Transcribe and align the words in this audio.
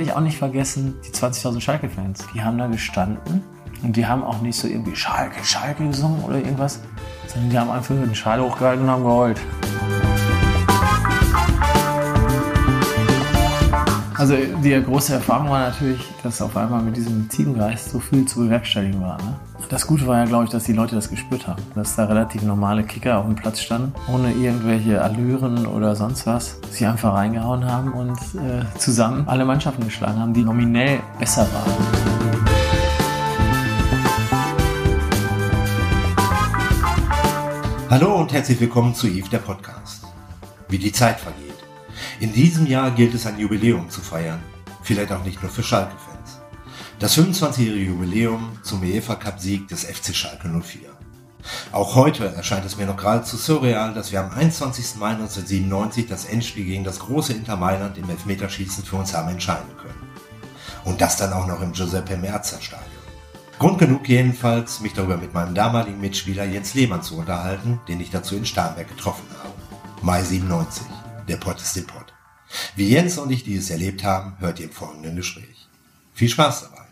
werde 0.00 0.12
ich 0.12 0.16
auch 0.16 0.22
nicht 0.22 0.38
vergessen, 0.38 0.94
die 1.06 1.10
20.000 1.10 1.60
Schalke-Fans. 1.60 2.26
Die 2.34 2.42
haben 2.42 2.56
da 2.56 2.68
gestanden 2.68 3.42
und 3.82 3.94
die 3.96 4.06
haben 4.06 4.22
auch 4.22 4.40
nicht 4.40 4.58
so 4.58 4.66
irgendwie 4.66 4.96
Schalke, 4.96 5.44
Schalke 5.44 5.86
gesungen 5.86 6.24
oder 6.24 6.36
irgendwas, 6.36 6.80
sondern 7.26 7.50
die 7.50 7.58
haben 7.58 7.70
einfach 7.70 7.94
den 7.94 8.14
Schal 8.14 8.40
hochgehalten 8.40 8.84
und 8.84 8.90
haben 8.90 9.04
geheult. 9.04 9.38
Also 14.20 14.36
die 14.36 14.78
große 14.82 15.14
Erfahrung 15.14 15.48
war 15.48 15.60
natürlich, 15.70 16.06
dass 16.22 16.42
auf 16.42 16.54
einmal 16.54 16.82
mit 16.82 16.94
diesem 16.94 17.26
Teamgeist 17.30 17.88
so 17.88 18.00
viel 18.00 18.26
zu 18.26 18.40
bewerkstelligen 18.40 19.00
war. 19.00 19.16
Ne? 19.16 19.40
Das 19.70 19.86
Gute 19.86 20.06
war 20.06 20.18
ja, 20.18 20.26
glaube 20.26 20.44
ich, 20.44 20.50
dass 20.50 20.64
die 20.64 20.74
Leute 20.74 20.94
das 20.94 21.08
gespürt 21.08 21.46
haben. 21.46 21.62
Dass 21.74 21.96
da 21.96 22.04
relativ 22.04 22.42
normale 22.42 22.84
Kicker 22.84 23.16
auf 23.16 23.24
dem 23.24 23.34
Platz 23.34 23.62
standen, 23.62 23.94
ohne 24.12 24.30
irgendwelche 24.32 25.00
Allüren 25.00 25.64
oder 25.64 25.96
sonst 25.96 26.26
was. 26.26 26.58
Sie 26.70 26.84
einfach 26.84 27.14
reingehauen 27.14 27.64
haben 27.64 27.94
und 27.94 28.18
äh, 28.34 28.62
zusammen 28.76 29.26
alle 29.26 29.46
Mannschaften 29.46 29.84
geschlagen 29.84 30.18
haben, 30.18 30.34
die 30.34 30.42
nominell 30.42 31.00
besser 31.18 31.46
waren. 31.54 31.72
Hallo 37.88 38.20
und 38.20 38.34
herzlich 38.34 38.60
willkommen 38.60 38.94
zu 38.94 39.06
Eve 39.06 39.30
der 39.30 39.38
Podcast. 39.38 40.04
Wie 40.68 40.76
die 40.76 40.92
Zeit 40.92 41.18
vergeht. 41.18 41.49
In 42.20 42.34
diesem 42.34 42.66
Jahr 42.66 42.90
gilt 42.90 43.14
es 43.14 43.24
ein 43.24 43.38
Jubiläum 43.38 43.88
zu 43.88 44.02
feiern. 44.02 44.42
Vielleicht 44.82 45.10
auch 45.10 45.24
nicht 45.24 45.40
nur 45.40 45.50
für 45.50 45.62
Schalke-Fans. 45.62 46.42
Das 46.98 47.16
25-jährige 47.16 47.86
Jubiläum 47.92 48.58
zum 48.62 48.82
UEFA 48.82 49.14
Cup-Sieg 49.14 49.68
des 49.68 49.84
FC 49.84 50.14
Schalke 50.14 50.46
04. 50.46 50.90
Auch 51.72 51.94
heute 51.94 52.26
erscheint 52.26 52.66
es 52.66 52.76
mir 52.76 52.84
noch 52.84 52.98
geradezu 52.98 53.38
surreal, 53.38 53.94
dass 53.94 54.12
wir 54.12 54.20
am 54.20 54.32
21. 54.32 54.96
Mai 54.96 55.12
1997 55.12 56.08
das 56.08 56.26
Endspiel 56.26 56.66
gegen 56.66 56.84
das 56.84 56.98
große 56.98 57.32
Inter 57.32 57.56
Mailand 57.56 57.96
im 57.96 58.10
Elfmeterschießen 58.10 58.84
für 58.84 58.96
uns 58.96 59.14
haben 59.14 59.30
entscheiden 59.30 59.74
können. 59.78 60.10
Und 60.84 61.00
das 61.00 61.16
dann 61.16 61.32
auch 61.32 61.46
noch 61.46 61.62
im 61.62 61.72
Giuseppe 61.72 62.18
Merzer 62.18 62.60
Stadion. 62.60 62.90
Grund 63.58 63.78
genug 63.78 64.06
jedenfalls, 64.06 64.80
mich 64.80 64.92
darüber 64.92 65.16
mit 65.16 65.32
meinem 65.32 65.54
damaligen 65.54 66.02
Mitspieler 66.02 66.44
Jens 66.44 66.74
Lehmann 66.74 67.02
zu 67.02 67.16
unterhalten, 67.16 67.80
den 67.88 67.98
ich 67.98 68.10
dazu 68.10 68.36
in 68.36 68.44
Starnberg 68.44 68.88
getroffen 68.88 69.24
habe. 69.38 69.54
Mai 70.02 70.22
97. 70.22 70.84
Der 71.28 71.36
Pott 71.36 71.62
ist 71.62 71.76
der 71.76 71.82
Pott. 71.82 72.09
Wie 72.76 72.88
Jens 72.88 73.18
und 73.18 73.30
ich 73.30 73.44
dieses 73.44 73.70
erlebt 73.70 74.04
haben, 74.04 74.36
hört 74.38 74.58
ihr 74.58 74.66
im 74.66 74.72
folgenden 74.72 75.16
Gespräch. 75.16 75.68
Viel 76.14 76.28
Spaß 76.28 76.62
dabei. 76.64 76.84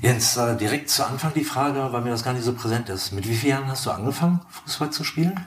Jens, 0.00 0.36
äh, 0.36 0.56
direkt 0.56 0.90
zu 0.90 1.04
Anfang 1.04 1.32
die 1.34 1.44
Frage, 1.44 1.92
weil 1.92 2.02
mir 2.02 2.10
das 2.10 2.22
gar 2.22 2.32
nicht 2.32 2.44
so 2.44 2.52
präsent 2.52 2.88
ist. 2.88 3.12
Mit 3.12 3.28
wie 3.28 3.34
vielen 3.34 3.52
Jahren 3.52 3.68
hast 3.68 3.84
du 3.86 3.90
angefangen, 3.90 4.40
Fußball 4.48 4.90
zu 4.90 5.02
spielen? 5.02 5.40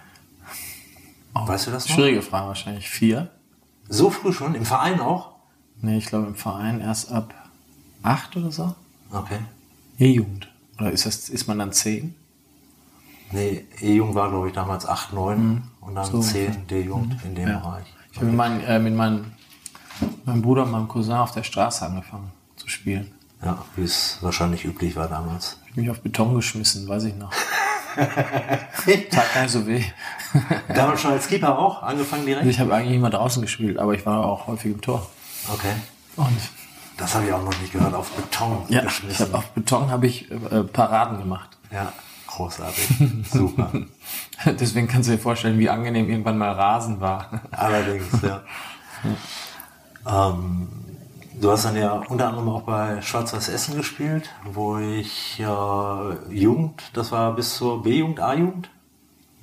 Oh, 1.34 1.48
weißt 1.48 1.68
du 1.68 1.72
das 1.72 1.88
noch? 1.88 1.96
Schwierige 1.96 2.22
Frage 2.22 2.48
wahrscheinlich. 2.48 2.90
Vier. 2.90 3.30
So 3.88 4.10
früh 4.10 4.34
schon? 4.34 4.56
Im 4.56 4.66
Verein 4.66 5.00
auch? 5.00 5.36
Nee, 5.82 5.98
ich 5.98 6.06
glaube 6.06 6.28
im 6.28 6.36
Verein 6.36 6.82
erst 6.82 7.12
ab 7.12 7.34
acht 8.04 8.36
oder 8.36 8.52
so. 8.52 8.76
Okay. 9.12 9.40
E-Jugend. 9.98 10.50
Oder 10.80 10.92
ist, 10.92 11.06
das, 11.06 11.30
ist 11.30 11.48
man 11.48 11.60
dann 11.60 11.72
zehn? 11.72 12.16
Nee, 13.32 13.66
E-Jugend 13.80 14.16
war, 14.16 14.30
glaube 14.30 14.50
ich, 14.50 14.54
damals 14.54 14.86
acht, 14.86 15.14
neun 15.14 15.44
mhm. 15.44 15.64
und 15.80 15.96
dann 15.96 16.12
so. 16.12 16.20
zehn 16.20 16.68
D-Jugend 16.68 17.24
mhm. 17.24 17.30
in 17.30 17.36
dem 17.36 17.48
ja. 17.48 17.60
Bereich. 17.60 17.86
Ich 18.12 18.18
habe 18.18 18.28
mit, 18.28 18.36
mein, 18.36 18.64
äh, 18.64 18.80
mit 18.80 18.96
meinem, 18.96 19.32
meinem 20.26 20.42
Bruder 20.42 20.64
und 20.64 20.72
meinem 20.72 20.88
Cousin 20.88 21.14
auf 21.14 21.32
der 21.32 21.44
Straße 21.44 21.86
angefangen 21.86 22.32
zu 22.56 22.68
spielen. 22.68 23.12
Ja, 23.44 23.64
wie 23.76 23.84
es 23.84 24.18
wahrscheinlich 24.22 24.66
üblich 24.66 24.96
war 24.96 25.08
damals. 25.08 25.58
Ich 25.68 25.74
bin 25.74 25.86
mich 25.86 25.92
auf 25.92 26.02
Beton 26.02 26.36
geschmissen, 26.36 26.88
weiß 26.88 27.06
ich 27.06 27.16
noch. 27.16 27.32
Tat 27.96 29.34
gar 29.34 29.44
nicht 29.44 29.52
so 29.52 29.66
weh. 29.66 29.84
damals 30.74 31.02
schon 31.02 31.12
als 31.12 31.28
Keeper 31.28 31.58
auch 31.58 31.82
angefangen 31.82 32.26
direkt? 32.26 32.46
Ich 32.46 32.60
habe 32.60 32.74
eigentlich 32.74 32.96
immer 32.96 33.10
draußen 33.10 33.42
gespielt, 33.42 33.80
aber 33.80 33.94
ich 33.94 34.06
war 34.06 34.26
auch 34.26 34.48
häufig 34.48 34.72
im 34.74 34.82
Tor. 34.82 35.08
Okay. 35.52 35.74
Und 36.18 36.38
das 36.98 37.16
habe 37.16 37.26
ich 37.26 37.34
auch 37.34 37.44
noch 37.44 37.60
nicht 37.60 37.74
gehört, 37.74 37.94
auf 37.94 38.12
Beton 38.12 38.64
ja, 38.70 38.82
geschmissen. 38.82 39.26
Ich 39.26 39.34
hab, 39.34 39.40
auf 39.40 39.50
Beton 39.52 39.90
habe 39.90 40.06
ich 40.06 40.30
äh, 40.30 40.64
Paraden 40.64 41.18
gemacht. 41.18 41.58
Ja, 41.72 41.92
großartig. 42.32 42.90
Super. 43.32 43.72
Deswegen 44.46 44.88
kannst 44.88 45.10
du 45.10 45.14
dir 45.14 45.20
vorstellen, 45.20 45.60
wie 45.60 45.70
angenehm 45.70 46.10
irgendwann 46.10 46.38
mal 46.38 46.52
Rasen 46.52 47.00
war. 47.00 47.42
Allerdings, 47.52 48.06
ja. 48.22 48.42
ähm, 50.34 50.68
du 51.40 51.52
hast 51.52 51.66
dann 51.66 51.76
ja 51.76 51.94
unter 51.94 52.30
anderem 52.30 52.50
auch 52.50 52.64
bei 52.64 53.02
Schwarz-Weiß 53.02 53.50
Essen 53.50 53.78
gespielt, 53.78 54.30
wo 54.46 54.78
ich 54.78 55.40
äh, 55.40 56.34
Jugend, 56.34 56.84
das 56.94 57.12
war 57.12 57.36
bis 57.36 57.56
zur 57.56 57.84
B-Jugend, 57.84 58.20
A-Jugend, 58.20 58.70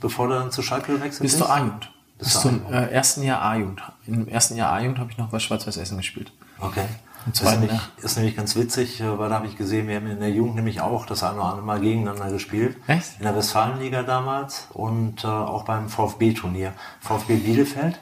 bevor 0.00 0.28
du 0.28 0.34
dann 0.34 0.50
zu 0.50 0.62
Schalke 0.62 0.93
gewechselt 0.93 1.22
bist. 1.22 1.37
Bis 1.37 1.38
zur 1.38 1.50
A-Jugend. 1.50 1.91
Bis 2.19 2.41
zum 2.41 2.66
äh, 2.72 2.91
ersten 2.91 3.22
Jahr 3.22 3.43
A-Jugend. 3.43 3.81
Im 4.06 4.27
ersten 4.27 4.56
Jahr 4.56 4.72
A-Jugend 4.72 4.98
habe 4.98 5.10
ich 5.10 5.19
noch 5.19 5.28
bei 5.28 5.38
Schwarz-Weiß 5.38 5.77
Essen 5.77 5.98
gespielt. 5.98 6.32
Okay. 6.59 6.84
Das 7.31 7.43
ist 7.43 7.61
nämlich, 7.61 7.81
ist 8.03 8.16
nämlich 8.16 8.37
ganz 8.37 8.56
witzig, 8.56 9.00
äh, 9.00 9.19
weil 9.19 9.28
da 9.28 9.37
habe 9.37 9.47
ich 9.47 9.56
gesehen, 9.56 9.89
wir 9.89 9.97
haben 9.97 10.06
in 10.06 10.21
der 10.21 10.31
Jugend 10.31 10.56
nämlich 10.56 10.81
auch 10.81 11.06
das 11.06 11.22
eine 11.22 11.37
oder 11.37 11.44
andere 11.44 11.66
Mal 11.66 11.81
gegeneinander 11.81 12.31
gespielt. 12.31 12.77
Echt? 12.87 13.19
In 13.19 13.25
der 13.25 13.37
Westfalenliga 13.37 14.03
damals 14.03 14.69
und 14.72 15.25
äh, 15.25 15.27
auch 15.27 15.65
beim 15.65 15.89
VfB-Turnier. 15.89 16.72
VfB 17.00 17.37
Bielefeld, 17.37 17.99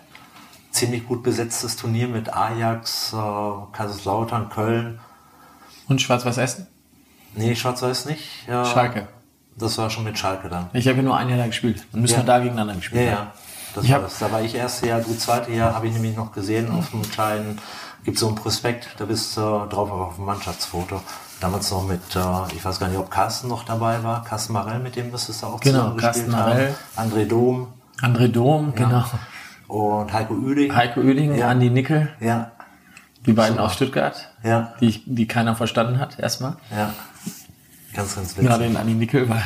ziemlich 0.71 1.07
gut 1.07 1.23
besetztes 1.23 1.77
Turnier 1.77 2.09
mit 2.09 2.35
Ajax, 2.35 3.13
äh, 3.13 3.17
Kaiserslautern, 3.73 4.49
Köln. 4.51 5.01
Und 5.89 6.03
Schwarz-Weiß 6.03 6.39
Essen? 6.39 6.67
Nee, 7.35 7.55
Schwarz-Weiß 7.55 8.07
nicht. 8.07 8.49
Äh, 8.49 8.65
Schalke. 8.65 9.09
Das 9.57 9.79
war 9.79 9.89
schon 9.89 10.05
mit 10.05 10.19
Schalke 10.19 10.49
dann. 10.49 10.69
Ich 10.75 10.87
habe 10.87 10.99
ja 10.99 11.03
nur 11.03 11.17
ein 11.17 11.29
Jahr 11.29 11.39
da 11.39 11.47
gespielt. 11.47 11.87
Dann 11.93 12.03
müssen 12.03 12.15
ja. 12.15 12.21
wir 12.21 12.27
da 12.27 12.39
gegeneinander 12.39 12.75
gespielt 12.75 13.05
ja, 13.05 13.11
Ja, 13.11 13.33
das 13.75 13.85
ich 13.85 13.93
war 13.93 14.01
das. 14.01 14.19
Da 14.19 14.31
war 14.31 14.43
ich 14.43 14.55
erste 14.55 14.87
Jahr, 14.87 15.01
du 15.01 15.17
zweite 15.17 15.53
Jahr 15.53 15.75
habe 15.75 15.87
ich 15.87 15.95
nämlich 15.95 16.17
noch 16.17 16.33
gesehen 16.33 16.71
auf 16.71 16.93
einem 16.93 17.03
kleinen 17.11 17.59
gibt 18.07 18.19
so 18.19 18.29
ein 18.29 18.37
Prospekt, 18.37 18.89
da 18.99 19.05
bist 19.05 19.37
du 19.37 19.41
äh, 19.41 19.69
drauf 19.69 19.91
auf 19.91 20.15
dem 20.15 20.25
Mannschaftsfoto. 20.25 21.03
Damals 21.41 21.71
noch 21.73 21.87
mit, 21.87 22.01
äh, 22.15 22.55
ich 22.55 22.65
weiß 22.65 22.79
gar 22.79 22.89
nicht, 22.89 22.99
ob 22.99 23.11
Carsten 23.11 23.49
noch 23.49 23.65
dabei 23.65 24.03
war, 24.05 24.25
Carsten 24.25 24.53
Marell, 24.53 24.79
mit 24.79 24.95
dem 24.95 25.11
müsstest 25.11 25.43
du 25.43 25.47
auch 25.49 25.61
genau, 25.61 25.95
Carsten 25.97 26.31
Marell. 26.31 26.75
Haben. 26.95 27.11
André 27.11 27.27
Dom. 27.27 27.67
André 28.01 28.29
Dom, 28.29 28.73
ja. 28.77 28.85
genau. 28.85 29.05
Und 29.67 30.13
Heiko 30.13 30.35
Oeding. 30.35 30.75
Heiko 30.75 31.01
Oeding, 31.01 31.35
ja. 31.37 31.49
Andi 31.49 31.69
Nickel. 31.69 32.09
Ja. 32.21 32.53
Die 33.27 33.33
beiden 33.33 33.59
aus 33.59 33.75
Stuttgart. 33.75 34.31
Ja. 34.45 34.75
Die, 34.81 35.03
die 35.05 35.27
keiner 35.27 35.57
verstanden 35.57 35.99
hat, 35.99 36.21
erstmal. 36.21 36.57
Ja. 36.71 36.95
Ganz, 37.93 38.15
ganz 38.15 38.37
witzig. 38.37 38.47
Gerade 38.47 38.65
den 38.65 38.77
Andi 38.77 38.95
Nickel, 38.95 39.29
weil 39.29 39.43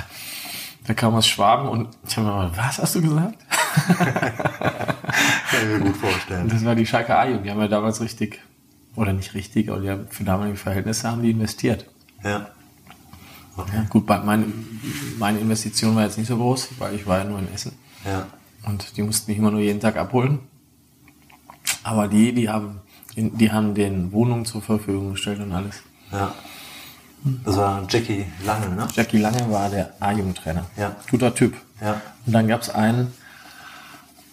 der 0.87 0.95
kam 0.95 1.15
aus 1.15 1.27
Schwaben 1.27 1.67
und 1.67 1.89
ich 2.07 2.15
habe 2.19 2.27
mir 2.27 2.35
mal, 2.35 2.51
was 2.55 2.79
hast 2.79 2.95
du 2.95 3.01
gesagt? 3.01 3.39
Kann 3.89 5.63
ich 5.63 5.67
mir 5.67 5.81
gut 5.81 5.97
vorstellen. 5.97 6.49
Das 6.51 6.63
war 6.63 6.75
die 6.75 6.85
Schalke 6.85 7.17
A-Jugend, 7.17 7.47
die 7.47 7.51
haben 7.51 7.61
ja 7.61 7.69
damals 7.69 8.03
richtig 8.03 8.39
oder 9.01 9.15
nicht 9.15 9.33
richtig, 9.33 9.71
aber 9.71 9.81
die 9.81 9.89
haben, 9.89 10.07
für 10.11 10.25
damalige 10.25 10.59
Verhältnisse 10.59 11.11
haben 11.11 11.23
die 11.23 11.31
investiert. 11.31 11.87
Ja. 12.23 12.51
Okay. 13.57 13.77
ja 13.77 13.83
gut, 13.89 14.07
meine, 14.07 14.45
meine 15.19 15.39
Investition 15.39 15.97
war 15.97 16.05
jetzt 16.05 16.19
nicht 16.19 16.29
so 16.29 16.37
groß, 16.37 16.69
weil 16.79 16.95
ich 16.95 17.07
war 17.07 17.19
ja 17.19 17.25
nur 17.25 17.39
in 17.39 17.53
Essen. 17.53 17.73
Ja. 18.05 18.27
Und 18.67 18.99
die 18.99 19.03
mussten 19.03 19.31
mich 19.31 19.39
immer 19.39 19.51
nur 19.51 19.61
jeden 19.61 19.81
Tag 19.81 19.97
abholen. 19.97 20.41
Aber 21.83 22.09
die, 22.09 22.35
die 22.35 22.51
haben, 22.51 22.81
die 23.17 23.51
haben 23.51 23.75
den 23.75 24.13
Wohnungen 24.13 24.45
zur 24.45 24.61
Verfügung 24.61 25.13
gestellt 25.13 25.41
und 25.41 25.53
alles. 25.53 25.77
Ja. 26.13 26.35
Das 27.45 27.57
war 27.57 27.87
Jackie 27.89 28.27
Lange, 28.45 28.69
ne? 28.69 28.87
Jackie 28.93 29.19
Lange 29.19 29.51
war 29.51 29.71
der 29.71 29.95
A-Jugendtrainer. 29.99 30.67
Ja. 30.77 30.95
Guter 31.11 31.35
Typ. 31.35 31.57
Ja. 31.81 32.03
Und 32.27 32.35
dann 32.35 32.49
gab 32.49 32.61
es 32.61 32.69
einen, 32.69 33.15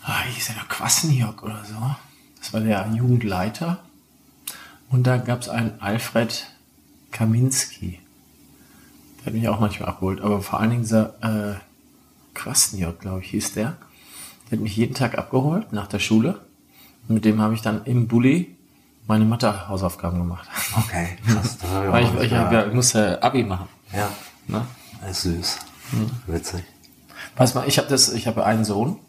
ah, 0.04 0.24
hieß 0.24 0.48
der 0.48 0.64
Quasniok 0.68 1.44
oder 1.44 1.64
so. 1.64 1.76
Das 2.40 2.52
war 2.52 2.60
der 2.60 2.90
Jugendleiter. 2.94 3.80
Und 4.90 5.06
da 5.06 5.18
gab 5.18 5.42
es 5.42 5.50
einen 5.50 5.80
Alfred 5.80 6.48
Kaminski. 7.12 8.00
Der 9.20 9.26
hat 9.28 9.34
mich 9.34 9.48
auch 9.50 9.60
manchmal 9.60 9.90
abgeholt. 9.90 10.22
Aber 10.22 10.42
vor 10.42 10.60
allen 10.60 10.70
Dingen 10.70 10.82
dieser 10.84 11.16
äh, 11.22 11.56
Kwasniok, 12.34 13.00
glaube 13.00 13.22
ich, 13.22 13.32
hieß 13.32 13.54
der. 13.54 13.78
Der 14.50 14.58
hat 14.58 14.64
mich 14.64 14.78
jeden 14.78 14.94
Tag 14.94 15.18
abgeholt 15.18 15.74
nach 15.74 15.88
der 15.88 16.00
Schule. 16.00 16.40
Und 17.08 17.16
mit 17.16 17.26
dem 17.26 17.42
habe 17.42 17.54
ich 17.54 17.62
dann 17.62 17.84
im 17.86 18.08
Bulli 18.08 18.56
meine 19.08 19.26
Mathe-Hausaufgaben 19.26 20.20
gemacht. 20.20 20.48
Okay, 20.78 21.18
krass. 21.28 21.58
Das 21.58 22.04
ich, 22.04 22.14
ich, 22.14 22.24
ich, 22.24 22.32
ja, 22.32 22.68
ich 22.68 22.74
musste 22.74 23.22
Abi 23.24 23.44
machen. 23.44 23.68
Ja. 23.94 24.10
Ne? 24.48 24.66
Das 25.02 25.12
ist 25.12 25.22
süß. 25.24 25.60
Hm. 25.92 26.12
Witzig. 26.28 26.64
Weißt 27.38 27.56
mal, 27.56 27.68
ich 27.68 27.78
habe 27.78 27.88
das, 27.88 28.12
ich 28.12 28.28
habe 28.28 28.46
einen 28.46 28.66
Sohn, 28.66 29.00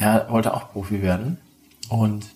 der 0.00 0.26
wollte 0.30 0.54
auch 0.54 0.72
Profi 0.72 1.02
werden. 1.02 1.38
Und 1.88 2.26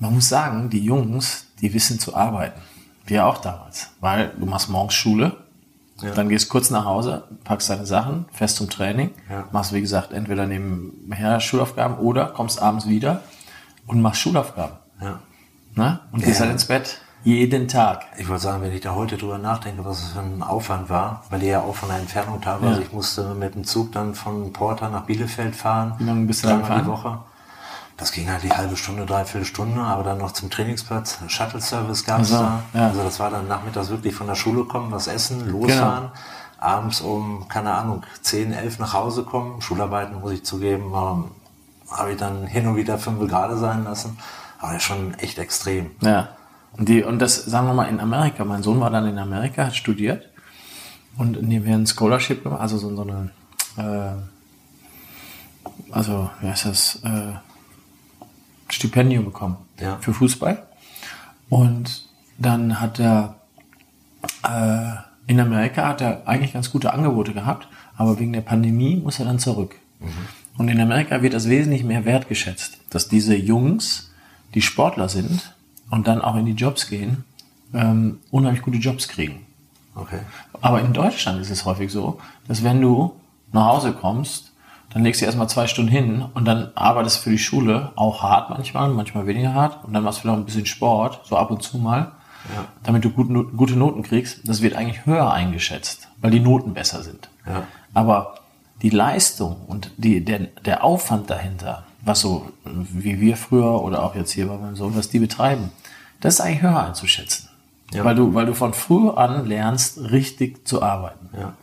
man 0.00 0.14
muss 0.14 0.28
sagen, 0.28 0.70
die 0.70 0.84
Jungs, 0.84 1.46
die 1.60 1.72
wissen 1.72 1.98
zu 1.98 2.14
arbeiten. 2.14 2.60
Wir 3.06 3.26
auch 3.26 3.38
damals. 3.38 3.90
Weil 4.00 4.32
du 4.38 4.46
machst 4.46 4.68
morgens 4.68 4.94
Schule, 4.94 5.36
ja. 6.00 6.12
dann 6.12 6.28
gehst 6.28 6.48
kurz 6.48 6.70
nach 6.70 6.84
Hause, 6.84 7.24
packst 7.44 7.70
deine 7.70 7.86
Sachen, 7.86 8.26
fest 8.32 8.56
zum 8.56 8.70
Training, 8.70 9.10
ja. 9.30 9.44
machst 9.52 9.72
wie 9.72 9.80
gesagt 9.80 10.12
entweder 10.12 10.46
nebenher 10.46 11.40
Schulaufgaben 11.40 11.98
oder 11.98 12.26
kommst 12.26 12.60
abends 12.60 12.88
wieder 12.88 13.22
und 13.86 14.00
machst 14.00 14.20
Schulaufgaben. 14.20 14.76
Ja. 15.00 15.20
Na? 15.74 16.00
Und 16.12 16.24
gehst 16.24 16.40
dann 16.40 16.50
ins 16.50 16.66
Bett. 16.66 17.00
Jeden 17.24 17.68
Tag. 17.68 18.04
Ich 18.18 18.28
wollte 18.28 18.42
sagen, 18.42 18.62
wenn 18.62 18.72
ich 18.72 18.82
da 18.82 18.94
heute 18.94 19.16
drüber 19.16 19.38
nachdenke, 19.38 19.82
was 19.84 20.02
es 20.02 20.08
für 20.12 20.20
ein 20.20 20.42
Aufwand 20.42 20.90
war, 20.90 21.24
weil 21.30 21.42
ihr 21.42 21.52
ja 21.52 21.60
auch 21.62 21.74
von 21.74 21.88
der 21.88 21.98
Entfernung 21.98 22.42
teilweise, 22.42 22.80
ja. 22.80 22.86
ich 22.86 22.92
musste 22.92 23.34
mit 23.34 23.54
dem 23.54 23.64
Zug 23.64 23.92
dann 23.92 24.14
von 24.14 24.52
Porter 24.52 24.90
nach 24.90 25.06
Bielefeld 25.06 25.56
fahren. 25.56 25.94
Wie 25.98 26.04
lange 26.04 26.26
bist 26.26 26.44
du 26.44 26.48
da 26.48 26.58
gefahren? 26.58 26.82
Die 26.84 26.90
Woche. 26.90 27.18
Das 27.96 28.10
ging 28.10 28.28
halt 28.28 28.42
die 28.42 28.50
halbe 28.50 28.76
Stunde, 28.76 29.06
dreiviertel 29.06 29.44
Stunde, 29.46 29.80
aber 29.80 30.02
dann 30.02 30.18
noch 30.18 30.32
zum 30.32 30.50
Trainingsplatz. 30.50 31.18
Shuttle-Service 31.28 32.04
gab 32.04 32.22
es 32.22 32.32
Also, 32.32 32.44
da. 32.44 32.62
ja. 32.74 32.88
Also 32.88 33.04
das 33.04 33.20
war 33.20 33.30
dann 33.30 33.46
nachmittags 33.46 33.88
wirklich 33.88 34.14
von 34.14 34.26
der 34.26 34.34
Schule 34.34 34.64
kommen, 34.64 34.90
was 34.90 35.06
essen, 35.06 35.48
losfahren. 35.48 36.08
Genau. 36.10 36.14
Abends 36.58 37.00
um, 37.02 37.46
keine 37.48 37.72
Ahnung, 37.72 38.02
10, 38.22 38.52
11 38.52 38.78
nach 38.80 38.94
Hause 38.94 39.22
kommen. 39.22 39.60
Schularbeiten, 39.60 40.20
muss 40.20 40.32
ich 40.32 40.44
zugeben, 40.44 40.92
ähm, 40.94 41.24
habe 41.90 42.12
ich 42.12 42.16
dann 42.16 42.46
hin 42.46 42.66
und 42.66 42.76
wieder 42.76 42.98
fünf 42.98 43.20
gerade 43.28 43.56
sein 43.58 43.84
lassen. 43.84 44.18
Aber 44.58 44.80
schon 44.80 45.14
echt 45.14 45.38
extrem. 45.38 45.90
Ja. 46.00 46.30
Und, 46.76 46.88
die, 46.88 47.04
und 47.04 47.20
das, 47.20 47.44
sagen 47.44 47.68
wir 47.68 47.74
mal, 47.74 47.84
in 47.88 48.00
Amerika. 48.00 48.44
Mein 48.44 48.62
Sohn 48.64 48.80
war 48.80 48.90
dann 48.90 49.06
in 49.06 49.18
Amerika, 49.18 49.66
hat 49.66 49.76
studiert. 49.76 50.28
Und 51.16 51.40
nehmen 51.42 51.64
wir 51.64 51.74
ein 51.74 51.86
Scholarship 51.86 52.42
gemacht, 52.42 52.60
also 52.60 52.76
so, 52.78 52.96
so 52.96 53.02
eine, 53.02 53.30
äh, 53.76 54.14
also, 55.92 56.28
wie 56.40 56.48
heißt 56.48 56.66
das, 56.66 56.96
äh, 57.04 57.34
Stipendium 58.74 59.24
bekommen 59.24 59.56
Ja. 59.80 59.98
für 60.00 60.12
Fußball. 60.14 60.62
Und 61.48 62.06
dann 62.38 62.80
hat 62.80 62.98
er, 63.00 63.36
äh, 64.42 64.96
in 65.26 65.40
Amerika 65.40 65.88
hat 65.88 66.00
er 66.00 66.26
eigentlich 66.26 66.52
ganz 66.52 66.70
gute 66.70 66.92
Angebote 66.92 67.32
gehabt, 67.32 67.68
aber 67.96 68.18
wegen 68.18 68.32
der 68.32 68.40
Pandemie 68.40 68.96
muss 68.96 69.18
er 69.18 69.24
dann 69.26 69.38
zurück. 69.38 69.76
Und 70.58 70.68
in 70.68 70.80
Amerika 70.80 71.22
wird 71.22 71.32
das 71.34 71.48
wesentlich 71.48 71.84
mehr 71.84 72.04
wertgeschätzt, 72.04 72.78
dass 72.90 73.08
diese 73.08 73.34
Jungs, 73.36 74.10
die 74.54 74.60
Sportler 74.62 75.08
sind 75.08 75.54
und 75.90 76.06
dann 76.06 76.20
auch 76.20 76.36
in 76.36 76.44
die 76.46 76.52
Jobs 76.52 76.88
gehen, 76.88 77.24
ähm, 77.72 78.18
unheimlich 78.30 78.62
gute 78.62 78.78
Jobs 78.78 79.08
kriegen. 79.08 79.46
Okay. 79.94 80.20
Aber 80.60 80.80
in 80.80 80.92
Deutschland 80.92 81.40
ist 81.40 81.50
es 81.50 81.64
häufig 81.64 81.90
so, 81.90 82.20
dass 82.48 82.62
wenn 82.64 82.80
du 82.80 83.14
nach 83.52 83.66
Hause 83.66 83.92
kommst, 83.92 84.52
dann 84.94 85.02
legst 85.02 85.20
du 85.20 85.26
erstmal 85.26 85.48
zwei 85.48 85.66
Stunden 85.66 85.90
hin 85.90 86.24
und 86.34 86.44
dann 86.44 86.70
arbeitest 86.76 87.18
du 87.18 87.22
für 87.22 87.30
die 87.30 87.38
Schule, 87.38 87.90
auch 87.96 88.22
hart 88.22 88.48
manchmal, 88.50 88.88
manchmal 88.90 89.26
weniger 89.26 89.52
hart, 89.52 89.84
und 89.84 89.92
dann 89.92 90.04
machst 90.04 90.22
du 90.22 90.28
noch 90.28 90.36
ein 90.36 90.44
bisschen 90.44 90.66
Sport, 90.66 91.20
so 91.24 91.36
ab 91.36 91.50
und 91.50 91.62
zu 91.62 91.78
mal, 91.78 92.12
damit 92.84 93.04
du 93.04 93.10
gut, 93.10 93.56
gute 93.56 93.74
Noten 93.74 94.02
kriegst. 94.02 94.48
Das 94.48 94.62
wird 94.62 94.74
eigentlich 94.74 95.04
höher 95.04 95.32
eingeschätzt, 95.32 96.08
weil 96.20 96.30
die 96.30 96.40
Noten 96.40 96.74
besser 96.74 97.02
sind. 97.02 97.28
Ja. 97.46 97.64
Aber 97.92 98.36
die 98.82 98.90
Leistung 98.90 99.56
und 99.66 99.90
die, 99.96 100.24
der, 100.24 100.40
der 100.64 100.84
Aufwand 100.84 101.28
dahinter, 101.28 101.84
was 102.02 102.20
so 102.20 102.50
wie 102.64 103.20
wir 103.20 103.36
früher 103.36 103.82
oder 103.82 104.02
auch 104.04 104.14
jetzt 104.14 104.30
hier 104.30 104.46
bei 104.46 104.56
meinem 104.56 104.76
Sohn, 104.76 104.96
was 104.96 105.08
die 105.08 105.18
betreiben, 105.18 105.70
das 106.20 106.34
ist 106.34 106.40
eigentlich 106.40 106.62
höher 106.62 106.84
einzuschätzen. 106.84 107.48
Ja. 107.92 108.04
Weil, 108.04 108.14
du, 108.14 108.34
weil 108.34 108.46
du 108.46 108.54
von 108.54 108.74
früh 108.74 109.10
an 109.10 109.46
lernst, 109.46 109.98
richtig 109.98 110.68
zu 110.68 110.82
arbeiten. 110.82 111.30
Ja. 111.36 111.54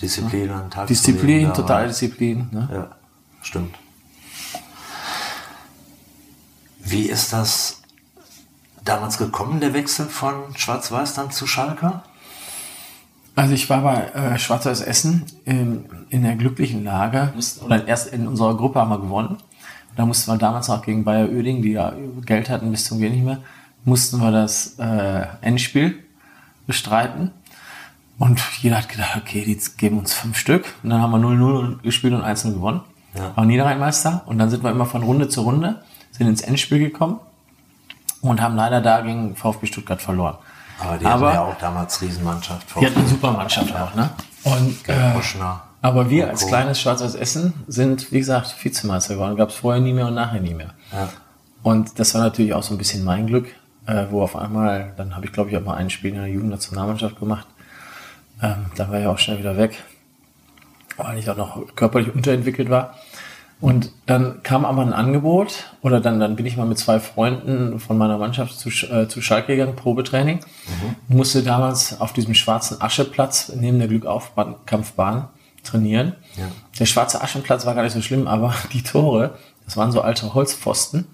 Disziplin 0.00 0.50
an 0.50 0.62
den 0.62 0.70
Tag 0.70 0.86
Disziplin, 0.88 1.46
legen, 1.46 1.50
rein. 1.50 1.88
Disziplin. 1.88 2.48
Ne? 2.50 2.68
Ja, 2.72 2.90
stimmt. 3.42 3.74
Wie 6.80 7.06
ist 7.06 7.32
das 7.32 7.82
damals 8.84 9.18
gekommen, 9.18 9.60
der 9.60 9.74
Wechsel 9.74 10.06
von 10.06 10.56
Schwarz-Weiß 10.56 11.14
dann 11.14 11.30
zu 11.30 11.46
Schalke? 11.46 12.02
Also 13.34 13.54
ich 13.54 13.68
war 13.68 13.82
bei 13.82 14.04
äh, 14.04 14.38
Schwarz-Weiß 14.38 14.80
Essen 14.82 15.26
in, 15.44 15.84
in 16.10 16.22
der 16.22 16.36
glücklichen 16.36 16.84
Lage. 16.84 17.32
Oder 17.64 17.86
erst 17.86 18.12
in 18.12 18.26
unserer 18.28 18.56
Gruppe 18.56 18.80
haben 18.80 18.90
wir 18.90 19.00
gewonnen. 19.00 19.38
Da 19.96 20.06
mussten 20.06 20.30
wir 20.30 20.38
damals 20.38 20.68
noch 20.68 20.82
gegen 20.82 21.04
Bayer 21.04 21.28
Oeding, 21.28 21.62
die 21.62 21.72
ja 21.72 21.92
Geld 22.24 22.50
hatten 22.50 22.70
bis 22.70 22.84
zum 22.84 22.98
Gehen 22.98 23.12
nicht 23.12 23.24
mehr, 23.24 23.38
mussten 23.84 24.18
wir 24.18 24.30
das 24.30 24.78
äh, 24.78 25.26
Endspiel 25.40 26.02
bestreiten. 26.66 27.30
Und 28.18 28.40
jeder 28.62 28.78
hat 28.78 28.88
gedacht, 28.88 29.16
okay, 29.16 29.44
die 29.44 29.58
geben 29.76 29.98
uns 29.98 30.14
fünf 30.14 30.38
Stück. 30.38 30.64
Und 30.82 30.90
dann 30.90 31.02
haben 31.02 31.10
wir 31.10 31.18
0-0 31.18 31.82
gespielt 31.82 32.14
und 32.14 32.22
1 32.22 32.44
gewonnen. 32.44 32.80
Ja. 33.14 33.36
War 33.36 33.44
Niederrheinmeister. 33.44 34.22
Und 34.26 34.38
dann 34.38 34.48
sind 34.50 34.62
wir 34.62 34.70
immer 34.70 34.86
von 34.86 35.02
Runde 35.02 35.28
zu 35.28 35.42
Runde, 35.42 35.82
sind 36.12 36.26
ins 36.28 36.40
Endspiel 36.40 36.78
gekommen 36.78 37.18
und 38.22 38.40
haben 38.40 38.56
leider 38.56 38.80
da 38.80 39.00
gegen 39.02 39.36
VfB 39.36 39.66
Stuttgart 39.66 40.00
verloren. 40.00 40.36
Aber 40.78 40.98
die 40.98 41.06
Aber- 41.06 41.26
hatten 41.28 41.34
ja 41.36 41.42
auch 41.44 41.58
damals 41.58 42.00
Riesenmannschaft. 42.02 42.66
Die 42.80 42.86
hatten 42.86 42.98
eine 42.98 43.08
super 43.08 43.32
Mannschaft 43.32 43.74
auch, 43.74 43.94
ne? 43.94 44.10
Und, 44.44 44.88
äh, 44.88 44.94
aber 45.82 46.08
wir 46.10 46.28
als 46.28 46.46
kleines 46.46 46.80
Schwarzes 46.80 47.14
Essen 47.14 47.52
sind, 47.66 48.12
wie 48.12 48.18
gesagt, 48.18 48.54
Vizemeister 48.62 49.14
geworden. 49.14 49.36
Gab 49.36 49.48
es 49.50 49.56
vorher 49.56 49.80
nie 49.82 49.92
mehr 49.92 50.06
und 50.06 50.14
nachher 50.14 50.40
nie 50.40 50.54
mehr. 50.54 50.70
Ja. 50.92 51.08
Und 51.62 51.98
das 51.98 52.14
war 52.14 52.22
natürlich 52.22 52.54
auch 52.54 52.62
so 52.62 52.74
ein 52.74 52.78
bisschen 52.78 53.04
mein 53.04 53.26
Glück, 53.26 53.48
äh, 53.86 54.04
wo 54.10 54.22
auf 54.22 54.36
einmal, 54.36 54.92
dann 54.96 55.16
habe 55.16 55.26
ich 55.26 55.32
glaube 55.32 55.50
ich 55.50 55.56
auch 55.56 55.64
mal 55.64 55.74
ein 55.74 55.90
Spiel 55.90 56.10
in 56.12 56.16
der 56.20 56.28
Jugendnationalmannschaft 56.28 57.18
gemacht. 57.18 57.46
Ähm, 58.42 58.66
dann 58.76 58.90
war 58.90 59.00
ich 59.00 59.06
auch 59.06 59.18
schnell 59.18 59.38
wieder 59.38 59.56
weg, 59.56 59.82
weil 60.96 61.18
ich 61.18 61.28
auch 61.30 61.36
noch 61.36 61.74
körperlich 61.74 62.14
unterentwickelt 62.14 62.70
war. 62.70 62.94
Und 63.58 63.90
dann 64.04 64.42
kam 64.42 64.66
aber 64.66 64.82
ein 64.82 64.92
Angebot, 64.92 65.72
oder 65.80 66.00
dann, 66.00 66.20
dann 66.20 66.36
bin 66.36 66.44
ich 66.44 66.58
mal 66.58 66.66
mit 66.66 66.78
zwei 66.78 67.00
Freunden 67.00 67.80
von 67.80 67.96
meiner 67.96 68.18
Mannschaft 68.18 68.58
zu, 68.58 68.68
äh, 68.68 69.08
zu 69.08 69.22
Schalke 69.22 69.56
gegangen, 69.56 69.76
Probetraining. 69.76 70.40
Musste 71.08 71.42
damals 71.42 71.98
auf 71.98 72.12
diesem 72.12 72.34
schwarzen 72.34 72.80
Ascheplatz 72.82 73.50
neben 73.54 73.78
der 73.78 73.88
Glückaufkampfbahn 73.88 75.28
trainieren. 75.64 76.14
Ja. 76.36 76.44
Der 76.78 76.86
schwarze 76.86 77.22
Aschenplatz 77.22 77.64
war 77.64 77.74
gar 77.74 77.82
nicht 77.82 77.94
so 77.94 78.02
schlimm, 78.02 78.26
aber 78.26 78.54
die 78.72 78.82
Tore, 78.82 79.36
das 79.64 79.76
waren 79.76 79.90
so 79.90 80.02
alte 80.02 80.34
Holzpfosten, 80.34 81.06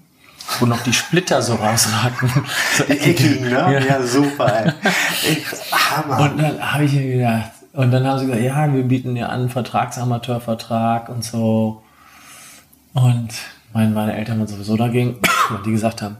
wo 0.59 0.65
noch 0.65 0.81
die 0.81 0.93
Splitter 0.93 1.41
so 1.41 1.55
rausragten. 1.55 2.29
So 2.77 2.83
Die 2.85 2.99
Eckigen, 2.99 3.43
ne? 3.45 3.49
Ja. 3.51 3.79
Ja, 3.79 4.01
super, 4.03 4.65
ey. 4.65 4.71
Hammer. 5.71 6.19
Und 6.21 6.41
dann 6.41 6.73
habe 6.73 6.85
ich 6.85 6.93
mir 6.93 7.17
gedacht, 7.17 7.51
und 7.73 7.91
dann 7.91 8.05
haben 8.07 8.19
sie 8.19 8.25
gesagt, 8.27 8.43
ja, 8.43 8.71
wir 8.73 8.83
bieten 8.83 9.15
dir 9.15 9.29
an, 9.29 9.41
einen 9.41 9.49
Vertragsamateurvertrag 9.49 11.09
und 11.09 11.23
so. 11.23 11.81
Und 12.93 13.29
meine, 13.73 13.91
meine 13.91 14.15
Eltern 14.15 14.39
waren 14.39 14.47
sowieso 14.47 14.77
dagegen, 14.77 15.17
weil 15.49 15.63
die 15.63 15.71
gesagt 15.71 16.01
haben, 16.01 16.17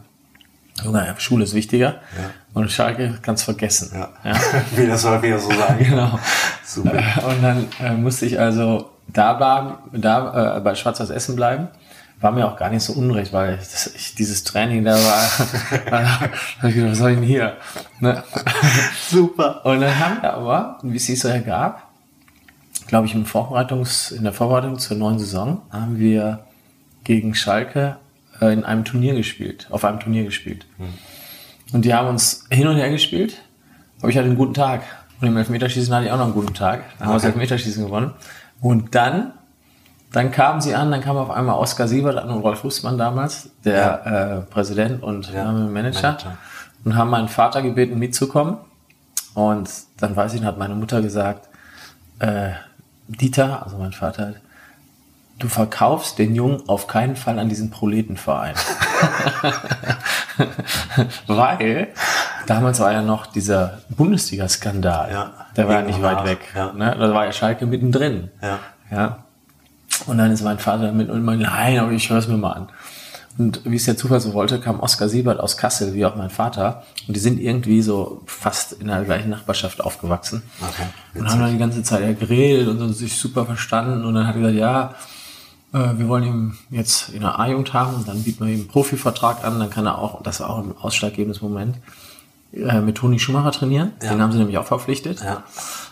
Junge, 0.82 1.14
Schule 1.18 1.44
ist 1.44 1.54
wichtiger. 1.54 1.96
Und 2.52 2.70
Schalke 2.70 3.18
kannst 3.22 3.44
vergessen. 3.44 3.90
ja. 3.94 4.08
Ja. 4.24 4.36
Wie 4.76 4.86
das 4.86 5.02
soll 5.02 5.22
wieder 5.22 5.38
so 5.38 5.50
sagen. 5.50 5.76
Genau. 5.88 6.18
Super. 6.64 7.02
Und 7.28 7.42
dann 7.42 7.66
äh, 7.80 7.92
musste 7.92 8.26
ich 8.26 8.38
also 8.40 8.90
da 9.06 9.34
bleiben, 9.34 9.74
da 9.92 10.56
äh, 10.56 10.60
bei 10.60 10.74
Schwarzes 10.74 11.10
Essen 11.10 11.36
bleiben. 11.36 11.68
War 12.20 12.32
mir 12.32 12.46
auch 12.46 12.56
gar 12.56 12.70
nicht 12.70 12.82
so 12.82 12.94
unrecht, 12.94 13.32
weil 13.32 13.56
das, 13.56 13.92
ich, 13.94 14.14
dieses 14.14 14.44
Training 14.44 14.84
da 14.84 14.94
war, 14.94 15.30
da 15.90 16.68
ich 16.68 16.74
gedacht, 16.74 16.92
was 16.92 16.98
soll 16.98 17.10
ich 17.10 17.18
denn 17.18 17.26
hier? 17.26 17.56
Ne? 18.00 18.22
Super. 19.08 19.64
Und 19.66 19.80
dann 19.80 19.98
haben 19.98 20.22
wir 20.22 20.32
aber, 20.32 20.78
wie 20.82 20.96
es 20.96 21.06
sich 21.06 21.20
so 21.20 21.28
ergab, 21.28 21.88
glaube 22.86 23.06
ich, 23.06 23.14
im 23.14 23.26
Vorbereitungs, 23.26 24.10
in 24.10 24.24
der 24.24 24.32
Vorbereitung 24.32 24.78
zur 24.78 24.96
neuen 24.96 25.18
Saison, 25.18 25.62
haben 25.70 25.98
wir 25.98 26.44
gegen 27.02 27.34
Schalke 27.34 27.96
äh, 28.40 28.52
in 28.52 28.64
einem 28.64 28.84
Turnier 28.84 29.14
gespielt, 29.14 29.68
auf 29.70 29.84
einem 29.84 30.00
Turnier 30.00 30.24
gespielt. 30.24 30.66
Und 31.72 31.84
die 31.84 31.94
haben 31.94 32.08
uns 32.08 32.46
hin 32.50 32.66
und 32.66 32.76
her 32.76 32.90
gespielt, 32.90 33.42
aber 34.00 34.08
ich 34.08 34.16
hatte 34.16 34.26
einen 34.26 34.36
guten 34.36 34.54
Tag. 34.54 34.82
Und 35.20 35.28
im 35.28 35.36
Elfmeterschießen 35.36 35.94
hatte 35.94 36.06
ich 36.06 36.12
auch 36.12 36.18
noch 36.18 36.24
einen 36.24 36.34
guten 36.34 36.54
Tag. 36.54 36.84
Dann 36.98 37.08
haben 37.08 37.14
wir 37.14 37.16
das. 37.16 37.24
Elfmeterschießen 37.34 37.84
gewonnen. 37.84 38.12
Und 38.60 38.94
dann, 38.94 39.32
dann 40.14 40.30
kamen 40.30 40.60
sie 40.60 40.74
an, 40.74 40.90
dann 40.90 41.00
kam 41.00 41.16
auf 41.16 41.30
einmal 41.30 41.56
Oskar 41.58 41.88
Siebert 41.88 42.18
an 42.18 42.28
und 42.30 42.42
Rolf 42.42 42.60
Fußmann 42.60 42.98
damals, 42.98 43.48
der 43.64 44.44
äh, 44.46 44.52
Präsident 44.52 45.02
und 45.02 45.32
Ja, 45.32 45.48
äh, 45.48 45.52
Manager, 45.52 46.10
Manager. 46.12 46.36
und 46.84 46.96
haben 46.96 47.10
meinen 47.10 47.28
Vater 47.28 47.62
gebeten, 47.62 47.98
mitzukommen. 47.98 48.58
Und 49.34 49.68
dann 49.98 50.14
weiß 50.14 50.34
ich, 50.34 50.44
hat 50.44 50.58
meine 50.58 50.74
Mutter 50.76 51.02
gesagt, 51.02 51.48
äh, 52.20 52.50
Dieter, 53.08 53.64
also 53.64 53.76
mein 53.78 53.92
Vater, 53.92 54.34
du 55.40 55.48
verkaufst 55.48 56.18
den 56.18 56.36
Jungen 56.36 56.62
auf 56.68 56.86
keinen 56.86 57.16
Fall 57.16 57.40
an 57.40 57.48
diesen 57.48 57.70
Proletenverein. 57.70 58.54
Weil 61.26 61.88
damals 62.46 62.80
war 62.80 62.92
ja 62.92 63.02
noch 63.02 63.26
dieser 63.26 63.78
Bundesliga-Skandal. 63.90 65.12
Ja, 65.12 65.30
Der 65.56 65.68
war 65.68 65.74
ja 65.74 65.82
nicht 65.82 66.00
weit 66.02 66.24
weg. 66.24 66.38
ja. 66.54 66.72
Ne? 66.72 66.96
Da 66.98 67.12
war 67.12 67.26
ja 67.26 67.32
Schalke 67.32 67.66
mittendrin. 67.66 68.30
Ja. 68.40 68.58
Ja. 68.90 69.18
Und 70.06 70.18
dann 70.18 70.30
ist 70.30 70.42
mein 70.42 70.58
Vater 70.58 70.92
mit 70.92 71.08
und 71.10 71.24
meinte, 71.24 71.44
nein, 71.44 71.78
aber 71.78 71.92
ich 71.92 72.10
höre 72.10 72.18
es 72.18 72.28
mir 72.28 72.36
mal 72.36 72.52
an. 72.52 72.68
Und 73.36 73.62
wie 73.64 73.76
es 73.76 73.84
der 73.84 73.96
Zufall 73.96 74.20
so 74.20 74.32
wollte, 74.32 74.60
kam 74.60 74.78
Oskar 74.78 75.08
Siebert 75.08 75.40
aus 75.40 75.56
Kassel, 75.56 75.94
wie 75.94 76.06
auch 76.06 76.14
mein 76.14 76.30
Vater. 76.30 76.84
Und 77.08 77.16
die 77.16 77.20
sind 77.20 77.40
irgendwie 77.40 77.82
so 77.82 78.22
fast 78.26 78.74
in 78.74 78.86
der 78.86 79.02
gleichen 79.02 79.30
Nachbarschaft 79.30 79.80
aufgewachsen. 79.80 80.42
Okay, 80.60 80.86
Und 81.18 81.28
haben 81.28 81.40
dann 81.40 81.52
die 81.52 81.58
ganze 81.58 81.82
Zeit 81.82 82.02
ja 82.02 82.12
geredet 82.12 82.68
und 82.68 82.92
sich 82.92 83.18
super 83.18 83.44
verstanden. 83.44 84.04
Und 84.04 84.14
dann 84.14 84.26
hat 84.28 84.36
er 84.36 84.40
gesagt, 84.40 84.58
ja, 84.58 84.94
äh, 85.72 85.98
wir 85.98 86.06
wollen 86.06 86.24
ihn 86.24 86.58
jetzt 86.70 87.08
in 87.08 87.22
der 87.22 87.38
A-Jugend 87.40 87.72
haben. 87.72 87.94
Und 87.94 88.06
dann 88.06 88.22
bieten 88.22 88.46
wir 88.46 88.52
ihm 88.52 88.60
einen 88.60 88.68
Profivertrag 88.68 89.44
an. 89.44 89.58
Dann 89.58 89.70
kann 89.70 89.86
er 89.86 89.98
auch, 89.98 90.22
das 90.22 90.38
war 90.38 90.50
auch 90.50 90.58
ein 90.58 90.74
ausschlaggebendes 90.80 91.42
Moment, 91.42 91.78
äh, 92.52 92.80
mit 92.80 92.98
Toni 92.98 93.18
Schumacher 93.18 93.50
trainieren. 93.50 93.94
Ja. 94.00 94.10
Den 94.10 94.22
haben 94.22 94.30
sie 94.30 94.38
nämlich 94.38 94.58
auch 94.58 94.66
verpflichtet. 94.66 95.22
Ja. 95.22 95.42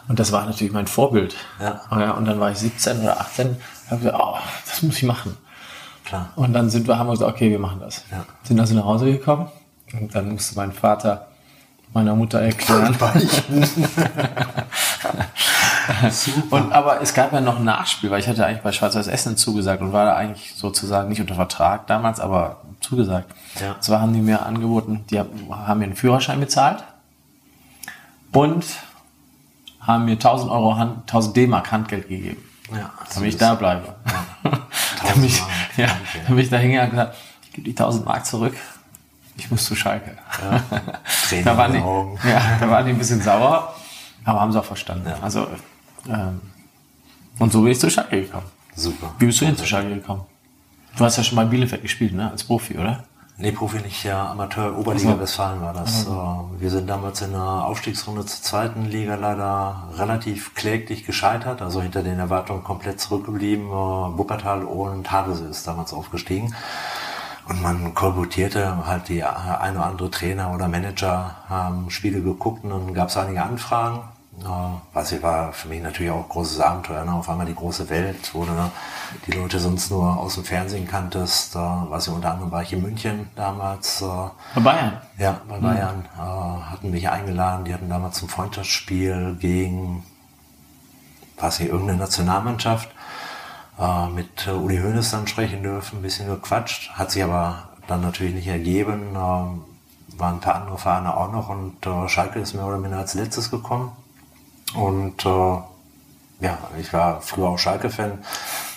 Und 0.06 0.20
das 0.20 0.30
war 0.30 0.46
natürlich 0.46 0.72
mein 0.72 0.86
Vorbild. 0.86 1.34
Ja 1.60 1.80
und 1.90 2.24
dann 2.24 2.40
war 2.40 2.50
ich 2.50 2.58
17 2.58 3.00
oder 3.00 3.20
18 3.20 3.56
habe 3.92 4.02
gesagt, 4.02 4.22
oh, 4.22 4.38
das 4.66 4.82
muss 4.82 4.96
ich 4.96 5.04
machen. 5.04 5.36
Klar. 6.04 6.30
Und 6.36 6.52
dann 6.52 6.70
sind 6.70 6.88
wir, 6.88 6.98
haben 6.98 7.06
wir 7.06 7.12
gesagt, 7.12 7.32
okay, 7.32 7.50
wir 7.50 7.58
machen 7.58 7.80
das. 7.80 8.04
Ja. 8.10 8.24
Sind 8.42 8.58
also 8.60 8.74
nach 8.74 8.84
Hause 8.84 9.06
gekommen 9.12 9.48
und 9.92 10.14
dann 10.14 10.32
musste 10.32 10.56
mein 10.56 10.72
Vater 10.72 11.28
meiner 11.92 12.14
Mutter 12.14 12.40
erklären. 12.40 12.96
Und, 16.50 16.72
aber 16.72 17.02
es 17.02 17.12
gab 17.12 17.32
ja 17.32 17.40
noch 17.40 17.58
ein 17.58 17.64
Nachspiel, 17.64 18.10
weil 18.10 18.20
ich 18.20 18.28
hatte 18.28 18.46
eigentlich 18.46 18.62
bei 18.62 18.72
Schwarz-Weiß 18.72 19.08
Essen 19.08 19.36
zugesagt 19.36 19.82
und 19.82 19.92
war 19.92 20.04
da 20.04 20.14
eigentlich 20.14 20.54
sozusagen 20.54 21.08
nicht 21.08 21.20
unter 21.20 21.34
Vertrag 21.34 21.86
damals, 21.86 22.20
aber 22.20 22.62
zugesagt. 22.80 23.34
Ja. 23.60 23.80
Zwar 23.80 24.00
haben 24.00 24.14
die 24.14 24.20
mir 24.20 24.46
angeboten, 24.46 25.04
die 25.10 25.18
haben 25.18 25.78
mir 25.78 25.84
einen 25.84 25.96
Führerschein 25.96 26.40
bezahlt 26.40 26.84
und 28.32 28.64
haben 29.80 30.04
mir 30.04 30.12
1000 30.12 30.50
Euro, 30.50 30.72
1000 30.72 31.36
D-Mark 31.36 31.72
Handgeld 31.72 32.08
gegeben. 32.08 32.42
Ja, 32.74 32.92
damit 33.14 33.28
ich 33.28 33.36
da 33.36 33.54
bleibe. 33.54 33.94
Ja. 34.06 34.50
damit, 35.02 35.30
ich, 35.30 35.42
ja, 35.76 35.88
damit 36.26 36.44
ich 36.44 36.50
da 36.50 36.58
hingehe 36.58 36.82
und 36.82 36.90
gesagt, 36.90 37.16
ich 37.44 37.52
gebe 37.52 37.64
die 37.64 37.70
1000 37.70 38.04
Mark 38.04 38.26
zurück. 38.26 38.54
Ich 39.36 39.50
muss 39.50 39.64
zu 39.64 39.74
Schalke. 39.74 40.16
Ja. 40.42 40.62
da, 41.44 41.56
waren 41.56 41.72
die, 41.72 41.78
ja, 42.28 42.58
da 42.60 42.70
waren 42.70 42.84
die 42.84 42.92
ein 42.92 42.98
bisschen 42.98 43.22
sauer, 43.22 43.74
aber 44.24 44.40
haben 44.40 44.52
sie 44.52 44.58
auch 44.58 44.64
verstanden. 44.64 45.08
Ja. 45.08 45.18
Also, 45.22 45.48
ähm, 46.08 46.40
und 47.38 47.52
so 47.52 47.62
bin 47.62 47.72
ich 47.72 47.80
zu 47.80 47.90
Schalke 47.90 48.22
gekommen. 48.22 48.46
Super. 48.74 49.14
Wie 49.18 49.26
bist 49.26 49.40
du 49.40 49.44
denn 49.44 49.56
zu 49.56 49.66
Schalke 49.66 49.94
gekommen? 49.94 50.24
Du 50.96 51.04
hast 51.04 51.16
ja 51.16 51.24
schon 51.24 51.36
mal 51.36 51.42
in 51.44 51.50
Bielefeld 51.50 51.82
gespielt, 51.82 52.12
ne? 52.12 52.30
Als 52.30 52.44
Profi, 52.44 52.78
oder? 52.78 53.04
Nee, 53.42 53.50
Profi 53.50 53.80
nicht, 53.80 54.04
ja, 54.04 54.30
Amateur, 54.30 54.78
Oberliga. 54.78 55.18
Westfalen 55.18 55.60
war 55.60 55.72
das. 55.72 56.06
Also. 56.06 56.48
Wir 56.60 56.70
sind 56.70 56.88
damals 56.88 57.22
in 57.22 57.32
der 57.32 57.40
Aufstiegsrunde 57.40 58.24
zur 58.24 58.40
zweiten 58.40 58.84
Liga 58.84 59.16
leider 59.16 59.88
relativ 59.96 60.54
kläglich 60.54 61.04
gescheitert, 61.04 61.60
also 61.60 61.82
hinter 61.82 62.04
den 62.04 62.20
Erwartungen 62.20 62.62
komplett 62.62 63.00
zurückgeblieben. 63.00 63.68
Wuppertal 63.68 64.62
und 64.62 65.10
Hadese 65.10 65.46
ist 65.46 65.66
damals 65.66 65.92
aufgestiegen. 65.92 66.54
Und 67.48 67.60
man 67.60 67.94
kolportierte 67.94 68.86
halt 68.86 69.08
die 69.08 69.24
eine 69.24 69.78
oder 69.78 69.86
andere 69.86 70.10
Trainer 70.12 70.54
oder 70.54 70.68
Manager 70.68 71.34
haben 71.48 71.90
Spiele 71.90 72.22
geguckt 72.22 72.62
und 72.62 72.70
dann 72.70 72.94
gab 72.94 73.08
es 73.08 73.16
einige 73.16 73.42
Anfragen. 73.42 74.02
Was 74.94 75.12
ich 75.12 75.22
war 75.22 75.52
für 75.52 75.68
mich 75.68 75.82
natürlich 75.82 76.10
auch 76.10 76.24
ein 76.24 76.28
großes 76.28 76.58
Abenteuer. 76.58 77.04
Ne? 77.04 77.12
Auf 77.12 77.28
einmal 77.28 77.46
die 77.46 77.54
große 77.54 77.90
Welt, 77.90 78.30
wo 78.32 78.44
du 78.44 78.52
die 79.26 79.32
Leute 79.32 79.60
sonst 79.60 79.90
nur 79.90 80.16
aus 80.16 80.34
dem 80.34 80.44
Fernsehen 80.44 80.88
kanntest. 80.88 81.54
Was 81.54 82.06
ich 82.06 82.12
unter 82.12 82.32
anderem 82.32 82.50
war 82.50 82.62
ich 82.62 82.72
in 82.72 82.82
München 82.82 83.28
damals. 83.36 84.02
Bei 84.54 84.60
Bayern? 84.60 85.00
Ja, 85.18 85.40
bei 85.46 85.58
mhm. 85.58 85.62
Bayern. 85.62 86.04
Hatten 86.16 86.90
mich 86.90 87.08
eingeladen. 87.10 87.66
Die 87.66 87.74
hatten 87.74 87.90
damals 87.90 88.22
ein 88.22 88.28
Freundschaftsspiel 88.28 89.36
gegen, 89.38 90.02
was 91.38 91.60
ich, 91.60 91.68
irgendeine 91.68 91.98
Nationalmannschaft 91.98 92.88
mit 94.14 94.48
Uli 94.48 94.78
Hoeneß 94.78 95.10
dann 95.10 95.26
sprechen 95.26 95.62
dürfen. 95.62 95.98
Ein 95.98 96.02
bisschen 96.02 96.28
gequatscht. 96.28 96.90
Hat 96.92 97.10
sich 97.10 97.22
aber 97.22 97.68
dann 97.86 98.00
natürlich 98.00 98.34
nicht 98.34 98.48
ergeben. 98.48 99.14
Ähm, 99.14 99.64
waren 100.18 100.34
ein 100.34 100.40
paar 100.40 100.56
andere 100.56 100.78
Vereine 100.78 101.16
auch 101.16 101.32
noch 101.32 101.48
und 101.48 101.76
Schalke 102.10 102.38
ist 102.38 102.54
mehr 102.54 102.66
oder 102.66 102.78
minder 102.78 102.98
als 102.98 103.14
letztes 103.14 103.50
gekommen. 103.50 103.92
Und 104.74 105.24
äh, 105.24 105.56
ja, 106.40 106.58
ich 106.80 106.92
war 106.92 107.20
früher 107.20 107.48
auch 107.48 107.58
Schalke-Fan, 107.58 108.18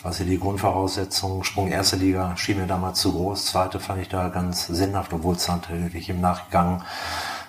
was 0.04 0.18
hier 0.18 0.26
die 0.28 0.40
Grundvoraussetzungen, 0.40 1.44
Sprung 1.44 1.70
erste 1.70 1.96
Liga 1.96 2.38
schien 2.38 2.60
mir 2.60 2.68
damals 2.68 3.00
zu 3.00 3.12
groß, 3.12 3.46
zweite 3.46 3.80
fand 3.80 4.02
ich 4.02 4.10
da 4.10 4.30
ganz 4.30 4.68
sinnhaft, 4.68 5.14
obwohl 5.14 5.36
es 5.36 5.48
natürlich 5.48 6.10
im 6.10 6.22
Nachgang 6.22 6.84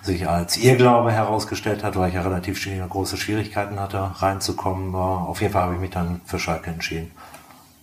sich 0.01 0.27
als 0.27 0.57
Irrglaube 0.57 1.11
herausgestellt 1.11 1.83
hat, 1.83 1.95
weil 1.97 2.09
ich 2.09 2.15
ja 2.15 2.21
relativ 2.21 2.65
große 2.89 3.17
Schwierigkeiten 3.17 3.79
hatte, 3.79 4.11
reinzukommen. 4.15 4.95
Auf 4.95 5.41
jeden 5.41 5.53
Fall 5.53 5.63
habe 5.63 5.75
ich 5.75 5.79
mich 5.79 5.91
dann 5.91 6.21
für 6.25 6.39
Schalke 6.39 6.71
entschieden. 6.71 7.11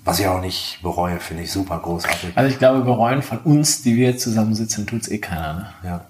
Was 0.04 0.18
ich 0.18 0.26
auch 0.26 0.40
nicht 0.40 0.80
bereue, 0.82 1.18
finde 1.20 1.44
ich 1.44 1.52
super 1.52 1.78
großartig. 1.78 2.36
Also 2.36 2.50
ich 2.50 2.58
glaube, 2.58 2.80
bereuen 2.80 3.22
von 3.22 3.38
uns, 3.38 3.82
die 3.82 3.96
wir 3.96 4.10
jetzt 4.10 4.22
zusammensitzen, 4.22 4.86
tut 4.86 5.02
es 5.02 5.08
eh 5.08 5.18
keiner. 5.18 5.54
Ne? 5.54 5.66
Ja. 5.82 6.00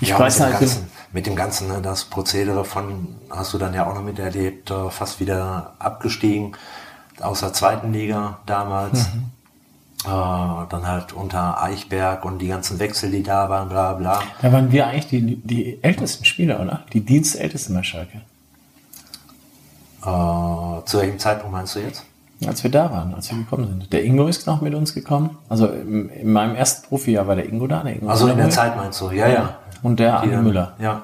Ich 0.00 0.10
ja, 0.10 0.18
weiß 0.18 0.40
halt, 0.40 0.60
mit 1.12 1.26
dem 1.26 1.36
Ganzen, 1.36 1.68
ne, 1.68 1.80
das 1.82 2.04
Prozedere 2.04 2.64
von, 2.64 3.16
hast 3.30 3.54
du 3.54 3.58
dann 3.58 3.74
ja 3.74 3.86
auch 3.88 3.94
noch 3.94 4.02
miterlebt, 4.02 4.70
äh, 4.70 4.90
fast 4.90 5.20
wieder 5.20 5.74
abgestiegen 5.78 6.56
aus 7.20 7.40
der 7.40 7.52
zweiten 7.52 7.92
Liga 7.92 8.38
damals. 8.46 9.12
Mhm. 9.14 9.24
Äh, 10.04 10.08
dann 10.08 10.86
halt 10.86 11.12
unter 11.12 11.60
Eichberg 11.60 12.24
und 12.24 12.38
die 12.38 12.46
ganzen 12.46 12.78
Wechsel, 12.78 13.10
die 13.10 13.24
da 13.24 13.48
waren, 13.48 13.68
bla 13.68 13.94
bla. 13.94 14.22
Da 14.40 14.52
waren 14.52 14.70
wir 14.70 14.86
eigentlich 14.86 15.08
die, 15.08 15.36
die 15.36 15.82
ältesten 15.82 16.24
Spieler, 16.24 16.60
oder? 16.60 16.84
Die 16.92 17.00
dienstältesten 17.00 17.74
bei 17.74 17.82
Schalke. 17.82 18.20
Äh, 20.02 20.84
zu 20.84 20.98
welchem 20.98 21.18
Zeitpunkt 21.18 21.52
meinst 21.52 21.74
du 21.74 21.80
jetzt? 21.80 22.04
Als 22.46 22.62
wir 22.62 22.70
da 22.70 22.92
waren, 22.92 23.12
als 23.12 23.28
wir 23.32 23.38
gekommen 23.38 23.66
sind. 23.66 23.92
Der 23.92 24.04
Ingo 24.04 24.28
ist 24.28 24.46
noch 24.46 24.60
mit 24.60 24.72
uns 24.72 24.94
gekommen. 24.94 25.36
Also 25.48 25.66
in, 25.66 26.08
in 26.10 26.32
meinem 26.32 26.54
ersten 26.54 26.86
Profijahr 26.86 27.26
war 27.26 27.34
der 27.34 27.48
Ingo 27.48 27.66
da. 27.66 27.82
Der 27.82 27.96
Ingo 27.96 28.08
also 28.08 28.28
in 28.28 28.36
der 28.36 28.50
Zeit 28.50 28.76
meinst 28.76 29.00
du, 29.00 29.10
ja, 29.10 29.26
ja. 29.26 29.58
Und 29.82 30.00
der 30.00 30.20
Andi 30.20 30.36
Müller. 30.36 30.74
Ja. 30.78 31.02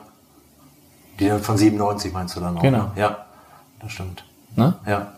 Die 1.18 1.28
dann 1.28 1.42
von 1.42 1.56
97 1.56 2.12
meinst 2.12 2.36
du 2.36 2.40
dann 2.40 2.56
auch? 2.56 2.62
Genau. 2.62 2.84
Ne? 2.84 2.92
Ja, 2.96 3.24
das 3.80 3.92
stimmt. 3.92 4.24
Ne? 4.56 4.74
Ja. 4.86 5.12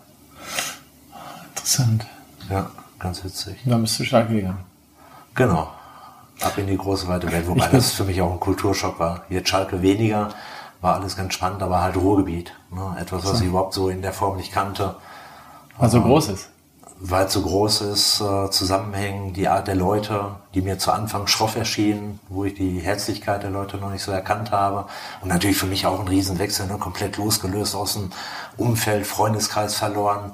Interessant. 1.48 2.06
Ja, 2.50 2.70
ganz 2.98 3.24
witzig. 3.24 3.58
Dann 3.64 3.82
bist 3.82 3.98
du 3.98 4.04
stark 4.04 4.28
gegangen. 4.28 4.58
Genau. 5.34 5.68
Ab 6.40 6.58
in 6.58 6.66
die 6.66 6.76
große 6.76 7.08
weite 7.08 7.32
Welt, 7.32 7.48
wobei 7.48 7.68
das 7.68 7.92
für 7.92 8.04
mich 8.04 8.20
auch 8.20 8.30
ein 8.30 8.40
Kulturschock 8.40 8.98
war. 9.00 9.22
Jetzt 9.30 9.48
Schalke 9.48 9.80
weniger, 9.80 10.28
war 10.82 10.94
alles 10.96 11.16
ganz 11.16 11.32
spannend, 11.32 11.62
aber 11.62 11.80
halt 11.80 11.96
Ruhrgebiet. 11.96 12.52
Ne? 12.70 12.96
Etwas, 13.00 13.24
was 13.24 13.38
so. 13.38 13.44
ich 13.44 13.48
überhaupt 13.48 13.72
so 13.72 13.88
in 13.88 14.02
der 14.02 14.12
Form 14.12 14.36
nicht 14.36 14.52
kannte. 14.52 14.96
Also 15.78 16.02
groß 16.02 16.28
ist 16.28 16.50
weil 16.98 17.26
es 17.26 17.32
so 17.32 17.42
groß 17.42 17.82
ist, 17.82 18.20
äh, 18.20 18.50
zusammenhängen, 18.50 19.32
die 19.34 19.48
Art 19.48 19.68
der 19.68 19.74
Leute, 19.74 20.36
die 20.54 20.62
mir 20.62 20.78
zu 20.78 20.92
Anfang 20.92 21.26
schroff 21.26 21.56
erschienen, 21.56 22.20
wo 22.28 22.44
ich 22.44 22.54
die 22.54 22.78
Herzlichkeit 22.80 23.42
der 23.42 23.50
Leute 23.50 23.76
noch 23.76 23.90
nicht 23.90 24.02
so 24.02 24.12
erkannt 24.12 24.50
habe. 24.50 24.86
Und 25.20 25.28
natürlich 25.28 25.58
für 25.58 25.66
mich 25.66 25.86
auch 25.86 26.00
ein 26.00 26.08
Riesenwechsel, 26.08 26.66
ne? 26.66 26.78
komplett 26.78 27.18
losgelöst 27.18 27.74
aus 27.74 27.94
dem 27.94 28.10
Umfeld, 28.56 29.06
Freundeskreis 29.06 29.76
verloren, 29.76 30.32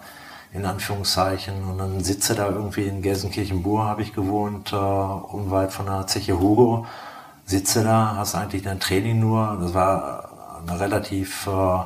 in 0.53 0.65
Anführungszeichen. 0.65 1.65
Und 1.65 1.79
dann 1.79 2.05
sitze 2.05 2.35
da 2.35 2.49
irgendwie 2.49 2.87
in 2.87 3.03
Gelsenkirchen-Bur, 3.03 3.85
habe 3.85 4.03
ich 4.03 4.15
gewohnt, 4.15 4.73
äh, 4.73 4.77
unweit 4.77 5.73
von 5.73 5.87
der 5.87 6.07
Zeche 6.07 6.39
Hugo. 6.39 6.87
Sitze 7.45 7.83
da, 7.83 8.15
hast 8.17 8.37
eigentlich 8.37 8.63
dein 8.63 8.79
Training 8.79 9.19
nur. 9.19 9.59
Das 9.61 9.75
war 9.75 10.29
eine 10.67 10.79
relativ... 10.79 11.49
Äh, 11.49 11.79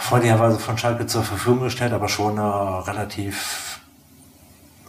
freundlicherweise 0.00 0.58
von 0.58 0.78
Schalke 0.78 1.06
zur 1.06 1.22
Verfügung 1.22 1.64
gestellt, 1.64 1.92
aber 1.92 2.08
schon 2.08 2.38
eine 2.38 2.86
relativ 2.86 3.80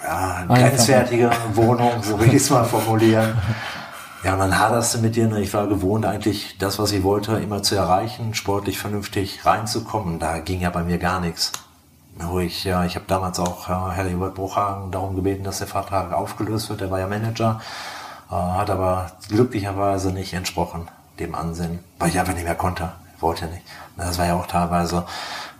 ja, 0.04 0.46
grenzwertige 0.46 1.32
Wohnung, 1.54 2.02
so 2.02 2.20
will 2.20 2.28
ich 2.30 2.36
es 2.36 2.50
mal 2.50 2.66
formulieren. 2.66 3.38
Ja, 4.22 4.34
und 4.34 4.40
dann 4.40 4.60
haderst 4.60 4.96
du 4.96 5.00
mit 5.00 5.16
dir. 5.16 5.30
Ne? 5.30 5.40
Ich 5.40 5.54
war 5.54 5.68
gewohnt, 5.68 6.06
eigentlich 6.06 6.58
das, 6.58 6.78
was 6.78 6.92
ich 6.92 7.04
wollte, 7.04 7.38
immer 7.38 7.64
zu 7.64 7.76
erreichen, 7.76 8.34
sportlich 8.34 8.78
vernünftig 8.78 9.46
reinzukommen. 9.46 10.20
Da 10.20 10.40
ging 10.40 10.60
ja 10.60 10.70
bei 10.72 10.84
mir 10.84 10.98
gar 10.98 11.22
nichts. 11.22 11.54
Wo 12.16 12.40
ich, 12.42 12.66
ja, 12.66 12.84
ich 12.84 12.96
habe 12.96 13.06
damals 13.08 13.40
auch 13.40 13.70
Harry 13.70 14.12
Hubert 14.12 14.36
Bruchhagen 14.36 14.92
darum 14.92 15.16
gebeten, 15.16 15.46
dass 15.46 15.60
der 15.60 15.68
Vertrag 15.68 16.12
aufgelöst 16.12 16.70
wird. 16.70 16.82
Der 16.82 16.92
war 16.92 17.00
ja 17.00 17.08
Manager, 17.08 17.62
äh, 18.30 18.34
hat 18.34 18.70
aber 18.70 19.10
glücklicherweise 19.30 20.12
nicht 20.12 20.34
entsprochen 20.34 20.90
dem 21.18 21.34
Ansehen, 21.34 21.80
weil 21.98 22.10
ich 22.10 22.20
einfach 22.20 22.34
nicht 22.34 22.44
mehr 22.44 22.56
konnte 22.56 22.92
wollte 23.22 23.46
nicht. 23.46 23.64
Das 23.98 24.18
war 24.18 24.26
ja 24.26 24.36
auch 24.36 24.48
teilweise, 24.48 25.06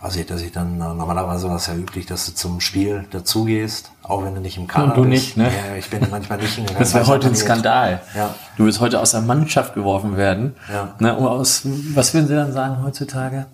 weiß 0.00 0.16
ich, 0.16 0.26
dass 0.26 0.40
ich 0.40 0.50
dann, 0.52 0.78
normalerweise 0.78 1.48
war 1.48 1.56
es 1.56 1.66
ja 1.66 1.74
üblich, 1.74 2.06
dass 2.06 2.26
du 2.26 2.34
zum 2.34 2.60
Spiel 2.60 3.06
dazugehst, 3.10 3.90
auch 4.02 4.24
wenn 4.24 4.34
du 4.34 4.40
nicht 4.40 4.56
im 4.56 4.66
Kader 4.66 4.88
Und 4.88 4.96
du 4.96 5.02
bist. 5.10 5.36
nicht, 5.36 5.36
ne? 5.36 5.44
Ja, 5.44 5.76
ich 5.76 5.90
bin 5.90 6.06
manchmal 6.10 6.38
nicht 6.38 6.54
hingegangen. 6.54 6.78
Das 6.80 6.94
wäre 6.94 7.06
heute 7.06 7.28
ein 7.28 7.36
Skandal. 7.36 8.00
Ja. 8.16 8.34
Du 8.56 8.64
willst 8.64 8.80
heute 8.80 9.00
aus 9.00 9.10
der 9.10 9.20
Mannschaft 9.20 9.74
geworfen 9.74 10.16
werden. 10.16 10.54
Ja. 10.72 10.94
Ne, 10.98 11.16
aus, 11.16 11.62
was 11.94 12.14
würden 12.14 12.28
sie 12.28 12.34
dann 12.34 12.52
sagen 12.52 12.82
heutzutage? 12.82 13.46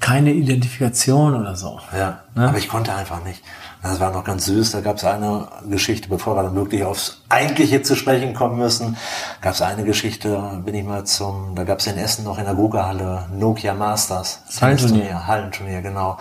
Keine 0.00 0.32
Identifikation 0.32 1.34
oder 1.34 1.56
so. 1.56 1.80
Ja, 1.96 2.20
ne? 2.34 2.48
aber 2.48 2.58
ich 2.58 2.68
konnte 2.68 2.94
einfach 2.94 3.22
nicht. 3.24 3.42
Das 3.84 4.00
war 4.00 4.10
noch 4.10 4.24
ganz 4.24 4.46
süß. 4.46 4.70
Da 4.70 4.80
gab 4.80 4.96
es 4.96 5.04
eine 5.04 5.46
Geschichte, 5.68 6.08
bevor 6.08 6.36
wir 6.36 6.42
dann 6.42 6.54
wirklich 6.54 6.84
aufs 6.84 7.20
Eigentliche 7.28 7.82
zu 7.82 7.94
sprechen 7.94 8.32
kommen 8.32 8.56
müssen, 8.56 8.96
gab 9.42 9.52
es 9.52 9.60
eine 9.60 9.84
Geschichte, 9.84 10.62
bin 10.64 10.74
ich 10.74 10.84
mal 10.84 11.04
zum, 11.04 11.54
da 11.54 11.64
gab 11.64 11.80
es 11.80 11.86
in 11.86 11.98
Essen 11.98 12.24
noch 12.24 12.38
in 12.38 12.46
der 12.46 12.54
Guga-Halle 12.54 13.26
Nokia 13.38 13.74
Masters. 13.74 14.40
Hallenturnier. 14.58 15.26
Hallenturnier, 15.26 15.82
genau. 15.82 16.16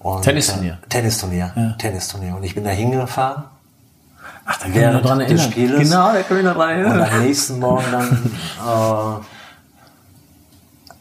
Und, 0.00 0.22
Tennisturnier. 0.22 0.72
Äh, 0.72 0.88
Tennisturnier. 0.88 1.52
Ja. 1.54 1.70
Tennisturnier. 1.78 2.34
Und 2.34 2.42
ich 2.42 2.56
bin 2.56 2.64
da 2.64 2.70
hingefahren. 2.70 3.44
Ach, 4.44 4.58
da 4.58 4.64
kann 4.64 4.74
ich 4.74 4.92
noch 4.92 5.02
dran 5.02 5.20
erinnern. 5.20 5.52
Spieles. 5.52 5.78
Genau, 5.78 6.12
da 6.12 6.22
kann 6.22 6.38
ich 6.38 6.44
noch 6.44 6.54
dran 6.54 6.70
erinnern. 6.70 7.00
Und 7.00 7.12
am 7.12 7.22
nächsten 7.22 7.60
Morgen 7.60 7.92
dann, 7.92 8.08
äh, 9.22 9.24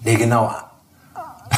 nee, 0.03 0.15
genau, 0.15 0.53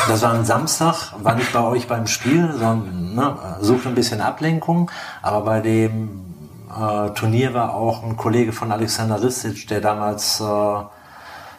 das 0.08 0.22
war 0.22 0.34
ein 0.34 0.46
Samstag, 0.46 1.14
war 1.22 1.36
nicht 1.36 1.54
bei 1.54 1.62
euch 1.62 1.88
beim 1.88 2.08
Spiel, 2.08 2.52
sondern 2.54 3.16
ne, 3.16 3.38
suchte 3.62 3.90
ein 3.90 3.96
bisschen 3.96 4.22
Ablenkung. 4.22 4.92
Aber 5.22 5.42
bei 5.42 5.60
dem 5.62 6.26
äh, 6.70 7.10
Turnier 7.12 7.54
war 7.54 7.74
auch 7.74 8.04
ein 8.04 8.18
Kollege 8.18 8.54
von 8.54 8.72
Alexander 8.72 9.22
Ristic, 9.22 9.68
der 9.68 9.82
damals 9.82 10.40
äh, 10.40 10.84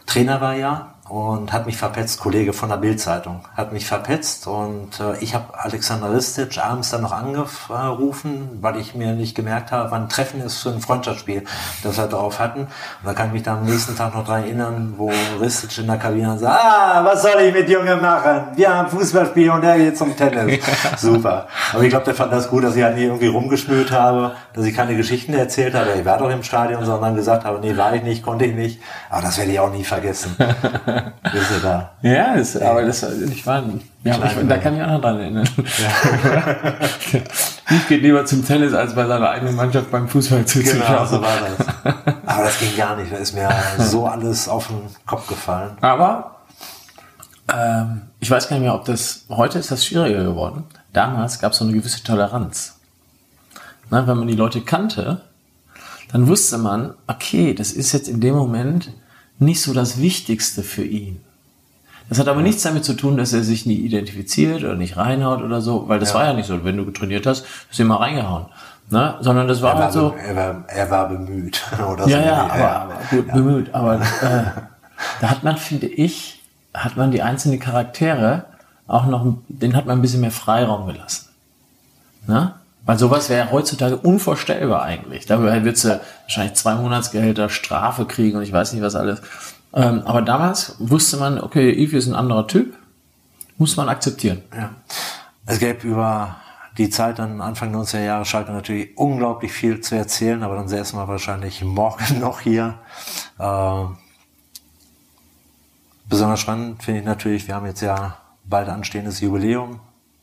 Trainer 0.07 0.41
war 0.41 0.55
ja. 0.55 0.89
Und 1.11 1.52
hat 1.52 1.67
mich 1.67 1.76
verpetzt, 1.76 2.21
Kollege 2.21 2.52
von 2.52 2.69
der 2.69 2.76
Bildzeitung, 2.76 3.40
hat 3.57 3.73
mich 3.73 3.85
verpetzt 3.85 4.47
und 4.47 5.00
äh, 5.00 5.19
ich 5.19 5.35
habe 5.35 5.47
Alexander 5.59 6.14
Ristic 6.14 6.57
abends 6.59 6.90
dann 6.90 7.02
noch 7.02 7.11
angerufen, 7.11 8.59
weil 8.61 8.76
ich 8.76 8.95
mir 8.95 9.14
nicht 9.14 9.35
gemerkt 9.35 9.73
habe, 9.73 9.90
wann 9.90 10.09
Treffen 10.09 10.40
ist 10.40 10.59
für 10.59 10.69
ein 10.69 10.81
Freundschaftsspiel, 10.81 11.43
das 11.83 11.99
wir 11.99 12.07
drauf 12.07 12.38
hatten. 12.38 12.61
Und 12.61 12.69
da 13.05 13.12
kann 13.12 13.26
ich 13.26 13.33
mich 13.33 13.43
dann 13.43 13.59
am 13.59 13.64
nächsten 13.64 13.97
Tag 13.97 14.14
noch 14.14 14.25
daran 14.25 14.45
erinnern, 14.45 14.95
wo 14.99 15.11
Ristic 15.40 15.79
in 15.79 15.88
der 15.88 15.97
Kabine 15.97 16.38
sagt, 16.38 16.61
ah, 16.62 17.05
was 17.05 17.23
soll 17.23 17.40
ich 17.40 17.52
mit 17.52 17.69
Junge 17.69 17.97
machen? 17.97 18.43
Wir 18.55 18.73
haben 18.73 18.88
Fußballspiel 18.88 19.50
und 19.50 19.64
er 19.64 19.79
geht 19.79 19.99
zum 19.99 20.17
Tennis. 20.17 20.64
Super. 20.97 21.49
Aber 21.73 21.83
ich 21.83 21.90
glaube, 21.90 22.05
der 22.05 22.14
fand 22.14 22.33
das 22.33 22.49
gut, 22.49 22.62
dass 22.62 22.76
ich 22.76 22.85
halt 22.85 22.95
nie 22.95 23.05
irgendwie 23.05 23.26
rumgeschmürt 23.26 23.90
habe, 23.90 24.37
dass 24.52 24.64
ich 24.64 24.76
keine 24.76 24.97
Geschichten 24.97 25.35
erzählt 25.35 25.75
habe, 25.75 25.90
ich 25.99 26.05
war 26.05 26.19
doch 26.19 26.31
im 26.31 26.45
Stadion, 26.45 26.85
sondern 26.85 27.17
gesagt 27.17 27.45
habe, 27.45 27.59
nee, 27.59 27.76
war 27.76 27.97
ich 27.97 28.05
nicht, 28.05 28.23
konnte 28.23 28.45
ich 28.45 28.55
nicht. 28.55 28.81
Aber 29.11 29.23
das 29.23 29.38
werde 29.38 29.50
ich 29.50 29.59
auch 29.59 29.73
nie 29.73 29.83
vergessen. 29.83 30.37
Bist 31.33 31.50
du 31.50 31.61
da? 31.62 31.92
Ja, 32.02 32.37
das, 32.37 32.57
aber 32.57 32.83
das 32.83 33.02
ich 33.02 33.47
war, 33.47 33.62
ja, 34.04 34.14
ich, 34.14 34.49
da 34.49 34.59
kann 34.59 34.76
ich 34.76 34.83
auch 34.83 34.88
noch 34.88 35.00
dran 35.00 35.19
erinnern. 35.21 35.49
Ja. 35.57 36.76
ich 37.76 37.88
gehe 37.88 37.99
lieber 37.99 38.25
zum 38.25 38.45
Tennis, 38.45 38.73
als 38.73 38.95
bei 38.95 39.07
seiner 39.07 39.30
eigenen 39.30 39.57
Mannschaft 39.57 39.90
beim 39.90 40.09
Fußball 40.09 40.47
zuzuschauen. 40.47 40.80
Genau, 40.80 41.04
so 41.04 41.21
war 41.21 41.37
das. 41.57 41.95
Aber 42.26 42.45
das 42.45 42.59
ging 42.59 42.76
gar 42.76 42.97
nicht. 42.97 43.12
Da 43.12 43.16
ist 43.16 43.35
mir 43.35 43.49
so 43.78 44.07
alles 44.07 44.49
auf 44.49 44.69
den 44.69 44.80
Kopf 45.07 45.26
gefallen. 45.26 45.73
Aber 45.80 46.37
ähm, 47.52 48.02
ich 48.21 48.30
weiß 48.30 48.49
gar 48.49 48.57
nicht 48.57 48.64
mehr, 48.64 48.75
ob 48.75 48.85
das 48.85 49.25
heute 49.28 49.59
ist 49.59 49.71
das 49.71 49.85
schwieriger 49.85 50.25
geworden. 50.25 50.64
Damals 50.92 51.38
gab 51.38 51.52
es 51.52 51.59
so 51.59 51.64
eine 51.64 51.75
gewisse 51.75 52.02
Toleranz. 52.02 52.76
Na, 53.90 54.07
wenn 54.07 54.19
man 54.19 54.28
die 54.28 54.37
Leute 54.37 54.61
kannte, 54.61 55.21
dann 56.12 56.26
wusste 56.26 56.59
man, 56.59 56.95
okay, 57.07 57.54
das 57.54 57.73
ist 57.73 57.92
jetzt 57.92 58.09
in 58.09 58.21
dem 58.21 58.35
Moment 58.35 58.92
nicht 59.40 59.61
so 59.62 59.75
das 59.75 60.00
Wichtigste 60.00 60.62
für 60.62 60.85
ihn. 60.85 61.20
Das 62.09 62.18
hat 62.18 62.28
aber 62.28 62.42
nichts 62.42 62.62
damit 62.62 62.85
zu 62.85 62.94
tun, 62.94 63.16
dass 63.16 63.32
er 63.32 63.44
sich 63.44 63.66
nie 63.66 63.76
identifiziert 63.76 64.64
oder 64.64 64.75
nicht 64.75 64.97
reinhaut 64.97 65.42
oder 65.42 65.61
so, 65.61 65.88
weil 65.88 66.00
das 66.00 66.11
ja. 66.11 66.16
war 66.16 66.25
ja 66.26 66.32
nicht 66.32 66.47
so. 66.47 66.64
Wenn 66.64 66.76
du 66.76 66.85
getrainiert 66.85 67.25
hast, 67.26 67.47
hast 67.68 67.78
du 67.78 67.82
immer 67.85 68.00
reingehauen. 68.00 68.47
Ne? 68.90 69.14
Sondern 69.20 69.47
das 69.47 69.62
war, 69.62 69.75
war 69.75 69.85
halt 69.85 69.92
so. 69.92 70.14
Er 70.16 70.35
war, 70.35 70.64
er 70.66 70.90
war 70.90 71.09
bemüht. 71.09 71.62
Oder 71.78 72.09
ja, 72.09 72.18
so. 72.18 72.26
ja, 72.26 72.47
aber, 72.47 72.59
ja, 72.59 72.82
aber 72.82 72.94
gut, 73.11 73.28
ja. 73.28 73.35
bemüht. 73.35 73.75
Aber 73.75 73.94
äh, 74.23 74.44
da 75.20 75.30
hat 75.30 75.44
man, 75.44 75.56
finde 75.56 75.87
ich, 75.87 76.42
hat 76.75 76.97
man 76.97 77.12
die 77.12 77.23
einzelnen 77.23 77.61
Charaktere 77.61 78.47
auch 78.88 79.06
noch, 79.06 79.25
den 79.49 79.76
hat 79.76 79.87
man 79.87 80.00
ein 80.00 80.02
bisschen 80.02 80.20
mehr 80.20 80.32
Freiraum 80.32 80.88
gelassen. 80.88 81.28
Ne? 82.26 82.54
Weil 82.85 82.99
sowas 82.99 83.29
wäre 83.29 83.51
heutzutage 83.51 83.97
unvorstellbar 83.97 84.83
eigentlich. 84.83 85.27
Da 85.27 85.41
würdest 85.41 85.85
du 85.85 86.01
wahrscheinlich 86.23 86.55
zwei 86.55 86.75
Monatsgehälter 86.75 87.49
Strafe 87.49 88.07
kriegen 88.07 88.39
und 88.39 88.43
ich 88.43 88.53
weiß 88.53 88.73
nicht 88.73 88.83
was 88.83 88.97
alles. 88.97 89.21
Ähm, 89.73 90.03
aber 90.05 90.23
damals 90.23 90.77
wusste 90.79 91.17
man, 91.19 91.41
okay, 91.41 91.71
Eve 91.71 91.97
ist 91.97 92.07
ein 92.07 92.15
anderer 92.15 92.47
Typ, 92.47 92.75
muss 93.59 93.77
man 93.77 93.89
akzeptieren. 93.89 94.43
Ja. 94.57 94.71
Es 95.47 95.59
gäbe 95.59 95.87
über 95.87 96.37
die 96.79 96.91
Zeit 96.91 97.19
dann 97.19 97.41
Anfang 97.41 97.75
90er 97.75 98.03
Jahre 98.03 98.25
Schalke 98.25 98.53
natürlich 98.53 98.97
unglaublich 98.97 99.53
viel 99.53 99.81
zu 99.81 99.97
erzählen, 99.97 100.43
aber 100.43 100.57
dann 100.57 100.69
säßen 100.69 100.99
wir 100.99 101.07
wahrscheinlich 101.09 101.63
morgen 101.63 102.19
noch 102.21 102.41
hier. 102.41 102.75
Ähm, 103.39 103.99
besonders 106.09 106.41
spannend 106.41 106.83
finde 106.83 107.01
ich 107.01 107.07
natürlich, 107.07 107.47
wir 107.47 107.55
haben 107.55 107.67
jetzt 107.67 107.83
ja 107.83 108.17
bald 108.45 108.69
anstehendes 108.69 109.21
Jubiläum, 109.21 109.81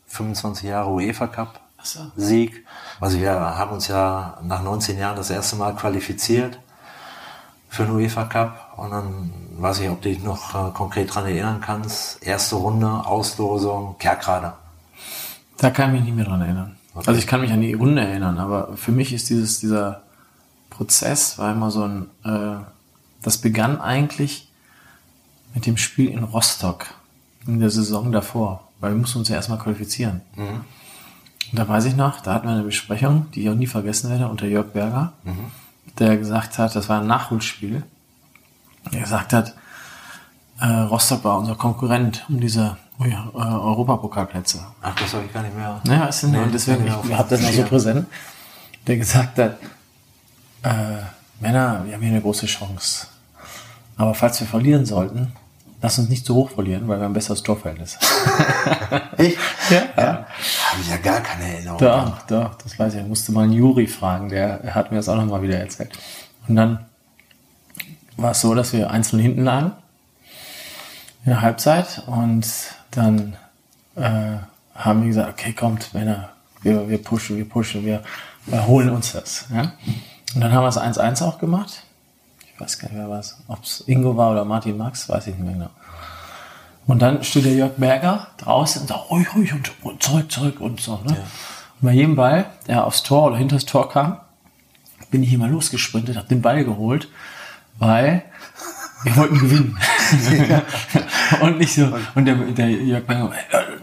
25 0.07 0.69
Jahre 0.69 0.89
UEFA 0.89 1.27
Cup. 1.27 1.66
Sieg. 2.15 2.65
Also 2.99 3.19
wir 3.19 3.31
haben 3.31 3.71
uns 3.71 3.87
ja 3.87 4.39
nach 4.43 4.61
19 4.61 4.97
Jahren 4.97 5.15
das 5.15 5.29
erste 5.29 5.55
Mal 5.55 5.75
qualifiziert 5.75 6.59
für 7.69 7.83
den 7.83 7.95
UEFA 7.95 8.25
Cup. 8.25 8.73
Und 8.77 8.91
dann 8.91 9.31
weiß 9.57 9.79
ich, 9.79 9.89
ob 9.89 10.01
du 10.01 10.09
dich 10.09 10.23
noch 10.23 10.53
äh, 10.55 10.71
konkret 10.73 11.13
dran 11.13 11.25
erinnern 11.25 11.61
kannst. 11.61 12.23
Erste 12.23 12.55
Runde, 12.55 12.87
Auslosung, 12.87 13.97
Kerkrade. 13.97 14.53
Da 15.57 15.71
kann 15.71 15.89
ich 15.89 15.99
mich 15.99 16.03
nicht 16.05 16.15
mehr 16.15 16.25
dran 16.25 16.41
erinnern. 16.41 16.75
Okay. 16.93 17.07
Also 17.07 17.19
ich 17.19 17.27
kann 17.27 17.41
mich 17.41 17.51
an 17.51 17.61
die 17.61 17.73
Runde 17.73 18.01
erinnern, 18.01 18.39
aber 18.39 18.75
für 18.75 18.91
mich 18.91 19.13
ist 19.13 19.29
dieses, 19.29 19.59
dieser 19.59 20.01
Prozess 20.69 21.37
war 21.37 21.51
immer 21.51 21.71
so 21.71 21.83
ein, 21.83 22.09
äh, 22.23 22.63
das 23.21 23.37
begann 23.37 23.79
eigentlich 23.81 24.51
mit 25.53 25.65
dem 25.65 25.77
Spiel 25.77 26.09
in 26.09 26.23
Rostock 26.23 26.87
in 27.47 27.59
der 27.59 27.69
Saison 27.69 28.11
davor, 28.11 28.67
weil 28.79 28.91
wir 28.91 28.99
mussten 28.99 29.19
uns 29.19 29.29
ja 29.29 29.35
erstmal 29.35 29.59
qualifizieren. 29.59 30.21
Mhm. 30.35 30.65
Und 31.51 31.59
da 31.59 31.67
weiß 31.67 31.85
ich 31.85 31.95
noch, 31.95 32.21
da 32.21 32.33
hatten 32.33 32.47
wir 32.47 32.53
eine 32.53 32.63
Besprechung, 32.63 33.27
die 33.33 33.43
ich 33.43 33.49
auch 33.49 33.55
nie 33.55 33.67
vergessen 33.67 34.09
werde, 34.09 34.27
unter 34.27 34.45
Jörg 34.45 34.67
Berger, 34.67 35.13
mhm. 35.23 35.51
der 35.99 36.17
gesagt 36.17 36.57
hat, 36.57 36.75
das 36.75 36.89
war 36.89 37.01
ein 37.01 37.07
Nachholspiel, 37.07 37.83
der 38.91 39.01
gesagt 39.01 39.33
hat, 39.33 39.53
äh, 40.59 40.65
Rostock 40.65 41.23
war 41.23 41.37
unser 41.37 41.55
Konkurrent 41.55 42.25
um 42.29 42.39
diese 42.39 42.77
oh 42.99 43.05
äh, 43.05 43.13
Europapokalplätze. 43.35 44.65
Ach, 44.81 44.95
das 44.95 45.13
habe 45.13 45.25
ich 45.25 45.33
gar 45.33 45.43
nicht 45.43 45.55
mehr. 45.55 45.79
Ja, 45.85 46.07
weißt 46.07 46.23
du, 46.23 46.27
nee, 46.27 46.39
deswegen, 46.51 46.87
ich, 46.87 46.93
ich 47.09 47.17
habe 47.17 47.29
das 47.29 47.41
noch 47.41 47.51
so 47.51 47.63
präsent, 47.63 48.07
der 48.87 48.97
gesagt 48.97 49.37
hat, 49.37 49.57
äh, 50.63 51.03
Männer, 51.39 51.83
wir 51.85 51.93
haben 51.93 52.01
hier 52.01 52.11
eine 52.11 52.21
große 52.21 52.47
Chance. 52.47 53.07
Aber 53.95 54.13
falls 54.13 54.39
wir 54.39 54.47
verlieren 54.47 54.85
sollten, 54.85 55.33
Lass 55.79 55.99
uns 55.99 56.09
nicht 56.09 56.25
zu 56.25 56.33
hoch 56.33 56.49
verlieren, 56.49 56.87
weil 56.87 56.99
wir 56.99 57.05
ein 57.05 57.13
besseres 57.13 57.43
Torverhältnis 57.43 57.99
Echt? 59.17 59.37
Ja. 59.69 59.83
ja. 59.95 60.25
Habe 60.71 60.81
ich 60.81 60.89
ja 60.89 60.97
gar 60.97 61.21
keine 61.21 61.53
Erinnerung. 61.53 61.77
Doch, 61.77 62.21
doch, 62.23 62.55
das 62.55 62.79
weiß 62.79 62.95
ich. 62.95 63.01
Ich 63.01 63.07
musste 63.07 63.31
mal 63.31 63.43
einen 63.43 63.53
Juri 63.53 63.85
fragen, 63.85 64.29
der 64.29 64.73
hat 64.73 64.91
mir 64.91 64.97
das 64.97 65.07
auch 65.07 65.15
nochmal 65.15 65.43
wieder 65.43 65.59
erzählt. 65.59 65.91
Und 66.47 66.55
dann 66.55 66.85
war 68.15 68.31
es 68.31 68.41
so, 68.41 68.55
dass 68.55 68.73
wir 68.73 68.89
einzeln 68.89 69.19
hinten 69.19 69.43
lagen 69.43 69.71
in 71.25 71.31
der 71.31 71.41
Halbzeit 71.41 72.03
und 72.07 72.47
dann 72.91 73.37
äh, 73.95 74.37
haben 74.73 75.01
wir 75.01 75.07
gesagt, 75.07 75.29
okay, 75.29 75.53
kommt, 75.53 75.93
Männer, 75.93 76.29
wir, 76.63 76.89
wir 76.89 77.03
pushen, 77.03 77.37
wir 77.37 77.47
pushen, 77.47 77.85
wir, 77.85 78.01
wir 78.47 78.65
holen 78.65 78.89
uns 78.89 79.11
das. 79.11 79.45
Ja? 79.53 79.73
Und 80.33 80.41
dann 80.41 80.51
haben 80.51 80.63
wir 80.63 80.69
es 80.69 80.79
1-1 80.79 81.23
auch 81.23 81.37
gemacht 81.37 81.83
ich 82.57 82.61
weiß 82.61 82.79
gar 82.79 82.89
nicht 82.89 82.97
mehr 82.97 83.09
was, 83.09 83.37
ob 83.47 83.63
es 83.63 83.83
Ingo 83.85 84.17
war 84.17 84.31
oder 84.31 84.43
Martin 84.43 84.77
Max, 84.77 85.07
weiß 85.07 85.27
ich 85.27 85.35
nicht 85.35 85.45
mehr 85.45 85.53
genau. 85.53 85.69
Und 86.87 87.01
dann 87.03 87.23
steht 87.23 87.45
der 87.45 87.53
Jörg 87.53 87.73
Berger 87.77 88.27
draußen 88.37 88.81
und 88.81 88.87
sagt, 88.87 89.11
ruhig, 89.11 89.27
ruhig 89.35 89.53
und, 89.53 89.71
und 89.83 90.01
zurück, 90.01 90.31
zurück 90.31 90.59
und 90.59 90.79
so. 90.79 90.95
Ne? 91.05 91.11
Ja. 91.11 91.17
Und 91.17 91.81
bei 91.81 91.91
jedem 91.91 92.15
Ball, 92.15 92.45
der 92.67 92.85
aufs 92.85 93.03
Tor 93.03 93.27
oder 93.27 93.37
hinter 93.37 93.57
das 93.57 93.65
Tor 93.65 93.89
kam, 93.89 94.17
bin 95.11 95.21
ich 95.21 95.33
immer 95.33 95.47
losgesprintet, 95.47 96.17
habe 96.17 96.27
den 96.27 96.41
Ball 96.41 96.63
geholt, 96.65 97.09
weil 97.77 98.23
wir 99.03 99.15
wollten 99.15 99.37
gewinnen. 99.37 99.77
und 101.41 101.59
nicht 101.59 101.75
so, 101.75 101.93
und 102.15 102.25
der, 102.25 102.35
der 102.35 102.69
Jörg 102.71 103.05
Berger, 103.05 103.31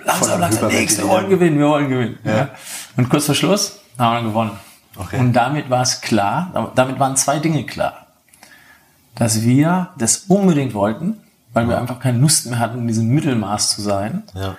langsam, 0.05 0.41
langsam, 0.41 0.69
nächste, 0.69 1.03
wir 1.03 1.11
wollen 1.11 1.29
gewinnen, 1.29 1.59
wir 1.61 1.69
wollen 1.69 1.89
gewinnen. 1.89 2.19
Ja. 2.25 2.37
ja. 2.37 2.51
Und 2.97 3.09
kurz 3.09 3.27
vor 3.27 3.37
Schluss 3.37 3.79
haben 3.99 4.25
wir 4.25 4.31
gewonnen. 4.31 4.59
Okay. 4.97 5.19
Und 5.21 5.33
damit 5.33 5.71
war 5.71 5.83
es 5.83 6.01
klar, 6.01 6.73
damit 6.75 6.99
waren 6.99 7.17
zwei 7.17 7.39
Dinge 7.39 7.65
klar 7.65 8.04
dass 9.15 9.43
wir 9.43 9.91
das 9.99 10.25
unbedingt 10.29 10.75
wollten, 10.75 11.21
weil 11.53 11.69
wir 11.69 11.79
einfach 11.79 12.01
keine 12.01 12.19
Lust 12.19 12.47
mehr 12.47 12.59
hatten, 12.59 12.79
in 12.79 12.89
diesem 12.89 13.09
Mittelmaß 13.09 13.71
zu 13.71 13.83
sein. 13.83 14.25
Ja. 14.35 14.57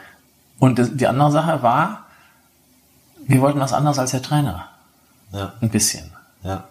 Und 0.59 0.79
das, 0.79 0.95
die 0.95 1.07
andere 1.07 1.31
Sache 1.31 1.61
war, 1.61 2.05
wir 3.27 3.41
wollten 3.41 3.59
was 3.59 3.73
anderes 3.73 3.99
als 3.99 4.11
der 4.11 4.21
Trainer. 4.21 4.69
Ja. 5.31 5.53
Ein 5.61 5.69
bisschen. 5.69 6.11
Ja. 6.43 6.65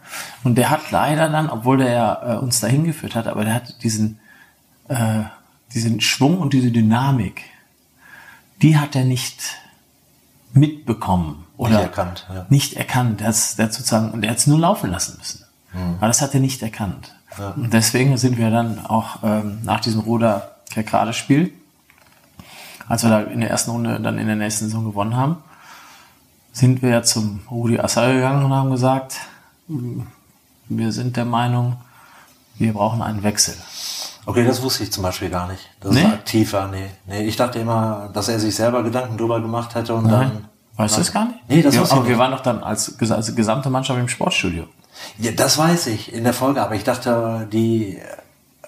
Und 0.45 0.57
der 0.57 0.71
hat 0.71 0.91
leider 0.91 1.29
dann, 1.29 1.51
obwohl 1.51 1.79
der 1.79 1.91
ja 1.91 2.35
äh, 2.35 2.37
uns 2.39 2.61
dahin 2.61 2.85
geführt 2.85 3.15
hat, 3.15 3.27
aber 3.27 3.45
der 3.45 3.55
hat 3.55 3.83
diesen, 3.83 4.21
äh, 4.89 5.25
diesen 5.75 6.01
Schwung 6.01 6.39
und 6.39 6.53
diese 6.53 6.71
Dynamik, 6.71 7.43
die 8.63 8.79
hat 8.79 8.95
er 8.95 9.05
nicht 9.05 9.43
mitbekommen 10.55 11.45
oder 11.57 11.71
nicht 11.71 11.83
erkannt. 11.83 12.27
Ja. 12.33 12.47
Nicht 12.49 12.75
erkannt. 12.75 13.21
Der, 13.21 13.35
der 13.59 13.67
hat 13.67 13.75
sozusagen, 13.75 14.13
und 14.13 14.23
er 14.23 14.31
hat 14.31 14.39
es 14.39 14.47
nur 14.47 14.59
laufen 14.59 14.91
lassen 14.91 15.17
müssen. 15.19 15.45
Mhm. 15.73 15.97
Aber 15.99 16.07
das 16.07 16.23
hat 16.23 16.33
er 16.35 16.41
nicht 16.41 16.63
erkannt. 16.63 17.15
Ja. 17.39 17.51
Und 17.51 17.73
deswegen 17.73 18.17
sind 18.17 18.39
wir 18.39 18.51
dann 18.51 18.85
auch 18.87 19.19
ähm, 19.23 19.61
nach 19.63 19.81
diesem 19.81 20.01
Ruder 20.01 20.57
Kerkrade-Spiel, 20.71 21.53
als 22.89 23.03
wir 23.03 23.11
da 23.11 23.21
in 23.21 23.41
der 23.41 23.51
ersten 23.51 23.71
Runde 23.71 24.01
dann 24.01 24.19
in 24.19 24.27
der 24.27 24.37
nächsten 24.37 24.67
Saison 24.67 24.85
gewonnen 24.85 25.17
haben, 25.17 25.37
sind 26.53 26.83
wir 26.83 27.03
zum 27.03 27.41
Rudi 27.51 27.79
Assal 27.79 28.15
gegangen 28.15 28.45
und 28.45 28.53
haben 28.53 28.71
gesagt, 28.71 29.17
wir 30.69 30.93
sind 30.93 31.17
der 31.17 31.25
Meinung, 31.25 31.77
wir 32.57 32.73
brauchen 32.73 33.03
einen 33.03 33.23
Wechsel. 33.23 33.55
Okay, 34.27 34.45
das 34.45 34.63
wusste 34.63 34.85
ich 34.85 34.93
zum 34.93 35.03
Beispiel 35.03 35.29
gar 35.29 35.49
nicht. 35.49 35.71
Das 35.81 35.93
nee? 35.93 36.05
aktiv 36.05 36.53
war. 36.53 36.69
Nee. 36.69 36.87
nee. 37.07 37.25
Ich 37.25 37.37
dachte 37.37 37.59
immer, 37.59 38.09
dass 38.13 38.29
er 38.29 38.41
sich 38.41 38.55
selber 38.55 38.83
Gedanken 38.83 39.19
drüber 39.19 39.41
gemacht 39.41 39.75
hätte 39.75 39.95
und 39.95 40.05
Nein. 40.07 40.31
dann. 40.33 40.49
Weißt 40.77 40.97
du 40.97 41.01
das 41.01 41.13
gar 41.13 41.27
nicht? 41.27 41.39
Nee, 41.49 41.63
das 41.63 41.75
wir, 41.75 41.83
wusste 41.83 41.95
ich 41.95 41.99
Aber 41.99 42.09
nicht. 42.09 42.17
wir 42.17 42.19
waren 42.19 42.31
doch 42.31 42.41
dann 42.41 42.63
als, 42.63 42.99
als 43.11 43.35
gesamte 43.37 43.71
Mannschaft 43.71 44.01
im 44.01 44.09
Sportstudio. 44.09 44.65
Ja, 45.19 45.33
das 45.33 45.59
weiß 45.59 45.89
ich 45.89 46.13
in 46.13 46.25
der 46.25 46.35
Folge, 46.35 46.63
aber 46.63 46.75
ich 46.75 46.85
dachte, 46.85 47.49
die 47.53 47.99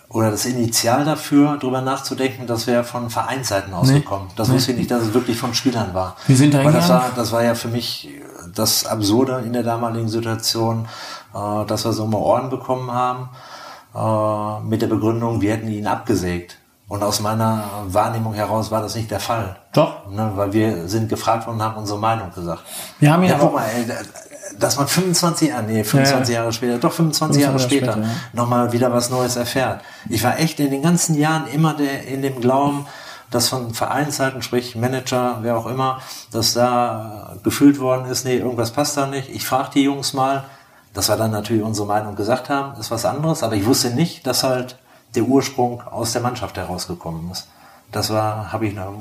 oder 0.09 0.31
das 0.31 0.47
Initial 0.47 1.05
dafür, 1.05 1.59
darüber 1.61 1.81
nachzudenken, 1.81 2.47
das 2.47 2.67
wäre 2.67 2.85
von 2.85 3.11
Vereinsseiten 3.11 3.75
ausgekommen. 3.75 4.29
Nee, 4.29 4.35
das 4.37 4.49
nee. 4.49 4.55
wusste 4.55 4.73
ich 4.73 4.79
nicht, 4.79 4.91
dass 4.91 5.03
es 5.03 5.15
wirklich 5.15 5.37
von 5.37 5.53
Spielern 5.53 5.95
war. 5.95 6.17
Wir 6.27 6.37
sind 6.37 6.55
da 6.55 6.65
Weil 6.65 6.73
das 6.73 6.89
war, 6.89 7.11
das 7.15 7.33
war 7.33 7.43
ja 7.43 7.55
für 7.55 7.69
mich 7.69 8.09
das 8.55 8.87
Absurde 8.87 9.43
in 9.45 9.53
der 9.53 9.63
damaligen 9.63 10.09
Situation, 10.09 10.87
äh, 11.35 11.67
dass 11.67 11.85
wir 11.85 11.93
so 11.93 12.07
mal 12.07 12.19
Orden 12.19 12.51
bekommen 12.51 12.91
haben, 12.93 13.29
äh, 13.95 14.65
mit 14.65 14.81
der 14.81 14.87
Begründung, 14.87 15.41
wir 15.41 15.53
hätten 15.53 15.69
ihn 15.69 15.87
abgesägt. 15.87 16.59
Und 16.89 17.03
aus 17.03 17.19
meiner 17.19 17.65
Wahrnehmung 17.89 18.33
heraus 18.33 18.71
war 18.71 18.81
das 18.81 18.95
nicht 18.95 19.11
der 19.11 19.19
Fall. 19.19 19.57
Doch. 19.73 20.09
Ne, 20.09 20.31
weil 20.37 20.53
wir 20.53 20.87
sind 20.89 21.09
gefragt 21.09 21.45
worden 21.47 21.57
und 21.57 21.63
haben 21.65 21.77
unsere 21.77 21.99
Meinung 21.99 22.31
gesagt. 22.33 22.63
Wir 23.01 23.13
haben 23.13 23.25
ja, 23.25 23.31
Ja, 23.31 23.39
guck 23.41 23.55
mal, 23.55 23.65
ey, 23.65 23.85
dass 24.59 24.77
man 24.77 24.89
25 24.89 25.49
Jahre, 25.49 25.63
nee, 25.65 25.85
25 25.85 26.29
Ja, 26.29 26.35
ja. 26.35 26.41
Jahre 26.41 26.53
später, 26.53 26.79
doch 26.79 26.93
25 26.93 27.43
Jahre 27.43 27.59
25 27.59 27.79
später, 27.79 27.87
Jahre 27.87 28.05
später, 28.05 28.21
ja. 28.33 28.41
nochmal 28.41 28.73
wieder 28.73 28.93
was 28.93 29.11
Neues 29.11 29.37
erfährt. 29.37 29.81
Ich 30.09 30.23
war 30.25 30.39
echt 30.39 30.61
in 30.61 30.71
den 30.71 30.83
ganzen 30.83 31.15
Jahren 31.15 31.47
immer 31.49 31.75
der, 31.75 32.07
in 32.07 32.23
dem 32.23 32.41
Glauben, 32.41 32.87
dass 33.31 33.49
von 33.49 33.75
Vereinsseiten, 33.75 34.43
sprich 34.43 34.77
Manager, 34.77 35.39
wer 35.43 35.57
auch 35.57 35.67
immer, 35.67 36.01
dass 36.31 36.55
da 36.55 37.37
gefühlt 37.43 37.81
worden 37.81 38.07
ist, 38.07 38.25
nee, 38.25 38.37
irgendwas 38.37 38.71
passt 38.71 38.97
da 38.97 39.07
nicht. 39.07 39.29
Ich 39.31 39.45
frage 39.45 39.71
die 39.75 39.83
Jungs 39.83 40.13
mal, 40.13 40.45
dass 40.95 41.09
wir 41.09 41.17
dann 41.17 41.33
natürlich 41.33 41.63
unsere 41.63 41.87
Meinung 41.87 42.15
gesagt 42.15 42.49
haben, 42.49 42.79
ist 42.81 42.91
was 42.91 43.05
anderes, 43.05 43.43
aber 43.43 43.55
ich 43.55 43.67
wusste 43.67 43.91
nicht, 43.91 44.27
dass 44.27 44.45
halt 44.45 44.79
der 45.15 45.25
Ursprung 45.25 45.83
aus 45.83 46.13
der 46.13 46.23
Mannschaft 46.23 46.57
herausgekommen 46.57 47.31
ist. 47.31 47.49
Das 47.93 48.11
war, 48.11 48.53
habe 48.53 48.67
ich 48.67 48.75
noch, 48.75 48.93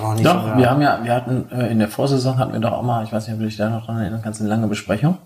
noch 0.00 0.14
nicht 0.14 0.26
Doch, 0.26 0.42
gehört. 0.42 0.58
wir 0.58 0.70
haben 0.70 0.82
ja, 0.82 1.02
wir 1.02 1.14
hatten 1.14 1.50
äh, 1.50 1.68
in 1.68 1.78
der 1.78 1.88
Vorsaison 1.88 2.38
hatten 2.38 2.52
wir 2.52 2.60
doch 2.60 2.72
auch 2.72 2.82
mal, 2.82 3.02
ich 3.04 3.12
weiß 3.12 3.26
nicht, 3.26 3.34
ob 3.34 3.40
du 3.40 3.46
dich 3.46 3.56
da 3.56 3.68
noch 3.70 3.86
dran 3.86 3.98
erinnern 3.98 4.20
kannst, 4.22 4.40
eine 4.40 4.48
lange 4.50 4.66
Besprechung, 4.68 5.16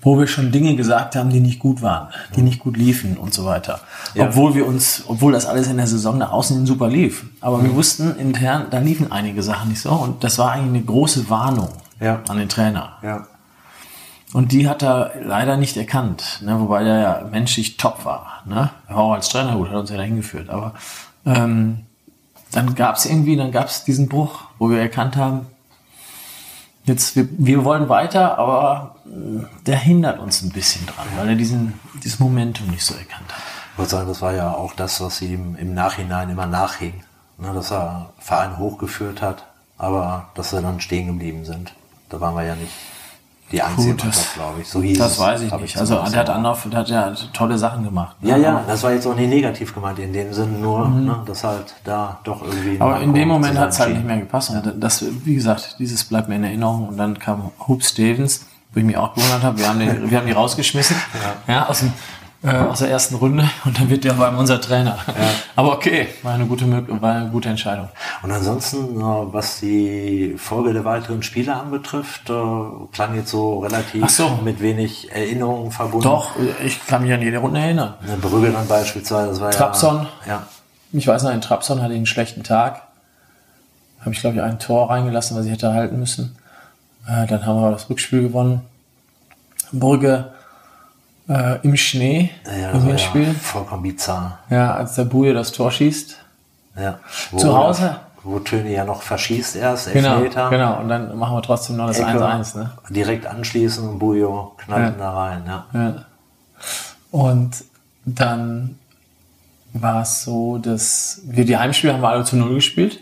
wo 0.00 0.18
wir 0.18 0.26
schon 0.26 0.52
Dinge 0.52 0.74
gesagt 0.76 1.16
haben, 1.16 1.30
die 1.30 1.40
nicht 1.40 1.58
gut 1.58 1.82
waren, 1.82 2.08
die 2.34 2.42
nicht 2.42 2.60
gut 2.60 2.76
liefen 2.76 3.16
und 3.16 3.34
so 3.34 3.44
weiter. 3.44 3.80
Ja. 4.14 4.24
Obwohl 4.28 4.54
wir 4.54 4.66
uns, 4.66 5.04
obwohl 5.06 5.32
das 5.32 5.46
alles 5.46 5.68
in 5.68 5.76
der 5.76 5.86
Saison 5.86 6.16
nach 6.18 6.32
außen 6.32 6.56
hin 6.56 6.66
super 6.66 6.88
lief. 6.88 7.26
Aber 7.40 7.62
wir 7.62 7.74
wussten 7.74 8.16
intern, 8.16 8.66
da 8.70 8.78
liefen 8.78 9.12
einige 9.12 9.42
Sachen 9.42 9.68
nicht 9.68 9.80
so 9.82 9.90
und 9.90 10.24
das 10.24 10.38
war 10.38 10.52
eigentlich 10.52 10.76
eine 10.76 10.82
große 10.84 11.28
Warnung 11.28 11.68
Ja. 12.00 12.20
an 12.28 12.38
den 12.38 12.48
Trainer. 12.48 12.92
ja. 13.02 13.26
Und 14.32 14.50
die 14.52 14.68
hat 14.68 14.82
er 14.82 15.12
leider 15.24 15.56
nicht 15.56 15.76
erkannt, 15.76 16.40
ne? 16.44 16.58
wobei 16.60 16.82
der 16.82 16.98
ja 16.98 17.24
menschlich 17.30 17.76
top 17.76 18.04
war. 18.04 18.42
Ne? 18.44 18.70
War 18.88 18.98
auch 18.98 19.12
als 19.12 19.28
Trainer 19.28 19.54
gut, 19.54 19.68
hat 19.70 19.76
uns 19.76 19.88
ja 19.90 19.96
dahin 19.96 20.16
geführt. 20.16 20.50
Aber 20.50 20.74
ähm, 21.26 21.84
dann 22.52 22.74
gab 22.74 22.96
es 22.96 23.04
irgendwie, 23.04 23.36
dann 23.36 23.52
gab 23.52 23.66
es 23.66 23.84
diesen 23.84 24.08
Bruch, 24.08 24.44
wo 24.58 24.70
wir 24.70 24.80
erkannt 24.80 25.16
haben, 25.16 25.46
jetzt 26.84 27.16
wir, 27.16 27.28
wir 27.32 27.64
wollen 27.64 27.88
weiter, 27.88 28.38
aber 28.38 28.96
äh, 29.06 29.44
der 29.66 29.76
hindert 29.76 30.18
uns 30.20 30.42
ein 30.42 30.50
bisschen 30.50 30.86
dran, 30.86 31.06
weil 31.16 31.28
er 31.28 31.34
diesen, 31.34 31.74
dieses 32.02 32.18
Momentum 32.18 32.68
nicht 32.68 32.84
so 32.84 32.94
erkannt 32.94 33.32
hat. 33.34 33.42
Ich 33.72 33.78
würde 33.78 33.90
sagen, 33.90 34.08
das 34.08 34.22
war 34.22 34.32
ja 34.32 34.52
auch 34.52 34.72
das, 34.72 35.02
was 35.02 35.20
ihm 35.20 35.56
im 35.56 35.74
Nachhinein 35.74 36.30
immer 36.30 36.46
nachhing. 36.46 36.94
Ne, 37.38 37.52
dass 37.52 37.70
er 37.70 38.14
Verein 38.18 38.56
hochgeführt 38.56 39.20
hat, 39.20 39.44
aber 39.76 40.30
dass 40.34 40.50
sie 40.50 40.62
dann 40.62 40.80
stehen 40.80 41.06
geblieben 41.06 41.44
sind. 41.44 41.74
Da 42.08 42.18
waren 42.18 42.34
wir 42.34 42.44
ja 42.44 42.54
nicht 42.54 42.72
die 43.52 43.58
Mannschaft, 43.58 44.34
glaube 44.34 44.60
ich. 44.60 44.68
So 44.68 44.82
hieß 44.82 44.98
Das 44.98 45.12
es, 45.12 45.18
weiß 45.20 45.42
ich 45.42 45.52
nicht. 45.52 45.76
Also 45.78 45.94
zumindest 45.94 46.14
der 46.14 46.20
hat. 46.22 46.30
Anlauf, 46.30 46.66
der 46.68 46.78
hat 46.80 46.88
ja 46.88 47.12
tolle 47.32 47.56
Sachen 47.58 47.84
gemacht. 47.84 48.20
ne? 48.22 48.30
Ja, 48.30 48.36
ja, 48.36 48.64
das 48.66 48.82
war 48.82 48.92
jetzt 48.92 49.06
auch 49.06 49.14
nicht 49.14 49.28
negativ 49.28 49.72
gemeint 49.74 49.98
in 49.98 50.12
dem 50.12 50.32
Sinn, 50.32 50.60
nur, 50.60 50.88
ne, 50.88 51.22
dass 51.26 51.44
halt 51.44 51.74
da 51.84 52.18
doch 52.24 52.42
irgendwie. 52.42 52.70
Mhm. 52.74 52.82
Aber 52.82 53.00
in 53.00 53.14
dem 53.14 53.28
Moment 53.28 53.58
hat 53.58 53.70
es 53.70 53.78
halt 53.80 53.94
nicht 53.94 54.04
mehr 54.06 54.18
gepasst. 54.18 54.52
Das, 54.78 55.04
wie 55.24 55.34
gesagt, 55.34 55.76
dieses 55.78 56.04
bleibt 56.04 56.28
mir 56.28 56.36
in 56.36 56.44
Erinnerung. 56.44 56.88
Und 56.88 56.96
dann 56.96 57.18
kam 57.18 57.52
Hoop 57.68 57.84
Stevens, 57.84 58.46
wo 58.72 58.80
ich 58.80 58.86
mich 58.86 58.96
auch 58.96 59.14
gewundert 59.14 59.42
habe. 59.42 59.58
Wir 59.58 59.68
haben, 59.68 59.78
den, 59.78 60.10
wir 60.10 60.18
haben 60.18 60.26
die 60.26 60.32
rausgeschmissen 60.32 60.96
ja. 61.46 61.66
aus, 61.68 61.80
dem, 61.80 61.92
äh, 62.42 62.50
aus 62.50 62.80
der 62.80 62.90
ersten 62.90 63.16
Runde. 63.16 63.48
Und 63.64 63.78
dann 63.78 63.88
wird 63.90 64.04
der 64.04 64.14
beim 64.14 64.38
unser 64.38 64.60
Trainer. 64.60 64.98
Aber 65.54 65.72
okay, 65.72 66.08
war 66.22 66.34
eine 66.34 66.46
gute, 66.46 66.70
war 67.00 67.14
eine 67.14 67.30
gute 67.30 67.48
Entscheidung. 67.48 67.88
Und 68.22 68.30
ansonsten, 68.30 69.00
äh, 69.00 69.02
was 69.02 69.60
die 69.60 70.34
Folge 70.38 70.72
der 70.72 70.84
weiteren 70.84 71.22
Spiele 71.22 71.54
anbetrifft, 71.54 72.30
äh, 72.30 72.32
klang 72.92 73.14
jetzt 73.14 73.30
so 73.30 73.60
relativ 73.60 74.08
so. 74.08 74.38
mit 74.44 74.60
wenig 74.60 75.10
Erinnerungen 75.12 75.70
verbunden. 75.70 76.04
Doch, 76.04 76.30
ich 76.64 76.86
kann 76.86 77.02
mich 77.02 77.12
an 77.12 77.22
jede 77.22 77.38
Runde 77.38 77.60
erinnern. 77.60 77.94
Brügge 78.20 78.50
dann 78.50 78.68
beispielsweise, 78.68 79.30
das 79.30 79.40
war 79.40 79.50
Trabzon. 79.50 80.06
ja. 80.26 80.32
Ja. 80.32 80.46
Ich 80.92 81.06
weiß 81.06 81.24
noch, 81.24 81.32
in 81.32 81.40
Trabzon 81.40 81.82
hatte 81.82 81.92
ich 81.92 81.98
einen 81.98 82.06
schlechten 82.06 82.42
Tag. 82.42 82.82
Habe 84.00 84.12
ich, 84.12 84.20
glaube 84.20 84.36
ich, 84.36 84.42
ein 84.42 84.58
Tor 84.58 84.88
reingelassen, 84.88 85.36
was 85.36 85.44
ich 85.44 85.52
hätte 85.52 85.72
halten 85.72 85.98
müssen. 85.98 86.36
Äh, 87.06 87.26
dann 87.26 87.44
haben 87.44 87.60
wir 87.60 87.70
das 87.70 87.90
Rückspiel 87.90 88.22
gewonnen. 88.22 88.62
Brügge 89.72 90.32
äh, 91.28 91.60
im 91.62 91.76
Schnee 91.76 92.30
Ja, 92.46 92.70
im 92.70 92.88
ja 92.88 92.98
vollkommen 93.40 93.82
bizarr. 93.82 94.38
Ja, 94.50 94.74
als 94.74 94.94
der 94.94 95.04
Buje 95.04 95.34
das 95.34 95.52
Tor 95.52 95.70
schießt. 95.70 96.16
Ja. 96.78 96.98
Zu 97.36 97.56
Hause? 97.56 97.96
Wo 98.22 98.40
Töne 98.40 98.72
ja 98.72 98.84
noch 98.84 99.02
verschießt 99.02 99.54
erst, 99.56 99.92
Genau, 99.92 100.16
Elfmeter. 100.16 100.50
genau. 100.50 100.80
Und 100.80 100.88
dann 100.88 101.16
machen 101.16 101.36
wir 101.36 101.42
trotzdem 101.42 101.76
noch 101.76 101.86
das 101.86 102.00
Ecke, 102.00 102.18
1-1. 102.18 102.56
Ne? 102.58 102.70
Direkt 102.90 103.26
anschließen 103.26 103.88
und 103.88 103.98
Bujo 104.00 104.54
knallt 104.58 104.98
Ja. 104.98 104.98
da 104.98 105.10
rein. 105.16 105.42
Ja. 105.46 105.66
Ja. 105.72 105.94
Und 107.12 107.64
dann 108.04 108.78
war 109.72 110.02
es 110.02 110.24
so, 110.24 110.58
dass 110.58 111.20
wir 111.24 111.44
die 111.44 111.56
Heimspiele 111.56 111.92
haben 111.94 112.00
wir 112.02 112.08
alle 112.08 112.24
zu 112.24 112.36
Null 112.36 112.54
gespielt. 112.56 113.00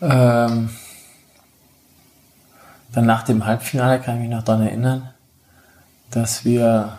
Ähm, 0.00 0.70
dann 2.92 3.06
nach 3.06 3.22
dem 3.22 3.46
Halbfinale 3.46 4.00
kann 4.00 4.16
ich 4.16 4.22
mich 4.22 4.30
noch 4.30 4.42
daran 4.42 4.62
erinnern, 4.66 5.08
dass 6.12 6.44
wir, 6.44 6.98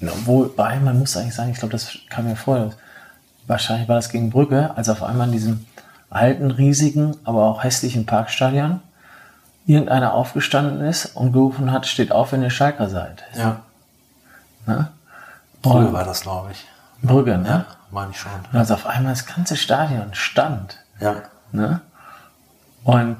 wobei 0.00 0.78
man 0.78 0.98
muss 0.98 1.16
eigentlich 1.16 1.34
sagen, 1.34 1.50
ich 1.50 1.58
glaube, 1.58 1.72
das 1.72 1.98
kam 2.08 2.26
mir 2.26 2.36
vor, 2.36 2.70
wahrscheinlich 3.46 3.88
war 3.88 3.96
das 3.96 4.10
gegen 4.10 4.30
Brügge, 4.30 4.76
als 4.76 4.88
auf 4.88 5.02
einmal 5.02 5.26
in 5.26 5.32
diesem 5.32 5.66
alten, 6.10 6.50
riesigen, 6.50 7.16
aber 7.24 7.44
auch 7.44 7.64
hässlichen 7.64 8.06
Parkstadion 8.06 8.80
irgendeiner 9.66 10.14
aufgestanden 10.14 10.80
ist 10.80 11.14
und 11.16 11.32
gerufen 11.32 11.72
hat, 11.72 11.86
steht 11.86 12.10
auf, 12.12 12.32
wenn 12.32 12.42
ihr 12.42 12.50
Schalker 12.50 12.88
seid. 12.88 13.24
ja. 13.36 13.60
Ne? 14.66 14.88
Brügge 15.62 15.92
war 15.92 16.04
das, 16.04 16.20
glaube 16.20 16.52
ich. 16.52 16.64
Brügge, 17.02 17.38
ne? 17.38 17.48
Ja, 17.48 17.64
meine 17.90 18.10
ich 18.12 18.20
schon. 18.20 18.30
Und 18.52 18.58
als 18.58 18.70
auf 18.70 18.86
einmal 18.86 19.12
das 19.12 19.26
ganze 19.26 19.56
Stadion 19.56 20.08
stand. 20.12 20.78
Ja. 21.00 21.16
Ne? 21.52 21.80
Und 22.84 23.16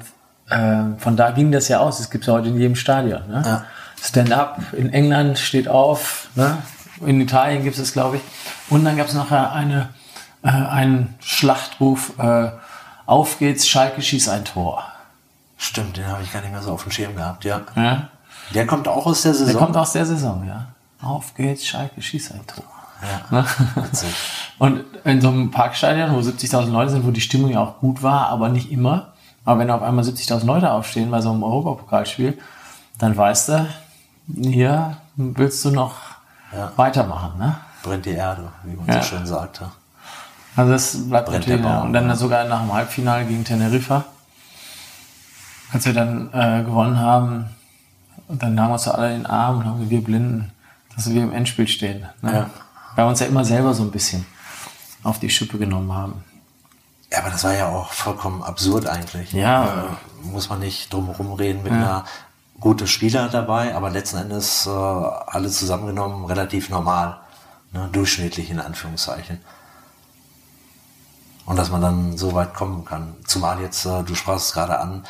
ähm, 0.49 0.97
von 0.99 1.17
da 1.17 1.31
ging 1.31 1.51
das 1.51 1.67
ja 1.67 1.79
aus. 1.79 1.97
Das 1.97 2.09
gibt 2.09 2.23
es 2.23 2.27
ja 2.27 2.33
heute 2.33 2.49
in 2.49 2.57
jedem 2.57 2.75
Stadion. 2.75 3.27
Ne? 3.29 3.41
Ja. 3.45 3.63
Stand-up 4.01 4.73
in 4.73 4.91
England 4.93 5.37
steht 5.39 5.67
auf. 5.67 6.29
Ne? 6.35 6.57
In 7.05 7.21
Italien 7.21 7.63
gibt 7.63 7.75
es 7.75 7.81
es, 7.81 7.93
glaube 7.93 8.17
ich. 8.17 8.21
Und 8.69 8.83
dann 8.85 8.97
gab 8.97 9.07
es 9.07 9.13
nachher 9.13 9.51
eine, 9.51 9.89
äh, 10.43 10.49
einen 10.49 11.15
Schlachtruf. 11.19 12.17
Äh, 12.19 12.51
auf 13.05 13.39
geht's, 13.39 13.67
Schalke 13.67 14.01
schießt 14.01 14.29
ein 14.29 14.45
Tor. 14.45 14.83
Stimmt, 15.57 15.97
den 15.97 16.07
habe 16.07 16.23
ich 16.23 16.31
gar 16.31 16.41
nicht 16.41 16.51
mehr 16.51 16.61
so 16.61 16.71
auf 16.71 16.83
dem 16.83 16.91
Schirm 16.91 17.15
gehabt, 17.15 17.43
ja. 17.43 17.61
Ja? 17.75 18.09
Der 18.53 18.65
kommt 18.65 18.87
auch 18.87 19.05
aus 19.05 19.23
der 19.23 19.31
Der 19.33 19.39
Saison. 19.45 19.61
kommt 19.61 19.77
aus 19.77 19.91
der 19.93 20.05
Saison, 20.05 20.45
ja. 20.47 20.67
Auf 21.01 21.33
geht's, 21.35 21.65
Schalke 21.65 22.01
schießt 22.01 22.33
ein 22.33 22.45
Tor. 22.47 22.63
ja. 23.01 23.21
Ne? 23.41 23.45
Und 24.59 24.83
in 25.05 25.21
so 25.21 25.29
einem 25.29 25.51
Parkstadion, 25.51 26.13
wo 26.13 26.19
70.000 26.19 26.69
Leute 26.69 26.91
sind, 26.91 27.05
wo 27.05 27.11
die 27.11 27.21
Stimmung 27.21 27.51
ja 27.51 27.61
auch 27.61 27.79
gut 27.79 28.03
war, 28.03 28.27
aber 28.27 28.49
nicht 28.49 28.71
immer. 28.71 29.13
Aber 29.45 29.59
wenn 29.59 29.71
auf 29.71 29.81
einmal 29.81 30.03
70.000 30.03 30.45
Leute 30.45 30.71
aufstehen 30.71 31.09
bei 31.11 31.21
so 31.21 31.31
einem 31.31 31.43
Europapokalspiel, 31.43 32.37
dann 32.97 33.15
weißt 33.15 33.49
du, 33.49 33.67
hier 34.35 34.97
willst 35.15 35.63
du 35.65 35.71
noch 35.71 35.95
Ja. 36.53 36.71
weitermachen. 36.75 37.37
Ne? 37.39 37.55
Brennt 37.83 38.05
die 38.05 38.11
Erde, 38.11 38.51
wie 38.63 38.75
man 38.75 38.87
Ja. 38.87 39.01
so 39.01 39.09
schön 39.09 39.25
sagte. 39.25 39.69
Also 40.55 40.71
das 40.71 41.07
bleibt 41.09 41.27
Brennt 41.27 41.47
natürlich. 41.47 41.61
der 41.61 41.69
Ja. 41.71 41.77
Baum, 41.77 41.87
Und 41.87 41.93
dann 41.93 42.07
ja. 42.09 42.15
sogar 42.15 42.43
nach 42.45 42.61
dem 42.61 42.73
Halbfinale 42.73 43.25
gegen 43.25 43.43
Teneriffa, 43.45 44.05
als 45.71 45.85
wir 45.85 45.93
dann 45.93 46.29
äh, 46.33 46.63
gewonnen 46.63 46.99
haben, 46.99 47.45
dann 48.27 48.55
nahmen 48.55 48.69
wir 48.69 48.73
uns 48.73 48.87
alle 48.87 49.13
in 49.13 49.21
den 49.21 49.25
Arm 49.25 49.57
und 49.59 49.65
haben 49.65 49.73
gesagt, 49.75 49.89
wir 49.91 50.03
Blinden, 50.03 50.51
dass 50.95 51.09
wir 51.09 51.21
im 51.23 51.31
Endspiel 51.33 51.67
stehen. 51.67 52.05
Ne? 52.21 52.33
Ja. 52.33 52.49
Weil 52.95 53.05
wir 53.05 53.09
uns 53.09 53.19
ja 53.19 53.27
immer 53.27 53.45
selber 53.45 53.73
so 53.73 53.83
ein 53.83 53.91
bisschen 53.91 54.25
auf 55.03 55.19
die 55.19 55.29
Schippe 55.29 55.57
genommen 55.57 55.93
haben. 55.93 56.23
Ja, 57.11 57.19
aber 57.19 57.29
das 57.29 57.43
war 57.43 57.53
ja 57.53 57.67
auch 57.69 57.91
vollkommen 57.91 58.43
absurd 58.43 58.85
eigentlich. 58.87 59.31
Ja. 59.33 59.63
Äh, 59.65 60.27
muss 60.27 60.49
man 60.49 60.59
nicht 60.59 60.91
drum 60.93 61.07
herum 61.07 61.33
reden 61.33 61.63
mit 61.63 61.71
einer 61.71 62.03
gute 62.59 62.87
Spieler 62.87 63.29
dabei, 63.29 63.75
aber 63.75 63.89
letzten 63.89 64.17
Endes 64.17 64.65
äh, 64.67 64.69
alle 64.69 65.49
zusammengenommen 65.49 66.25
relativ 66.25 66.69
normal. 66.69 67.17
Ne? 67.71 67.89
Durchschnittlich 67.91 68.49
in 68.49 68.59
Anführungszeichen. 68.59 69.39
Und 71.45 71.55
dass 71.57 71.71
man 71.71 71.81
dann 71.81 72.17
so 72.17 72.33
weit 72.33 72.53
kommen 72.53 72.85
kann. 72.85 73.15
Zumal 73.25 73.59
jetzt, 73.61 73.85
äh, 73.85 74.03
du 74.03 74.13
sprachst 74.15 74.47
es 74.47 74.53
gerade 74.53 74.79
an, 74.79 75.03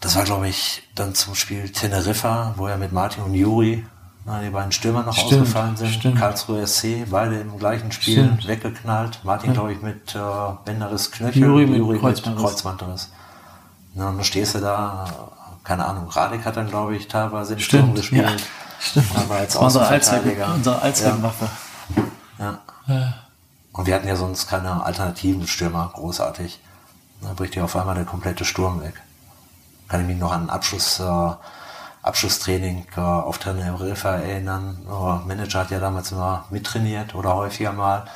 das 0.00 0.14
war, 0.16 0.24
glaube 0.24 0.48
ich, 0.48 0.84
dann 0.94 1.14
zum 1.14 1.34
Spiel 1.34 1.68
Teneriffa, 1.70 2.54
wo 2.56 2.68
er 2.68 2.76
mit 2.78 2.92
Martin 2.92 3.24
und 3.24 3.34
Juri, 3.34 3.84
na, 4.24 4.40
die 4.42 4.50
beiden 4.50 4.70
Stürmer 4.72 5.02
noch 5.02 5.14
Stimmt, 5.14 5.32
ausgefallen 5.42 5.76
sind. 5.76 5.90
stimmt. 5.90 6.18
Karlsruhe 6.18 6.64
SC, 6.66 7.04
beide 7.10 7.40
im 7.40 7.58
gleichen 7.58 7.90
Spiel 7.90 8.24
Stimmt. 8.24 8.46
weggeknallt. 8.46 9.20
Martin, 9.24 9.54
glaube 9.54 9.72
ich, 9.72 9.82
mit 9.82 10.14
äh, 10.14 10.18
Bänderriss 10.64 11.10
Knöchel, 11.10 11.42
Juri 11.42 11.66
mit 11.66 11.84
mit 11.84 12.00
Kreuzbandriss. 12.00 12.42
Kreuzbandriss. 12.44 13.12
Na, 13.94 14.10
und 14.10 14.16
dann 14.16 14.24
stehst 14.24 14.54
du 14.54 14.60
da, 14.60 15.06
keine 15.68 15.84
Ahnung, 15.86 16.08
Radek 16.08 16.44
hat 16.46 16.56
dann, 16.56 16.66
glaube 16.68 16.96
ich, 16.96 17.06
teilweise 17.08 17.58
Sturm 17.60 17.82
Stimmt, 17.82 17.94
gespielt. 17.96 18.24
ja, 18.24 18.36
stimmt. 18.80 19.06
Aber 19.16 19.34
als 19.36 19.54
unsere 19.54 19.84
Außenverteidiger. 19.84 20.46
Allzweck- 20.46 20.54
unsere 20.54 20.82
Allzweckwaffe. 20.82 21.48
Ja. 22.38 22.58
Und 23.72 23.86
wir 23.86 23.94
hatten 23.94 24.08
ja 24.08 24.16
sonst 24.16 24.48
keine 24.48 24.82
alternativen 24.84 25.46
Stürmer, 25.46 25.90
großartig. 25.94 26.58
Da 27.20 27.34
bricht 27.34 27.54
ja 27.54 27.64
auf 27.64 27.76
einmal 27.76 27.94
der 27.94 28.06
komplette 28.06 28.44
Sturm 28.46 28.80
weg. 28.80 28.94
Kann 29.88 30.00
ich 30.00 30.06
mich 30.06 30.18
noch 30.18 30.32
an 30.32 30.40
einen 30.40 30.50
Abschluss 30.50 31.00
äh, 31.00 31.30
Abschlusstraining 32.02 32.86
äh, 32.96 33.00
auf 33.00 33.38
Teneriffa 33.38 34.10
erinnern. 34.16 34.78
Unser 34.86 35.22
Manager 35.26 35.60
hat 35.60 35.70
ja 35.70 35.80
damals 35.80 36.12
immer 36.12 36.44
mittrainiert 36.50 37.14
oder 37.14 37.34
häufiger 37.34 37.72
mal, 37.72 38.06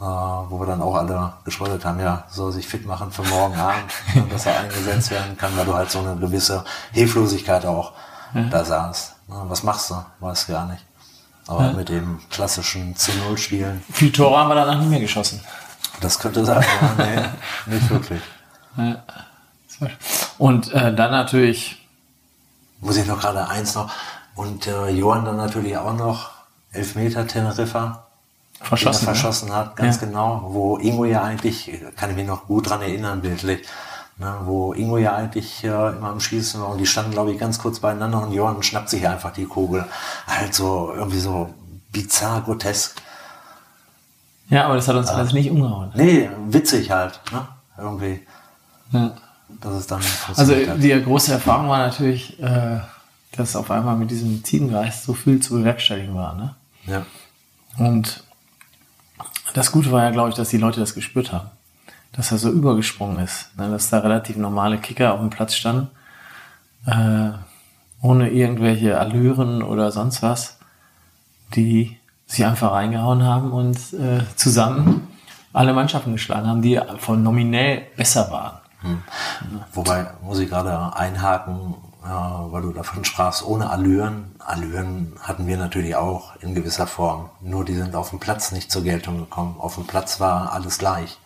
äh, 0.00 0.04
wo 0.04 0.58
wir 0.58 0.66
dann 0.66 0.80
auch 0.80 0.94
alle 0.94 1.34
geschrottet 1.44 1.84
haben, 1.84 2.00
ja, 2.00 2.24
soll 2.30 2.52
sich 2.52 2.66
fit 2.66 2.86
machen 2.86 3.12
für 3.12 3.22
morgen 3.24 3.54
Abend, 3.56 3.92
dass 4.30 4.46
er 4.46 4.60
eingesetzt 4.60 5.10
werden 5.10 5.36
kann, 5.36 5.56
weil 5.56 5.66
du 5.66 5.74
halt 5.74 5.90
so 5.90 5.98
eine 5.98 6.16
gewisse 6.16 6.64
Hilflosigkeit 6.92 7.66
auch 7.66 7.92
ja. 8.34 8.44
da 8.44 8.64
saß. 8.64 9.16
Was 9.26 9.62
machst 9.62 9.90
du? 9.90 10.02
Weiß 10.20 10.46
gar 10.46 10.66
nicht. 10.66 10.84
Aber 11.46 11.66
ja. 11.66 11.72
mit 11.72 11.88
dem 11.88 12.20
klassischen 12.30 12.94
10-0 12.94 13.36
spielen. 13.36 13.82
Viele 13.92 14.12
Tore 14.12 14.38
haben 14.38 14.48
wir 14.48 14.54
danach 14.54 14.78
nicht 14.78 14.90
mehr 14.90 15.00
geschossen. 15.00 15.40
Das 16.00 16.18
könnte 16.18 16.44
sein, 16.44 16.64
aber 16.80 17.04
nee, 17.66 17.74
nicht 17.74 17.90
wirklich. 17.90 18.22
Ja. 18.76 19.02
Und 20.38 20.72
äh, 20.72 20.94
dann 20.94 21.10
natürlich. 21.10 21.76
Muss 22.80 22.96
ich 22.96 23.06
noch 23.06 23.20
gerade 23.20 23.46
eins 23.48 23.74
noch. 23.74 23.90
Und 24.34 24.66
äh, 24.66 24.88
Johann 24.88 25.26
dann 25.26 25.36
natürlich 25.36 25.76
auch 25.76 25.92
noch 25.92 26.30
Elfmeter 26.72 27.26
Teneriffa. 27.26 28.06
Verschossen, 28.60 29.02
er 29.06 29.14
verschossen 29.14 29.54
hat, 29.54 29.76
ganz 29.76 30.00
ja. 30.00 30.06
genau. 30.06 30.42
Wo 30.48 30.76
Ingo 30.76 31.04
ja 31.04 31.22
eigentlich, 31.22 31.80
kann 31.96 32.10
ich 32.10 32.16
mich 32.16 32.26
noch 32.26 32.46
gut 32.46 32.68
dran 32.68 32.82
erinnern, 32.82 33.22
bildlich, 33.22 33.66
ne, 34.18 34.34
wo 34.44 34.72
Ingo 34.72 34.98
ja 34.98 35.14
eigentlich 35.14 35.64
äh, 35.64 35.68
immer 35.68 36.10
am 36.10 36.20
Schießen 36.20 36.60
war 36.60 36.68
und 36.68 36.78
die 36.78 36.86
standen, 36.86 37.12
glaube 37.12 37.32
ich, 37.32 37.38
ganz 37.38 37.58
kurz 37.58 37.80
beieinander 37.80 38.22
und 38.22 38.32
Johann 38.32 38.62
schnappt 38.62 38.90
sich 38.90 39.06
einfach 39.08 39.32
die 39.32 39.46
Kugel. 39.46 39.86
Halt 40.26 40.54
so, 40.54 40.92
irgendwie 40.94 41.20
so 41.20 41.54
bizarr, 41.90 42.42
grotesk. 42.42 43.00
Ja, 44.48 44.66
aber 44.66 44.76
das 44.76 44.88
hat 44.88 44.96
uns 44.96 45.08
äh, 45.08 45.14
alles 45.14 45.32
nicht 45.32 45.50
umgehauen. 45.50 45.90
Nee, 45.94 46.28
witzig 46.48 46.90
halt, 46.90 47.20
ne? 47.32 47.46
Irgendwie. 47.78 48.26
Ja 48.92 49.12
dass 49.60 49.74
es 49.74 49.86
dann 49.86 50.00
Also 50.36 50.54
die 50.54 51.02
große 51.02 51.32
Erfahrung 51.32 51.68
war 51.68 51.78
natürlich, 51.78 52.40
äh, 52.40 52.80
dass 53.32 53.56
auf 53.56 53.70
einmal 53.70 53.96
mit 53.96 54.10
diesem 54.10 54.42
Teamgeist 54.42 55.04
so 55.04 55.14
viel 55.14 55.40
zu 55.40 55.54
bewerkstelligen 55.54 56.14
war. 56.14 56.34
Ne? 56.34 56.54
Ja. 56.86 57.06
Und 57.78 58.24
das 59.52 59.72
Gute 59.72 59.92
war 59.92 60.04
ja, 60.04 60.10
glaube 60.10 60.30
ich, 60.30 60.34
dass 60.34 60.50
die 60.50 60.58
Leute 60.58 60.80
das 60.80 60.94
gespürt 60.94 61.32
haben. 61.32 61.50
Dass 62.12 62.32
er 62.32 62.38
so 62.38 62.50
übergesprungen 62.50 63.18
ist. 63.18 63.56
Ne? 63.56 63.70
Dass 63.70 63.90
da 63.90 63.98
relativ 63.98 64.36
normale 64.36 64.78
Kicker 64.78 65.14
auf 65.14 65.20
dem 65.20 65.30
Platz 65.30 65.54
standen. 65.54 65.88
Äh, 66.86 67.30
ohne 68.02 68.30
irgendwelche 68.30 68.98
Allüren 68.98 69.62
oder 69.62 69.92
sonst 69.92 70.22
was. 70.22 70.58
Die 71.54 71.98
sich 72.26 72.44
einfach 72.44 72.72
reingehauen 72.72 73.24
haben 73.24 73.52
und 73.52 73.76
äh, 73.94 74.20
zusammen 74.36 75.08
alle 75.52 75.72
Mannschaften 75.72 76.12
geschlagen 76.12 76.46
haben, 76.46 76.62
die 76.62 76.80
von 76.98 77.22
nominell 77.22 77.82
besser 77.96 78.30
waren. 78.30 78.58
Hm. 78.82 79.02
Wobei 79.72 80.06
muss 80.22 80.38
ich 80.38 80.48
gerade 80.48 80.94
einhaken, 80.96 81.74
äh, 82.04 82.08
weil 82.08 82.62
du 82.62 82.72
davon 82.72 83.04
sprachst, 83.04 83.44
ohne 83.44 83.68
Allüren. 83.68 84.29
Allüren 84.44 85.14
hatten 85.20 85.46
wir 85.46 85.56
natürlich 85.56 85.96
auch 85.96 86.36
in 86.40 86.54
gewisser 86.54 86.86
Form. 86.86 87.30
Nur 87.40 87.64
die 87.64 87.74
sind 87.74 87.94
auf 87.94 88.10
dem 88.10 88.20
Platz 88.20 88.52
nicht 88.52 88.70
zur 88.70 88.82
Geltung 88.82 89.18
gekommen. 89.18 89.56
Auf 89.58 89.74
dem 89.74 89.86
Platz 89.86 90.20
war 90.20 90.52
alles 90.52 90.78
gleich. 90.78 91.18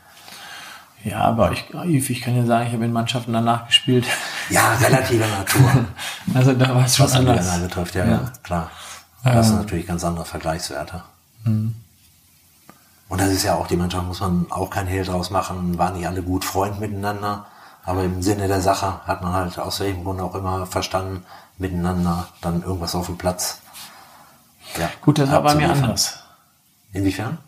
Ja, 1.04 1.18
aber 1.18 1.52
ich, 1.52 2.10
ich 2.10 2.20
kann 2.22 2.34
ja 2.34 2.46
sagen, 2.46 2.66
ich 2.66 2.72
habe 2.72 2.84
in 2.86 2.92
Mannschaften 2.92 3.32
danach 3.32 3.66
gespielt. 3.66 4.06
Ja, 4.48 4.74
relativer 4.74 5.26
Natur. 5.26 5.84
also 6.34 6.54
da 6.54 6.74
war 6.74 6.86
es 6.86 6.96
schon 6.96 7.06
Was 7.06 7.14
anders. 7.14 7.46
Was 7.46 7.60
betrifft, 7.60 7.94
ja, 7.94 8.06
ja. 8.06 8.32
klar. 8.42 8.70
Das 9.22 9.46
sind 9.46 9.56
ähm. 9.56 9.62
natürlich 9.62 9.86
ganz 9.86 10.02
andere 10.04 10.24
Vergleichswerte. 10.24 11.02
Mhm. 11.44 11.74
Und 13.08 13.20
das 13.20 13.30
ist 13.30 13.42
ja 13.42 13.54
auch, 13.54 13.66
die 13.66 13.76
Mannschaft 13.76 14.06
muss 14.06 14.20
man 14.20 14.46
auch 14.50 14.70
kein 14.70 14.86
Hehl 14.86 15.04
draus 15.04 15.30
machen, 15.30 15.76
waren 15.76 15.94
nicht 15.94 16.08
alle 16.08 16.22
gut 16.22 16.44
Freund 16.44 16.80
miteinander. 16.80 17.46
Aber 17.84 18.02
im 18.02 18.22
Sinne 18.22 18.48
der 18.48 18.62
Sache 18.62 19.00
hat 19.06 19.22
man 19.22 19.34
halt 19.34 19.58
aus 19.58 19.80
welchem 19.80 20.04
Grund 20.04 20.20
auch 20.22 20.34
immer 20.34 20.66
verstanden, 20.66 21.22
miteinander 21.58 22.28
dann 22.40 22.62
irgendwas 22.62 22.94
auf 22.94 23.06
dem 23.06 23.18
Platz. 23.18 23.60
Ja, 24.78 24.90
gut, 25.00 25.18
das 25.18 25.30
war 25.30 25.42
bei 25.42 25.54
mir 25.54 25.70
anders. 25.70 26.20
Inwiefern? 26.92 27.38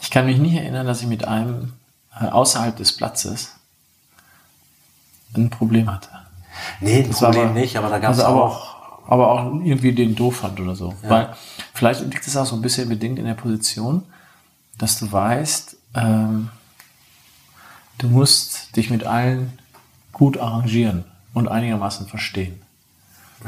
Ich 0.00 0.10
kann 0.10 0.26
mich 0.26 0.38
nicht 0.38 0.54
erinnern, 0.54 0.86
dass 0.86 1.00
ich 1.00 1.06
mit 1.06 1.26
einem 1.26 1.72
äh, 2.18 2.26
außerhalb 2.26 2.76
des 2.76 2.96
Platzes 2.96 3.52
ein 5.34 5.50
Problem 5.50 5.90
hatte. 5.90 6.08
Nee, 6.80 7.02
ein 7.02 7.08
das 7.08 7.18
Problem 7.18 7.48
aber, 7.48 7.52
nicht, 7.52 7.76
aber 7.76 7.88
da 7.88 7.98
gab 7.98 8.12
es 8.12 8.20
also 8.20 8.40
auch. 8.40 8.74
Aber 9.06 9.30
auch 9.30 9.44
irgendwie 9.44 9.92
den 9.92 10.14
doof 10.14 10.36
fand 10.36 10.58
oder 10.60 10.74
so. 10.74 10.94
Ja. 11.02 11.10
Weil 11.10 11.36
vielleicht 11.74 12.00
liegt 12.00 12.26
es 12.26 12.36
auch 12.36 12.46
so 12.46 12.56
ein 12.56 12.62
bisschen 12.62 12.88
bedingt 12.88 13.18
in 13.18 13.26
der 13.26 13.34
Position 13.34 14.04
dass 14.78 14.98
du 14.98 15.10
weißt, 15.10 15.76
ähm, 15.94 16.50
du 17.98 18.08
musst 18.08 18.76
dich 18.76 18.90
mit 18.90 19.04
allen 19.04 19.58
gut 20.12 20.38
arrangieren 20.38 21.04
und 21.32 21.48
einigermaßen 21.48 22.06
verstehen. 22.06 22.60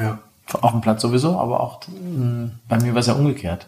Ja. 0.01 0.19
Auf 0.61 0.71
dem 0.71 0.81
Platz 0.81 1.03
sowieso, 1.03 1.39
aber 1.39 1.61
auch 1.61 1.81
hm, 1.87 2.53
bei 2.69 2.79
mir 2.79 2.95
war 2.95 3.01
es 3.01 3.07
ja 3.07 3.15
umgekehrt. 3.15 3.67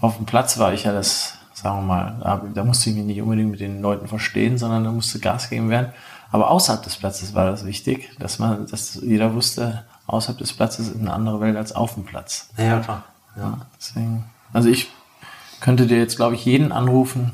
Auf 0.00 0.16
dem 0.16 0.26
Platz 0.26 0.58
war 0.58 0.72
ich 0.72 0.84
ja 0.84 0.92
das, 0.92 1.38
sagen 1.54 1.78
wir 1.78 1.82
mal, 1.82 2.16
da, 2.20 2.42
da 2.54 2.64
musste 2.64 2.90
ich 2.90 2.96
mich 2.96 3.04
nicht 3.04 3.22
unbedingt 3.22 3.52
mit 3.52 3.60
den 3.60 3.80
Leuten 3.80 4.08
verstehen, 4.08 4.58
sondern 4.58 4.84
da 4.84 4.90
musste 4.90 5.20
Gas 5.20 5.48
geben 5.48 5.70
werden. 5.70 5.92
Aber 6.32 6.50
außerhalb 6.50 6.82
des 6.82 6.96
Platzes 6.96 7.34
war 7.34 7.44
das 7.44 7.66
wichtig, 7.66 8.10
dass 8.18 8.38
man, 8.38 8.66
dass 8.66 8.94
jeder 8.94 9.34
wusste, 9.34 9.84
außerhalb 10.06 10.38
des 10.38 10.52
Platzes 10.54 10.88
ist 10.88 10.98
eine 10.98 11.12
andere 11.12 11.40
Welt 11.40 11.56
als 11.56 11.72
auf 11.72 11.94
dem 11.94 12.04
Platz. 12.04 12.48
Ja, 12.56 12.80
klar. 12.80 13.04
Ja. 13.36 13.42
ja 13.42 13.66
deswegen, 13.78 14.24
also 14.52 14.68
ich 14.68 14.88
könnte 15.60 15.86
dir 15.86 15.98
jetzt, 15.98 16.16
glaube 16.16 16.34
ich, 16.34 16.44
jeden 16.44 16.72
anrufen 16.72 17.32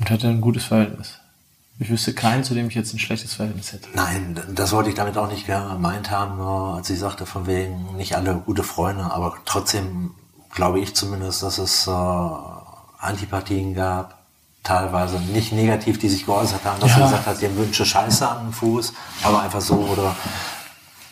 und 0.00 0.10
hätte 0.10 0.28
ein 0.28 0.40
gutes 0.40 0.64
Verhältnis. 0.64 1.20
Ich 1.82 1.90
wüsste 1.90 2.14
keinen, 2.14 2.44
zu 2.44 2.54
dem 2.54 2.68
ich 2.68 2.76
jetzt 2.76 2.94
ein 2.94 3.00
schlechtes 3.00 3.34
Verhältnis 3.34 3.72
hätte. 3.72 3.88
Nein, 3.92 4.40
das 4.54 4.70
wollte 4.70 4.88
ich 4.88 4.94
damit 4.94 5.18
auch 5.18 5.28
nicht 5.28 5.46
gemeint 5.46 6.12
haben, 6.12 6.40
als 6.40 6.88
ich 6.90 7.00
sagte, 7.00 7.26
von 7.26 7.48
wegen 7.48 7.96
nicht 7.96 8.14
alle 8.14 8.36
gute 8.36 8.62
Freunde, 8.62 9.02
aber 9.02 9.34
trotzdem 9.46 10.12
glaube 10.54 10.78
ich 10.78 10.94
zumindest, 10.94 11.42
dass 11.42 11.58
es 11.58 11.88
äh, 11.88 11.90
Antipathien 13.00 13.74
gab, 13.74 14.22
teilweise 14.62 15.18
nicht 15.18 15.52
negativ, 15.52 15.98
die 15.98 16.08
sich 16.08 16.24
geäußert 16.24 16.64
haben, 16.64 16.78
dass 16.78 16.90
ja. 16.90 16.98
du 16.98 17.02
gesagt 17.02 17.26
hast, 17.26 17.42
ihr 17.42 17.56
wünsche 17.56 17.84
Scheiße 17.84 18.28
an 18.28 18.46
den 18.46 18.52
Fuß, 18.52 18.92
aber 19.24 19.42
einfach 19.42 19.60
so 19.60 19.74
oder 19.74 20.14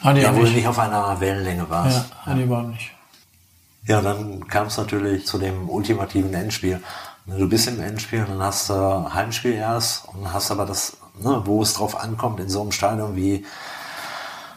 ah, 0.03 0.13
nee, 0.13 0.23
ja, 0.23 0.33
wo 0.37 0.45
du 0.45 0.51
nicht 0.51 0.69
auf 0.69 0.79
einer 0.79 1.19
Wellenlänge 1.19 1.69
warst. 1.69 2.13
Ja, 2.27 2.35
nee, 2.35 2.49
war 2.49 2.63
nicht. 2.63 2.93
Ja, 3.87 4.01
dann 4.03 4.47
kam 4.47 4.69
es 4.69 4.77
natürlich 4.77 5.27
zu 5.27 5.39
dem 5.39 5.69
ultimativen 5.69 6.33
Endspiel. 6.33 6.81
Du 7.39 7.49
bist 7.49 7.69
im 7.69 7.81
Endspiel 7.81 8.23
und 8.23 8.31
dann 8.31 8.43
hast 8.43 8.71
du 8.71 9.15
Heimspiel 9.15 9.53
erst 9.53 10.09
und 10.09 10.33
hast 10.33 10.51
aber 10.51 10.67
das, 10.67 10.97
ne, 11.21 11.43
wo 11.45 11.63
es 11.63 11.75
drauf 11.75 12.01
ankommt, 12.01 12.41
in 12.41 12.49
so 12.49 12.61
einem 12.61 12.73
Stadion 12.73 13.15
wie 13.15 13.47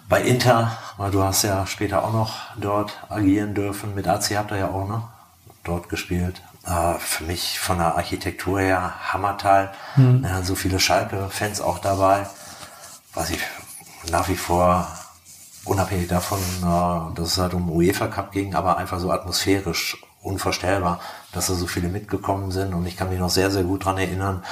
bei 0.09 0.21
Inter, 0.21 0.75
weil 0.97 1.11
du 1.11 1.21
hast 1.23 1.43
ja 1.43 1.67
später 1.67 2.03
auch 2.03 2.13
noch 2.13 2.35
dort 2.57 2.97
agieren 3.09 3.53
dürfen. 3.53 3.93
Mit 3.95 4.07
AC 4.07 4.35
habt 4.37 4.51
ihr 4.51 4.57
ja 4.57 4.69
auch 4.69 4.87
ne, 4.87 5.03
dort 5.63 5.89
gespielt. 5.89 6.41
Äh, 6.65 6.95
für 6.99 7.25
mich 7.25 7.59
von 7.59 7.77
der 7.77 7.95
Architektur 7.95 8.59
her 8.59 8.93
Hammerteil. 9.11 9.71
Mhm. 9.95 10.25
Ja, 10.27 10.41
so 10.41 10.55
viele 10.55 10.79
Schalke-Fans 10.79 11.61
auch 11.61 11.79
dabei. 11.79 12.27
Was 13.13 13.29
ich 13.29 13.39
nach 14.09 14.27
wie 14.29 14.35
vor 14.35 14.87
unabhängig 15.65 16.07
davon, 16.07 16.39
äh, 16.39 17.15
dass 17.15 17.33
es 17.33 17.37
halt 17.37 17.53
um 17.53 17.69
UEFA 17.69 18.07
Cup 18.07 18.31
ging, 18.31 18.55
aber 18.55 18.77
einfach 18.77 18.99
so 18.99 19.11
atmosphärisch 19.11 19.97
unvorstellbar, 20.21 20.99
dass 21.33 21.47
da 21.47 21.53
so 21.53 21.67
viele 21.67 21.89
mitgekommen 21.89 22.51
sind 22.51 22.73
und 22.73 22.85
ich 22.85 22.95
kann 22.95 23.09
mich 23.09 23.19
noch 23.19 23.29
sehr, 23.29 23.51
sehr 23.51 23.63
gut 23.63 23.85
dran 23.85 23.97
erinnern, 23.97 24.43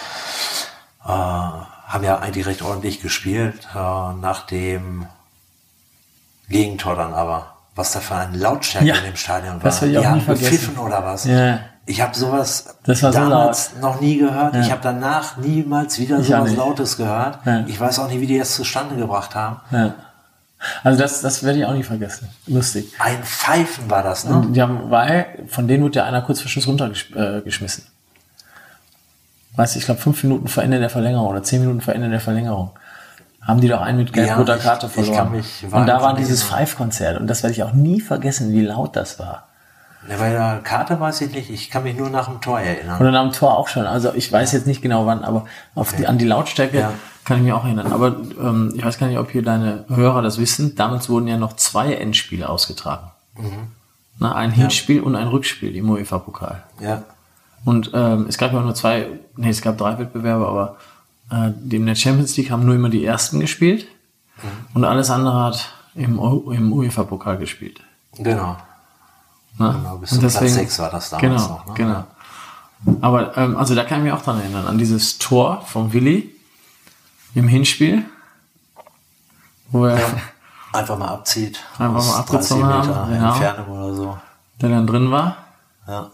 äh, 1.06 1.08
haben 1.08 2.04
ja 2.04 2.20
eigentlich 2.20 2.46
recht 2.46 2.62
ordentlich 2.62 3.02
gespielt, 3.02 3.67
äh, 3.74 3.78
nach 3.78 4.46
dem 4.48 5.06
Gegentor 6.50 6.96
dann 6.96 7.13
aber. 7.13 7.48
Was 7.74 7.94
da 7.94 8.02
für 8.02 8.15
ein 8.15 8.34
Lautstärke 8.34 8.88
ja, 8.88 8.96
in 8.96 9.06
dem 9.06 9.15
Stadion 9.15 9.54
war. 9.56 9.62
Das 9.62 9.80
Die 9.80 9.98
haben 9.98 10.26
gepfiffen 10.26 10.78
oder 10.78 11.06
was. 11.06 11.24
Ja. 11.24 11.60
Ich 11.86 12.02
habe 12.02 12.15
sowas 12.15 12.76
damals 12.86 13.72
so 13.74 13.80
noch 13.80 14.02
nie 14.02 14.17
gehört. 14.17 14.56
Ja. 14.56 14.62
Ich 14.62 14.72
habe 14.72 14.82
danach 14.84 15.38
niemals 15.38 15.98
wieder 15.98 16.20
ich 16.20 16.28
sowas 16.28 16.54
Lautes 16.56 16.98
gehört. 16.98 17.39
Ja. 17.46 17.63
Ich 17.67 17.80
weiß 17.80 18.00
auch 18.00 18.10
nicht, 18.10 18.20
wie 18.20 18.28
die 18.28 18.38
es 18.38 18.56
zustande 18.56 18.98
gebracht 18.98 19.36
haben. 19.36 19.62
Ja. 19.72 19.96
Also 20.84 21.00
das, 21.00 21.21
das 21.21 21.43
werde 21.43 21.60
ich 21.60 21.65
auch 21.65 21.74
nicht 21.74 21.88
vergessen. 21.88 22.30
Lustig. 22.47 22.93
Ein 23.00 23.24
Pfeifen 23.24 23.89
war 23.89 24.04
das, 24.04 24.26
ne? 24.26 24.36
Und 24.36 24.54
die 24.54 24.62
haben, 24.62 24.91
weil 24.91 25.45
von 25.47 25.67
denen 25.67 25.84
wurde 25.84 26.00
ja 26.00 26.06
einer 26.06 26.21
kurz 26.21 26.41
vor 26.41 26.50
Schluss 26.50 26.67
runtergeschmissen. 26.67 27.84
Äh, 27.84 29.58
weißt 29.58 29.76
du, 29.76 29.80
ich 29.80 29.86
glaube 29.86 30.02
fünf 30.02 30.21
Minuten 30.24 30.47
vor 30.47 30.63
Ende 30.63 30.80
der 30.80 30.89
Verlängerung 30.89 31.28
oder 31.28 31.43
zehn 31.43 31.62
Minuten 31.62 31.82
vor 31.82 31.93
Enter 31.95 32.10
der 32.10 32.19
Verlängerung 32.19 32.71
haben 33.41 33.60
die 33.60 33.67
doch 33.67 33.82
einen 33.82 33.97
mit 33.97 34.13
gelb-roter 34.13 34.58
ja, 34.58 34.62
Karte 34.62 34.88
verloren. 34.88 35.34
Ich 35.36 35.63
und 35.63 35.88
da 35.88 36.02
war 36.02 36.15
dieses 36.15 36.43
Pfeifkonzert 36.43 37.19
und 37.19 37.28
das 37.28 37.41
werde 37.43 37.54
ich 37.54 37.63
auch 37.63 37.74
nie 37.74 38.00
vergessen, 38.00 38.54
wie 38.54 38.62
laut 38.62 38.95
das 38.95 39.19
war. 39.19 39.47
Ja, 40.10 40.18
bei 40.18 40.32
der 40.32 40.62
Karte 40.64 41.00
weiß 41.00 41.22
ich 41.22 41.32
nicht, 41.32 41.50
ich 41.50 41.70
kann 41.70 41.84
mich 41.84 41.96
nur 41.96 42.10
nach 42.10 42.28
dem 42.28 42.42
Tor 42.42 42.60
erinnern. 42.60 43.00
Oder 43.00 43.12
nach 43.12 43.24
dem 43.24 43.34
Tor 43.34 43.58
auch 43.58 43.68
schon. 43.68 43.86
Also 43.86 44.14
ich 44.14 44.32
weiß 44.32 44.52
jetzt 44.52 44.66
nicht 44.66 44.82
genau 44.82 45.06
wann, 45.06 45.24
aber 45.24 45.46
auf 45.76 45.94
die, 45.96 46.08
an 46.08 46.18
die 46.18 46.26
Lautstärke 46.26 46.80
ja. 46.80 46.94
kann 47.24 47.38
ich 47.38 47.44
mich 47.44 47.54
auch 47.54 47.66
erinnern. 47.66 47.92
Aber 47.92 48.16
ähm, 48.40 48.74
ich 48.76 48.84
weiß 48.84 48.98
gar 48.98 49.08
nicht, 49.08 49.20
ob 49.20 49.30
hier 49.30 49.44
deine 49.44 49.86
Hörer 49.90 50.22
das 50.24 50.40
wissen. 50.40 50.76
Damals 50.76 51.10
wurden 51.10 51.28
ja 51.28 51.38
noch 51.38 51.56
zwei 51.56 51.94
Endspiele 51.94 52.50
ausgetragen. 52.50 53.12
Mhm. 53.38 53.68
Na, 54.18 54.34
ein 54.36 54.52
Hinspiel 54.52 54.98
ja. 54.98 55.04
und 55.04 55.16
ein 55.16 55.28
Rückspiel 55.28 55.76
im 55.76 55.90
UEFA-Pokal. 55.90 56.64
Ja. 56.80 57.04
Und 57.64 57.92
ähm, 57.94 58.26
es 58.28 58.38
gab 58.40 58.54
ja 58.54 58.60
auch 58.60 58.64
nur 58.64 58.76
zwei, 58.76 59.08
nee, 59.36 59.50
es 59.50 59.62
gab 59.62 59.78
drei 59.78 60.00
Wettbewerbe, 60.00 60.48
aber 60.48 60.78
äh, 61.32 61.52
in 61.76 61.86
der 61.86 61.96
Champions 61.96 62.36
League 62.38 62.50
haben 62.50 62.66
nur 62.66 62.74
immer 62.74 62.90
die 62.90 63.06
ersten 63.06 63.40
gespielt. 63.40 63.86
Mhm. 64.42 64.48
Und 64.74 64.86
alles 64.86 65.12
andere 65.12 65.44
hat 65.44 65.74
im, 65.94 66.20
im 66.52 66.74
UEFA-Pokal 66.74 67.38
gespielt. 67.38 67.82
Genau. 68.18 68.58
Ne? 69.58 69.74
Genau, 69.78 69.98
bis 69.98 70.12
Und 70.12 70.16
zu 70.18 70.22
Platz 70.22 70.34
deswegen- 70.34 70.54
6 70.54 70.80
war 70.80 70.90
das 70.92 71.10
damals 71.10 71.44
genau, 71.44 71.48
noch. 71.50 71.66
Ne? 71.68 71.74
Genau. 71.76 72.04
Aber 73.02 73.38
ähm, 73.38 73.58
also 73.58 73.76
da 73.76 73.84
kann 73.84 74.00
ich 74.00 74.06
mich 74.06 74.14
auch 74.14 74.24
dran 74.24 74.40
erinnern, 74.40 74.66
an 74.66 74.78
dieses 74.78 75.18
Tor 75.20 75.62
von 75.68 75.94
Willi 75.94 76.34
im 77.36 77.48
Hinspiel, 77.48 78.04
wo 79.70 79.86
er 79.86 80.00
Einfach 80.74 80.98
mal 80.98 81.10
abzieht. 81.10 81.60
Einfach 81.78 82.06
mal 82.06 82.20
abgezogen 82.20 82.64
30 82.64 82.88
Meter 82.88 82.96
haben, 83.02 83.12
genau. 83.12 83.28
Entfernung 83.34 83.68
oder 83.70 83.94
so. 83.96 84.18
der 84.62 84.70
dann 84.70 84.88
drin 84.88 85.12
war. 85.12 85.38
Ja. 85.88 86.10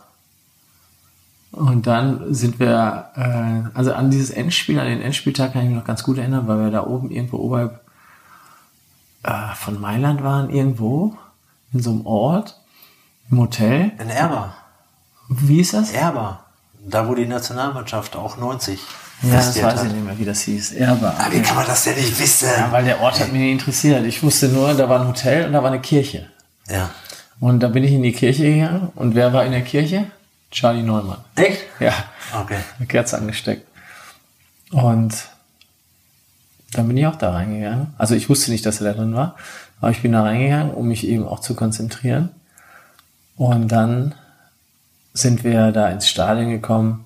Und 1.52 1.88
dann 1.88 2.34
sind 2.34 2.60
wir, 2.60 3.10
äh, 3.15 3.78
also 3.78 3.93
an 3.93 4.12
dieses 4.12 4.30
Endspiel, 4.32 4.80
an 4.80 4.88
den 4.88 5.02
Endspieltag 5.02 5.54
kann 5.54 5.63
ich 5.63 5.69
mich 5.69 5.78
noch 5.78 5.86
ganz 5.86 6.04
gut 6.04 6.17
erinnern, 6.17 6.47
weil 6.47 6.60
wir 6.60 6.71
da 6.71 6.86
oben 6.86 7.10
irgendwo 7.10 7.38
oberhalb 7.38 7.82
äh, 9.23 9.56
von 9.56 9.80
Mailand 9.80 10.23
waren, 10.23 10.50
irgendwo, 10.50 11.15
in 11.73 11.82
so 11.82 11.91
einem 11.91 12.06
Ort, 12.06 12.56
im 13.31 13.39
Hotel. 13.39 13.91
In 13.99 14.09
Erba. 14.09 14.53
Wie 15.29 15.59
ist 15.61 15.73
das? 15.73 15.91
Erba. 15.91 16.45
Da, 16.85 17.07
wo 17.07 17.15
die 17.15 17.25
Nationalmannschaft 17.25 18.15
auch 18.15 18.37
90 18.37 18.79
Ja, 19.23 19.35
das 19.35 19.55
weiß 19.61 19.63
hat. 19.75 19.85
ich 19.87 19.91
nicht 19.93 20.05
mehr, 20.05 20.17
wie 20.17 20.25
das 20.25 20.41
hieß. 20.41 20.71
Erba. 20.73 21.15
Aber 21.19 21.33
wie 21.33 21.41
kann 21.41 21.55
man 21.55 21.65
das 21.67 21.83
denn 21.83 21.95
nicht 21.95 22.17
wissen? 22.19 22.47
Ja, 22.57 22.71
weil 22.71 22.85
der 22.85 23.01
Ort 23.01 23.19
hat 23.19 23.31
mich 23.31 23.41
nicht 23.41 23.51
interessiert. 23.51 24.05
Ich 24.05 24.23
wusste 24.23 24.47
nur, 24.47 24.73
da 24.73 24.87
war 24.87 25.01
ein 25.01 25.07
Hotel 25.07 25.45
und 25.47 25.53
da 25.53 25.61
war 25.63 25.69
eine 25.71 25.81
Kirche. 25.81 26.29
Ja. 26.69 26.89
Und 27.39 27.59
da 27.59 27.67
bin 27.67 27.83
ich 27.83 27.91
in 27.91 28.03
die 28.03 28.13
Kirche 28.13 28.43
gegangen. 28.53 28.89
Und 28.95 29.15
wer 29.15 29.33
war 29.33 29.43
in 29.45 29.51
der 29.51 29.61
Kirche? 29.63 30.05
Charlie 30.49 30.81
Neumann. 30.83 31.19
Echt? 31.35 31.63
Ja, 31.79 31.93
Okay. 32.33 32.57
eine 32.77 32.87
Kerze 32.87 33.17
angesteckt. 33.17 33.67
Und 34.71 35.13
dann 36.73 36.87
bin 36.87 36.97
ich 36.97 37.05
auch 37.07 37.15
da 37.15 37.31
reingegangen. 37.31 37.93
Also 37.97 38.15
ich 38.15 38.29
wusste 38.29 38.51
nicht, 38.51 38.65
dass 38.65 38.81
er 38.81 38.87
da 38.93 38.97
drin 38.97 39.13
war, 39.13 39.35
aber 39.81 39.91
ich 39.91 40.01
bin 40.01 40.13
da 40.13 40.23
reingegangen, 40.23 40.73
um 40.73 40.87
mich 40.87 41.05
eben 41.07 41.27
auch 41.27 41.39
zu 41.41 41.53
konzentrieren. 41.53 42.29
Und 43.38 43.69
dann 43.69 44.15
sind 45.13 45.43
wir 45.43 45.71
da 45.71 45.89
ins 45.89 46.08
Stadion 46.10 46.50
gekommen. 46.50 47.06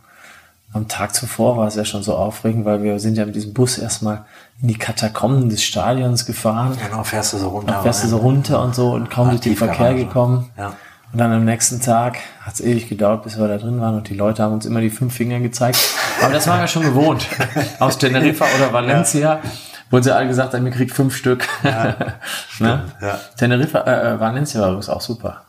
Am 0.73 0.87
Tag 0.87 1.13
zuvor 1.13 1.57
war 1.57 1.67
es 1.67 1.75
ja 1.75 1.83
schon 1.83 2.01
so 2.01 2.15
aufregend, 2.15 2.63
weil 2.63 2.81
wir 2.81 2.99
sind 2.99 3.17
ja 3.17 3.25
mit 3.25 3.35
diesem 3.35 3.53
Bus 3.53 3.77
erstmal 3.77 4.23
in 4.61 4.69
die 4.69 4.77
Katakomben 4.77 5.49
des 5.49 5.63
Stadions 5.63 6.25
gefahren. 6.25 6.77
Genau, 6.81 7.03
fährst 7.03 7.33
du 7.33 7.37
so 7.37 7.49
runter. 7.49 7.73
Dann 7.73 7.83
fährst 7.83 8.03
du 8.05 8.07
so 8.07 8.17
runter 8.17 8.61
und 8.61 8.73
so 8.73 8.93
und 8.93 9.09
kaum 9.09 9.29
durch 9.29 9.41
den 9.41 9.57
Verkehr 9.57 9.93
gekommen. 9.93 10.49
Ja. 10.57 10.73
Und 11.11 11.19
dann 11.19 11.33
am 11.33 11.43
nächsten 11.43 11.81
Tag 11.81 12.19
hat 12.39 12.53
es 12.53 12.61
ewig 12.61 12.87
gedauert, 12.87 13.23
bis 13.23 13.37
wir 13.37 13.45
da 13.49 13.57
drin 13.57 13.81
waren 13.81 13.95
und 13.95 14.07
die 14.07 14.13
Leute 14.13 14.43
haben 14.43 14.53
uns 14.53 14.65
immer 14.65 14.79
die 14.79 14.89
fünf 14.89 15.13
Finger 15.13 15.41
gezeigt. 15.41 15.77
Aber 16.21 16.33
das 16.33 16.47
waren 16.47 16.61
wir 16.61 16.67
schon 16.67 16.83
gewohnt. 16.83 17.27
Aus 17.79 17.97
Teneriffa 17.97 18.45
oder 18.55 18.71
Valencia, 18.71 19.41
wo 19.89 19.99
sie 19.99 20.15
alle 20.15 20.27
gesagt 20.27 20.53
haben, 20.53 20.65
ihr 20.65 20.71
kriegt 20.71 20.93
fünf 20.93 21.13
Stück. 21.13 21.45
ne? 21.63 22.85
ja. 23.01 23.19
Teneriffa, 23.35 23.79
äh, 23.79 24.13
äh, 24.13 24.19
Valencia 24.21 24.61
war 24.61 24.69
übrigens 24.69 24.87
auch 24.87 25.01
super. 25.01 25.41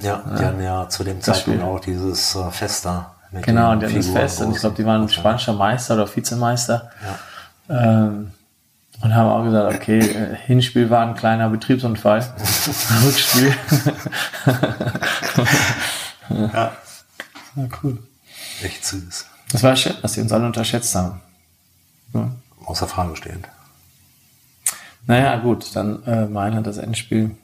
Ja, 0.00 0.22
die 0.38 0.44
hatten 0.44 0.62
ja 0.62 0.88
zu 0.88 1.04
dem 1.04 1.20
Zeitpunkt 1.20 1.60
Spiel. 1.60 1.68
auch 1.70 1.80
dieses 1.80 2.34
äh, 2.34 2.50
Fest 2.50 2.84
da. 2.84 3.14
Genau, 3.42 3.74
die 3.76 3.86
hatten 3.86 3.96
das 3.96 4.08
Fest 4.08 4.40
und 4.42 4.52
ich 4.52 4.60
glaube, 4.60 4.76
die 4.76 4.84
waren 4.84 5.08
spanischer 5.08 5.52
Meister 5.54 5.94
oder 5.94 6.14
Vizemeister. 6.14 6.90
Ähm, 7.68 8.32
und 9.00 9.14
haben 9.14 9.28
auch 9.28 9.44
gesagt, 9.44 9.74
okay, 9.74 9.98
äh, 9.98 10.36
Hinspiel 10.46 10.88
war 10.88 11.06
ein 11.06 11.14
kleiner 11.14 11.48
Betriebsunfall. 11.50 12.20
Rückspiel. 13.04 13.54
Ja. 16.30 16.72
Ja, 17.56 17.68
cool. 17.82 17.98
Echt 18.62 18.84
süß. 18.84 19.26
Das 19.52 19.62
war 19.62 19.76
schön, 19.76 19.94
dass 20.02 20.12
die 20.14 20.20
uns 20.20 20.32
alle 20.32 20.46
unterschätzt 20.46 20.94
haben. 20.94 21.20
Ja. 22.12 22.30
Außer 22.64 22.88
Frage 22.88 23.14
stehend. 23.16 23.48
Naja, 25.06 25.36
gut, 25.36 25.76
dann 25.76 26.02
äh, 26.04 26.26
Mailand, 26.26 26.66
das 26.66 26.78
Endspiel. 26.78 27.36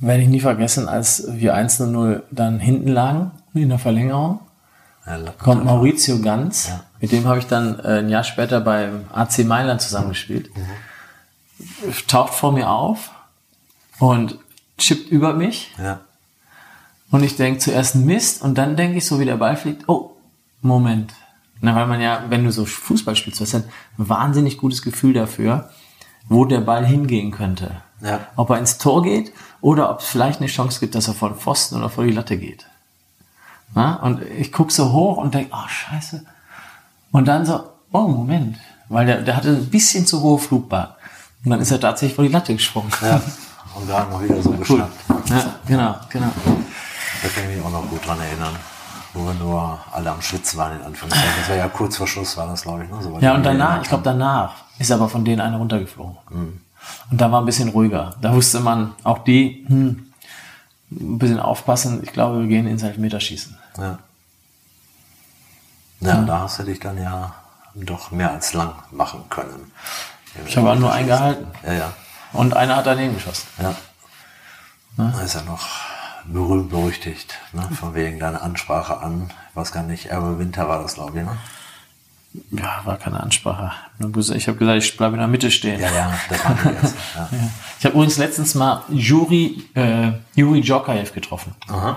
Werde 0.00 0.22
ich 0.22 0.28
nie 0.28 0.40
vergessen, 0.40 0.88
als 0.88 1.24
wir 1.30 1.54
1-0 1.56 2.22
dann 2.30 2.58
hinten 2.60 2.88
lagen 2.88 3.30
in 3.54 3.68
der 3.68 3.78
Verlängerung. 3.78 4.40
Ja, 5.06 5.18
Kommt 5.38 5.64
Maurizio 5.64 6.20
Ganz, 6.20 6.68
Ja. 6.68 6.84
mit 7.00 7.12
dem 7.12 7.26
habe 7.26 7.38
ich 7.38 7.46
dann 7.46 7.78
äh, 7.80 7.98
ein 8.00 8.08
Jahr 8.08 8.24
später 8.24 8.60
beim 8.60 9.04
AC 9.12 9.44
Mailand 9.44 9.80
zusammengespielt. 9.82 10.50
Taucht 12.08 12.34
vor 12.34 12.52
mir 12.52 12.68
auf 12.70 13.10
und 13.98 14.38
chippt 14.78 15.10
über 15.10 15.34
mich. 15.34 15.72
Ja. 15.78 16.00
Und 17.10 17.22
ich 17.22 17.36
denke 17.36 17.60
zuerst 17.60 17.94
Mist 17.94 18.42
und 18.42 18.56
dann 18.58 18.76
denke 18.76 18.98
ich 18.98 19.06
so, 19.06 19.20
wie 19.20 19.24
der 19.24 19.36
Ball 19.36 19.56
fliegt, 19.56 19.88
oh, 19.88 20.16
Moment. 20.62 21.12
Na, 21.60 21.76
weil 21.76 21.86
man 21.86 22.00
ja, 22.00 22.24
wenn 22.28 22.44
du 22.44 22.50
so 22.50 22.64
Fußball 22.64 23.14
spielst, 23.14 23.40
du 23.40 23.44
hast 23.44 23.54
ein 23.54 23.64
wahnsinnig 23.96 24.58
gutes 24.58 24.82
Gefühl 24.82 25.12
dafür, 25.12 25.70
wo 26.28 26.44
der 26.44 26.60
Ball 26.60 26.84
hingehen 26.86 27.30
könnte. 27.30 27.70
Ja. 28.00 28.20
Ob 28.36 28.50
er 28.50 28.58
ins 28.58 28.78
Tor 28.78 29.02
geht 29.02 29.32
oder 29.60 29.90
ob 29.90 30.00
es 30.00 30.06
vielleicht 30.06 30.40
eine 30.40 30.48
Chance 30.48 30.80
gibt, 30.80 30.94
dass 30.94 31.08
er 31.08 31.14
vor 31.14 31.30
den 31.30 31.38
Pfosten 31.38 31.76
oder 31.76 31.88
vor 31.88 32.04
die 32.04 32.12
Latte 32.12 32.36
geht. 32.36 32.66
Na? 33.74 33.96
Und 33.96 34.22
ich 34.38 34.52
gucke 34.52 34.72
so 34.72 34.92
hoch 34.92 35.16
und 35.16 35.34
denke, 35.34 35.50
oh 35.54 35.68
scheiße. 35.68 36.24
Und 37.12 37.26
dann 37.26 37.44
so, 37.46 37.64
oh 37.92 38.08
Moment, 38.08 38.56
weil 38.88 39.06
der, 39.06 39.22
der 39.22 39.36
hatte 39.36 39.48
ein 39.50 39.70
bisschen 39.70 40.06
zu 40.06 40.20
hohe 40.22 40.38
Flugbahn. 40.38 40.88
Und 41.44 41.50
dann 41.50 41.60
ist 41.60 41.70
er 41.70 41.80
tatsächlich 41.80 42.14
vor 42.14 42.24
die 42.24 42.30
Latte 42.32 42.52
gesprungen. 42.54 42.90
ja. 43.02 43.20
Und 43.74 43.88
gerade 43.88 44.08
noch 44.10 44.22
wieder 44.22 44.40
so 44.40 44.50
Cool. 44.50 44.58
geschnappt. 44.58 44.92
Ja, 45.30 45.44
genau, 45.66 45.96
genau. 46.08 46.30
Da 47.22 47.28
kann 47.28 47.50
ich 47.50 47.56
mich 47.56 47.64
auch 47.64 47.70
noch 47.72 47.88
gut 47.88 48.06
dran 48.06 48.20
erinnern. 48.20 48.54
Wo 49.14 49.24
wir 49.26 49.34
nur 49.34 49.78
alle 49.92 50.10
am 50.10 50.20
Schwitzen 50.22 50.58
waren, 50.58 50.76
in 50.78 50.82
Anführungszeichen. 50.86 51.30
Das 51.40 51.48
war 51.48 51.56
ja 51.56 51.68
kurz 51.68 51.96
vor 51.96 52.06
Schluss, 52.06 52.36
war 52.36 52.46
das, 52.48 52.62
glaube 52.62 52.84
ich. 52.84 52.90
Ne? 52.90 53.00
So 53.02 53.18
Ja, 53.20 53.34
und 53.34 53.44
wir 53.44 53.50
danach, 53.52 53.82
ich 53.82 53.88
glaube, 53.88 54.02
danach 54.04 54.54
ist 54.78 54.90
aber 54.90 55.08
von 55.08 55.24
denen 55.24 55.40
einer 55.40 55.58
runtergeflogen. 55.58 56.16
Mhm. 56.30 56.60
Und 57.10 57.20
da 57.20 57.30
war 57.32 57.40
ein 57.40 57.46
bisschen 57.46 57.70
ruhiger. 57.70 58.14
Da 58.20 58.34
wusste 58.34 58.60
man, 58.60 58.94
auch 59.04 59.18
die, 59.24 59.64
hm, 59.68 60.10
ein 60.90 61.18
bisschen 61.18 61.40
aufpassen. 61.40 62.02
Ich 62.02 62.12
glaube, 62.12 62.40
wir 62.40 62.46
gehen 62.46 62.66
ins 62.66 62.82
Elfmeterschießen. 62.82 63.56
Ja. 63.78 63.98
Ja, 66.00 66.20
da 66.22 66.40
hast 66.40 66.58
du 66.58 66.64
dich 66.64 66.80
dann 66.80 66.98
ja 66.98 67.34
doch 67.74 68.10
mehr 68.10 68.30
als 68.30 68.52
lang 68.52 68.74
machen 68.90 69.24
können. 69.30 69.72
Ich 70.46 70.56
habe 70.56 70.70
auch 70.70 70.78
nur 70.78 70.92
einen 70.92 71.08
gehalten. 71.08 71.46
Ja, 71.64 71.72
ja. 71.72 71.92
Und 72.32 72.54
einer 72.54 72.76
hat 72.76 72.86
daneben 72.86 73.14
geschossen. 73.14 73.46
Ja. 73.58 73.74
Da 74.96 75.20
ist 75.22 75.34
ja 75.34 75.42
noch 75.42 75.66
berühmt 76.26 76.70
berüchtigt, 76.70 77.34
ne? 77.52 77.68
von 77.74 77.94
wegen 77.94 78.18
deiner 78.18 78.42
Ansprache 78.42 78.98
an, 78.98 79.30
ich 79.50 79.56
weiß 79.56 79.72
gar 79.72 79.82
nicht, 79.82 80.06
Errol 80.06 80.38
Winter 80.38 80.68
war 80.68 80.82
das, 80.82 80.94
glaube 80.94 81.18
ich, 81.18 81.24
ne? 81.24 81.36
Ja, 82.50 82.80
war 82.84 82.96
keine 82.96 83.20
Ansprache. 83.20 83.70
Ich 84.34 84.48
habe 84.48 84.58
gesagt, 84.58 84.82
ich 84.82 84.96
bleibe 84.96 85.14
in 85.14 85.20
der 85.20 85.28
Mitte 85.28 85.52
stehen. 85.52 85.80
Ja, 85.80 85.92
ja, 85.92 86.18
das 86.28 86.44
waren 86.44 86.58
die 86.62 86.68
jetzt. 86.82 86.96
Ja. 87.14 87.28
Ich 87.78 87.84
habe 87.84 87.94
übrigens 87.94 88.18
letztens 88.18 88.54
mal 88.56 88.82
Juri, 88.90 89.62
äh, 89.74 90.12
Juri 90.34 90.60
Djokaev 90.60 91.12
getroffen, 91.12 91.54
Aha. 91.68 91.96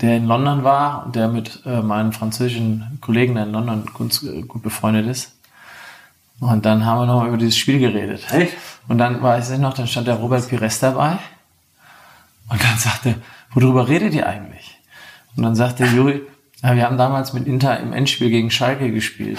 der 0.00 0.16
in 0.16 0.26
London 0.26 0.62
war 0.62 1.06
und 1.06 1.16
der 1.16 1.26
mit 1.26 1.62
äh, 1.66 1.82
meinen 1.82 2.12
französischen 2.12 2.98
Kollegen, 3.00 3.34
der 3.34 3.44
in 3.44 3.52
London 3.52 3.84
gut, 3.92 4.20
gut 4.46 4.62
befreundet 4.62 5.06
ist. 5.06 5.32
Und 6.38 6.64
dann 6.64 6.84
haben 6.84 7.00
wir 7.00 7.06
noch 7.06 7.20
mal 7.20 7.28
über 7.28 7.36
dieses 7.36 7.56
Spiel 7.56 7.78
geredet. 7.80 8.32
Echt? 8.32 8.54
Und 8.86 8.98
dann 8.98 9.22
weiß 9.22 9.50
ich 9.50 9.58
noch, 9.58 9.74
dann 9.74 9.88
stand 9.88 10.06
der 10.06 10.16
Robert 10.16 10.48
Pires 10.48 10.78
dabei. 10.78 11.18
Und 12.48 12.62
dann 12.62 12.78
sagte, 12.78 13.16
worüber 13.54 13.88
redet 13.88 14.14
ihr 14.14 14.28
eigentlich? 14.28 14.78
Und 15.36 15.42
dann 15.42 15.56
sagte 15.56 15.84
Juri, 15.86 16.22
ja, 16.64 16.74
wir 16.74 16.84
haben 16.84 16.98
damals 16.98 17.32
mit 17.32 17.46
Inter 17.46 17.78
im 17.78 17.92
Endspiel 17.92 18.30
gegen 18.30 18.50
Schalke 18.50 18.90
gespielt. 18.90 19.38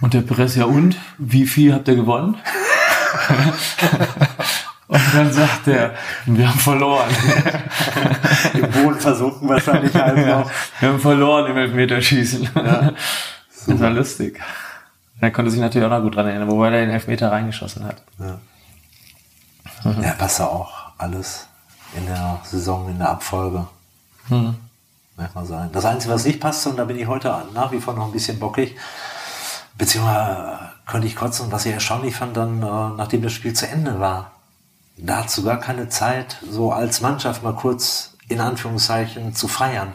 Und 0.00 0.14
der 0.14 0.22
Pires, 0.22 0.54
ja 0.56 0.64
und? 0.64 0.96
Wie 1.18 1.46
viel 1.46 1.74
habt 1.74 1.88
ihr 1.88 1.96
gewonnen? 1.96 2.36
Und 4.86 5.00
dann 5.14 5.32
sagt 5.32 5.66
er, 5.66 5.94
wir 6.26 6.46
haben 6.48 6.58
verloren. 6.58 7.08
Im 8.54 8.70
Boden 8.70 9.00
versunken 9.00 9.48
wahrscheinlich 9.48 9.94
halt 9.94 10.18
Ja, 10.18 10.40
noch. 10.40 10.50
wir 10.78 10.88
haben 10.90 11.00
verloren 11.00 11.50
im 11.50 11.56
Elfmeterschießen. 11.56 12.50
Das 12.54 13.80
war 13.80 13.90
lustig. 13.90 14.38
Er 15.20 15.30
konnte 15.30 15.50
sich 15.50 15.58
natürlich 15.60 15.86
auch 15.86 15.90
noch 15.90 16.02
gut 16.02 16.14
dran 16.16 16.26
erinnern, 16.26 16.50
wobei 16.50 16.66
er 16.70 16.82
den 16.84 16.90
Elfmeter 16.90 17.32
reingeschossen 17.32 17.86
hat. 17.86 18.02
Ja, 19.84 20.12
passt 20.18 20.38
ja 20.38 20.46
auch 20.46 20.70
alles 20.98 21.48
in 21.96 22.06
der 22.06 22.40
Saison, 22.44 22.88
in 22.90 22.98
der 22.98 23.08
Abfolge. 23.08 23.66
Hm. 24.28 24.54
Manchmal 25.16 25.46
sein. 25.46 25.70
Das 25.72 25.84
Einzige, 25.84 26.12
was 26.12 26.24
nicht 26.24 26.40
passte, 26.40 26.70
und 26.70 26.76
da 26.76 26.84
bin 26.84 26.98
ich 26.98 27.06
heute 27.06 27.44
nach 27.54 27.70
wie 27.70 27.80
vor 27.80 27.94
noch 27.94 28.06
ein 28.06 28.12
bisschen 28.12 28.38
bockig, 28.38 28.76
beziehungsweise 29.78 30.58
könnte 30.86 31.06
ich 31.06 31.16
kotzen, 31.16 31.52
was 31.52 31.66
ich 31.66 31.72
erstaunlich 31.72 32.16
fand, 32.16 32.36
dann, 32.36 32.62
äh, 32.62 32.96
nachdem 32.96 33.22
das 33.22 33.32
Spiel 33.32 33.52
zu 33.52 33.68
Ende 33.68 34.00
war. 34.00 34.32
Da 34.96 35.18
hat 35.18 35.30
sogar 35.30 35.58
keine 35.58 35.88
Zeit, 35.88 36.38
so 36.48 36.72
als 36.72 37.00
Mannschaft 37.00 37.42
mal 37.42 37.54
kurz 37.54 38.16
in 38.28 38.40
Anführungszeichen 38.40 39.34
zu 39.34 39.48
feiern. 39.48 39.92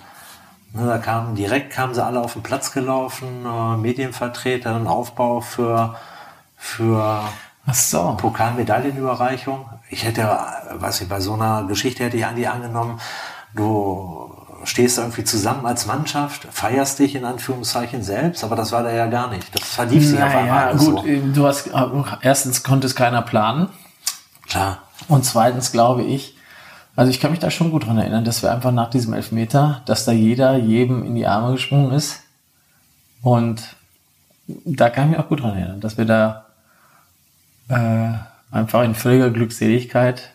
Ne, 0.74 0.86
da 0.86 1.00
kamen 1.00 1.36
direkt 1.36 1.74
kamen 1.74 1.94
sie 1.96 2.04
alle 2.04 2.22
auf 2.22 2.34
den 2.34 2.44
Platz 2.44 2.72
gelaufen, 2.72 3.46
äh, 3.46 3.78
Medienvertreter, 3.78 4.76
ein 4.76 4.88
Aufbau 4.88 5.42
für, 5.42 5.96
für 6.56 7.24
Ach 7.66 7.74
so. 7.74 8.16
Pokalmedaillenüberreichung. 8.18 9.70
Ich 9.90 10.04
hätte, 10.04 10.28
weiß 10.74 11.02
ich, 11.02 11.10
bei 11.10 11.20
so 11.20 11.34
einer 11.34 11.64
Geschichte 11.64 12.04
hätte 12.04 12.18
ich 12.18 12.26
an 12.26 12.36
die 12.36 12.48
angenommen, 12.48 13.00
du 13.54 14.29
stehst 14.70 14.98
du 14.98 15.02
irgendwie 15.02 15.24
zusammen 15.24 15.66
als 15.66 15.88
Mannschaft, 15.88 16.48
feierst 16.52 17.00
dich 17.00 17.16
in 17.16 17.26
Anführungszeichen 17.26 18.04
selbst, 18.04 18.44
aber 18.44 18.56
das 18.56 18.72
war 18.72 18.84
da 18.84 18.92
ja 18.92 19.08
gar 19.08 19.30
nicht. 19.30 19.54
Das 19.54 19.68
verlief 19.68 20.06
sich 20.06 20.22
auf 20.22 20.36
einmal. 20.36 20.68
Alles 20.68 20.86
gut, 20.86 21.00
so. 21.00 21.06
äh, 21.06 21.20
du 21.34 21.48
hast, 21.48 21.68
äh, 21.68 21.72
erstens 22.22 22.64
konnte 22.64 22.86
es 22.86 22.96
keiner 22.96 23.24
planen. 23.24 23.70
Klar. 24.48 24.84
Und 25.08 25.26
zweitens 25.26 25.72
glaube 25.72 26.04
ich, 26.04 26.36
also 26.96 27.10
ich 27.10 27.20
kann 27.20 27.32
mich 27.32 27.40
da 27.40 27.50
schon 27.50 27.72
gut 27.72 27.88
dran 27.88 27.98
erinnern, 27.98 28.26
dass 28.26 28.44
wir 28.44 28.52
einfach 28.52 28.72
nach 28.72 28.92
diesem 28.92 29.14
Elfmeter, 29.14 29.82
dass 29.86 30.06
da 30.06 30.12
jeder 30.12 30.56
jedem 30.58 31.04
in 31.04 31.16
die 31.16 31.26
Arme 31.26 31.54
gesprungen 31.54 31.92
ist. 31.92 32.22
Und 33.24 33.76
da 34.66 34.92
kann 34.92 35.06
ich 35.06 35.10
mich 35.12 35.20
auch 35.20 35.30
gut 35.30 35.42
dran 35.42 35.58
erinnern, 35.58 35.80
dass 35.80 35.98
wir 35.98 36.06
da 36.06 36.46
äh, 37.70 38.56
einfach 38.56 38.84
in 38.84 38.94
völliger 38.94 39.32
Glückseligkeit 39.32 40.30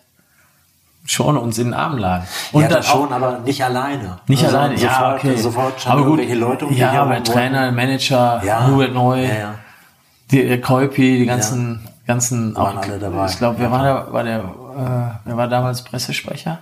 schon 1.05 1.37
uns 1.37 1.59
in 1.59 1.67
den 1.67 1.75
Armen 1.75 1.99
lagen. 1.99 2.27
Und 2.53 2.63
ja, 2.63 2.69
dann 2.69 2.79
das 2.79 2.87
schon, 2.87 3.09
auch, 3.09 3.17
aber 3.17 3.39
nicht 3.41 3.63
alleine. 3.63 4.19
nicht 4.27 4.45
Also 4.45 4.57
alleine, 4.57 4.79
sofort, 4.79 5.01
ja, 5.01 5.15
okay. 5.15 5.37
Sofort 5.37 5.87
aber 5.87 6.05
gut, 6.05 6.29
Leute 6.29 6.67
um 6.67 6.73
ja, 6.75 7.03
aber 7.03 7.23
Trainer, 7.23 7.73
Manager, 7.73 8.43
Ja, 8.45 8.67
Hubert 8.67 8.95
Neu, 8.95 9.25
ja, 9.25 9.35
ja. 9.35 9.55
die 10.31 10.43
äh, 10.43 10.59
Kolpi, 10.59 11.19
die 11.19 11.27
ganzen, 11.27 11.87
ganzen, 12.07 12.57
Waren 12.57 12.79
alle 12.79 12.99
dabei. 12.99 13.27
ich 13.27 13.37
glaube, 13.37 13.59
wer 13.59 13.71
war 13.71 13.83
da, 13.83 14.13
war 14.13 14.25
der, 14.25 14.39
äh, 14.39 15.21
wer 15.25 15.37
war 15.37 15.49
damals 15.49 15.83
Pressesprecher? 15.83 16.61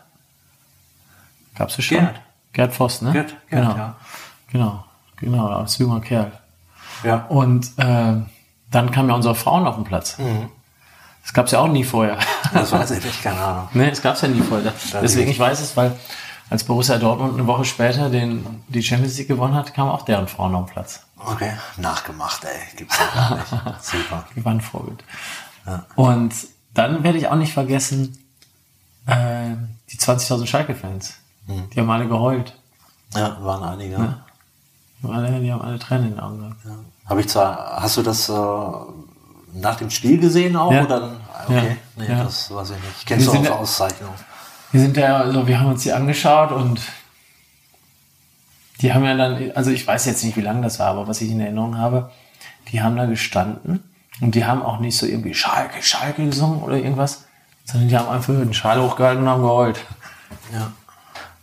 Gab's 1.55 1.77
das 1.77 1.85
schon? 1.85 1.99
Gerd. 1.99 2.21
Gerd 2.53 2.75
Voss, 2.75 3.03
ne? 3.03 3.13
Gerd, 3.13 3.29
Gerd, 3.49 3.63
genau. 3.63 3.77
ja. 3.77 3.95
Genau, 4.51 4.85
genau, 5.17 5.47
als 5.49 5.79
junger 5.79 6.01
Kerl. 6.01 6.33
Ja. 7.05 7.27
Und 7.29 7.67
äh, 7.79 8.15
dann 8.71 8.91
kamen 8.91 9.09
ja 9.09 9.15
unsere 9.15 9.35
Frauen 9.35 9.67
auf 9.67 9.77
den 9.77 9.85
Platz. 9.85 10.19
Mhm. 10.19 10.49
Das 11.23 11.33
gab's 11.33 11.53
ja 11.53 11.61
auch 11.61 11.69
nie 11.69 11.85
vorher. 11.85 12.19
Das 12.53 12.71
weiß 12.71 12.91
ich 12.91 13.03
nicht, 13.03 13.23
keine 13.23 13.41
Ahnung. 13.41 13.69
Nee, 13.73 13.89
das 13.89 14.03
gab's 14.03 14.21
ja 14.21 14.29
nie 14.29 14.43
vorher. 14.43 14.75
Deswegen, 15.01 15.31
ich 15.31 15.39
weiß 15.39 15.59
es, 15.61 15.75
weil 15.75 15.97
als 16.51 16.65
Borussia 16.65 16.99
Dortmund 16.99 17.33
eine 17.33 17.47
Woche 17.47 17.65
später 17.65 18.11
den, 18.11 18.63
die 18.69 18.83
Champions 18.83 19.17
League 19.17 19.29
gewonnen 19.29 19.55
hat, 19.55 19.73
kamen 19.73 19.91
auch 19.91 20.03
deren 20.03 20.29
Frauen 20.29 20.55
auf 20.55 20.71
Platz. 20.71 21.01
Okay, 21.17 21.53
nachgemacht, 21.79 22.45
ey. 22.45 22.77
Gibt's 22.77 22.99
ja 22.99 23.07
gar 23.15 23.37
nicht. 23.37 23.49
Super. 23.83 24.27
Die 24.37 24.45
waren 24.45 24.59
ein 24.59 24.61
Vorbild. 24.61 25.03
Und 25.95 26.35
dann 26.75 27.03
werde 27.05 27.17
ich 27.17 27.29
auch 27.29 27.37
nicht 27.37 27.55
vergessen, 27.55 28.19
äh, 29.07 29.55
die 29.91 29.97
20.000 29.97 30.47
Schalke-Fans. 30.47 31.15
Die 31.47 31.81
haben 31.81 31.91
alle 31.91 32.07
geheult. 32.07 32.55
Ja, 33.15 33.43
waren 33.43 33.63
einige. 33.63 33.97
Die 33.97 35.09
haben 35.09 35.15
alle, 35.15 35.41
die 35.41 35.53
haben 35.53 35.63
alle 35.63 35.79
Tränen 35.79 36.09
in 36.09 36.11
den 36.13 36.21
Augen 36.21 36.39
gehabt. 36.39 36.65
Ja. 36.65 36.71
Habe 37.07 37.21
ich 37.21 37.29
zwar, 37.29 37.83
hast 37.83 37.97
du 37.97 38.03
das 38.03 38.29
äh, 38.29 38.33
nach 39.53 39.77
dem 39.77 39.91
Spiel 39.91 40.19
gesehen 40.19 40.57
auch? 40.57 40.73
Ja. 40.73 40.85
Oder? 40.85 41.17
Okay, 41.47 41.77
Ja. 41.97 42.03
nee, 42.17 42.23
das 42.25 42.53
weiß 42.53 42.71
ich 42.71 42.77
nicht. 42.77 43.07
Kennst 43.07 43.27
Wir 43.27 43.27
du 43.27 43.31
auch 43.31 43.35
sind 43.35 43.45
für 43.47 43.53
ja- 43.53 43.59
Auszeichnungen? 43.59 44.15
Wir 44.73 44.81
sind 44.81 44.97
ja, 44.97 45.17
also 45.19 45.47
wir 45.47 45.61
haben 45.61 45.69
uns 45.71 45.83
die 45.83 45.93
angeschaut 45.93 46.51
und 46.53 46.81
die 48.81 48.93
haben 48.93 49.05
ja 49.05 49.15
dann, 49.17 49.53
also 49.55 49.71
ich 49.71 49.87
weiß 49.87 50.07
jetzt 50.07 50.25
nicht, 50.25 50.37
wie 50.37 50.41
lange 50.41 50.63
das 50.63 50.79
war, 50.79 50.89
aber 50.89 51.07
was 51.07 51.21
ich 51.21 51.31
in 51.31 51.41
Erinnerung 51.41 51.77
habe, 51.79 52.11
die 52.71 52.83
haben 52.83 52.97
da 52.97 53.07
gestanden 53.07 53.83
und 54.21 54.35
die 54.35 54.45
haben 54.45 54.63
auch 54.63 54.79
nicht 54.81 54.97
so 54.97 55.07
irgendwie 55.07 55.35
Schalke, 55.35 55.83
Schalke 55.83 56.25
gesungen 56.25 56.63
oder 56.63 56.77
irgendwas, 56.77 57.25
sondern 57.65 57.89
die 57.89 57.97
haben 57.97 58.09
einfach 58.09 58.33
den 58.33 58.55
Schal 58.55 58.81
hochgehalten 58.83 59.23
und 59.25 59.29
haben 59.29 59.43
geheult. 59.43 59.79
Ja. 60.53 60.73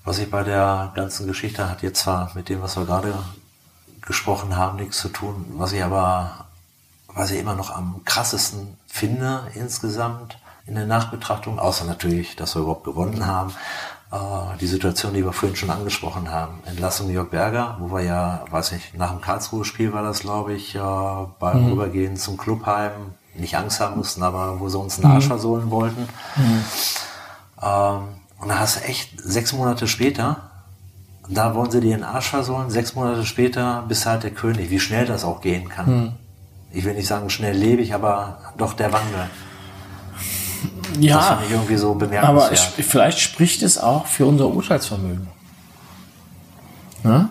Was 0.03 0.17
ich 0.17 0.29
bei 0.31 0.43
der 0.43 0.91
ganzen 0.95 1.27
Geschichte 1.27 1.69
hat 1.69 1.81
jetzt 1.83 1.99
zwar 2.01 2.31
mit 2.33 2.49
dem, 2.49 2.61
was 2.61 2.75
wir 2.77 2.85
gerade 2.85 3.13
gesprochen 4.01 4.57
haben, 4.57 4.77
nichts 4.77 4.97
zu 4.99 5.09
tun. 5.09 5.45
Was 5.57 5.71
ich 5.71 5.83
aber, 5.83 6.45
was 7.13 7.31
ich 7.31 7.39
immer 7.39 7.55
noch 7.55 7.75
am 7.75 8.01
krassesten 8.05 8.77
finde 8.87 9.47
insgesamt 9.55 10.37
in 10.65 10.75
der 10.75 10.85
Nachbetrachtung, 10.85 11.59
außer 11.59 11.85
natürlich, 11.85 12.35
dass 12.35 12.55
wir 12.55 12.61
überhaupt 12.61 12.83
gewonnen 12.83 13.25
haben, 13.25 13.53
äh, 14.11 14.17
die 14.59 14.67
Situation, 14.67 15.13
die 15.13 15.23
wir 15.23 15.33
vorhin 15.33 15.55
schon 15.55 15.69
angesprochen 15.69 16.31
haben, 16.31 16.59
Entlassung 16.65 17.09
Jörg 17.09 17.29
Berger, 17.29 17.77
wo 17.79 17.91
wir 17.95 18.03
ja, 18.03 18.45
weiß 18.49 18.71
nicht, 18.73 18.95
nach 18.95 19.11
dem 19.11 19.21
Karlsruhe-Spiel 19.21 19.93
war 19.93 20.03
das, 20.03 20.19
glaube 20.19 20.53
ich, 20.53 20.75
äh, 20.75 20.79
beim 20.79 21.65
Rübergehen 21.71 22.17
zum 22.17 22.37
Clubheim 22.37 22.91
nicht 23.35 23.55
Angst 23.55 23.79
haben 23.79 23.97
mussten, 23.97 24.21
aber 24.23 24.59
wo 24.59 24.69
sie 24.69 24.77
uns 24.77 24.99
einen 24.99 25.11
Arsch 25.11 25.27
versohlen 25.27 25.69
wollten. 25.71 26.07
Ähm, 27.61 28.01
und 28.39 28.47
da 28.49 28.59
hast 28.59 28.77
du 28.77 28.83
echt 28.85 29.19
sechs 29.21 29.53
Monate 29.53 29.87
später, 29.87 30.37
da 31.27 31.53
wollen 31.53 31.69
sie 31.71 31.79
dir 31.79 31.95
den 31.95 32.03
Arsch 32.03 32.29
versohlen, 32.29 32.69
sechs 32.69 32.95
Monate 32.95 33.25
später 33.25 33.83
bist 33.87 34.05
halt 34.05 34.23
der 34.23 34.31
König. 34.31 34.69
Wie 34.71 34.79
schnell 34.79 35.05
das 35.05 35.23
auch 35.23 35.41
gehen 35.41 35.69
kann. 35.69 36.17
Ich 36.71 36.85
will 36.85 36.93
nicht 36.93 37.07
sagen 37.07 37.29
schnelllebig, 37.29 37.93
aber 37.93 38.39
doch 38.57 38.73
der 38.73 38.91
Wandel. 38.93 39.29
Das 40.93 41.03
Ja, 41.03 41.19
fand 41.19 41.45
ich 41.45 41.51
irgendwie 41.51 41.77
so 41.77 41.99
aber 42.21 42.51
es, 42.51 42.61
vielleicht 42.61 43.19
spricht 43.19 43.63
es 43.63 43.77
auch 43.77 44.05
für 44.05 44.25
unser 44.25 44.47
Urteilsvermögen. 44.47 45.27
Ne? 47.03 47.29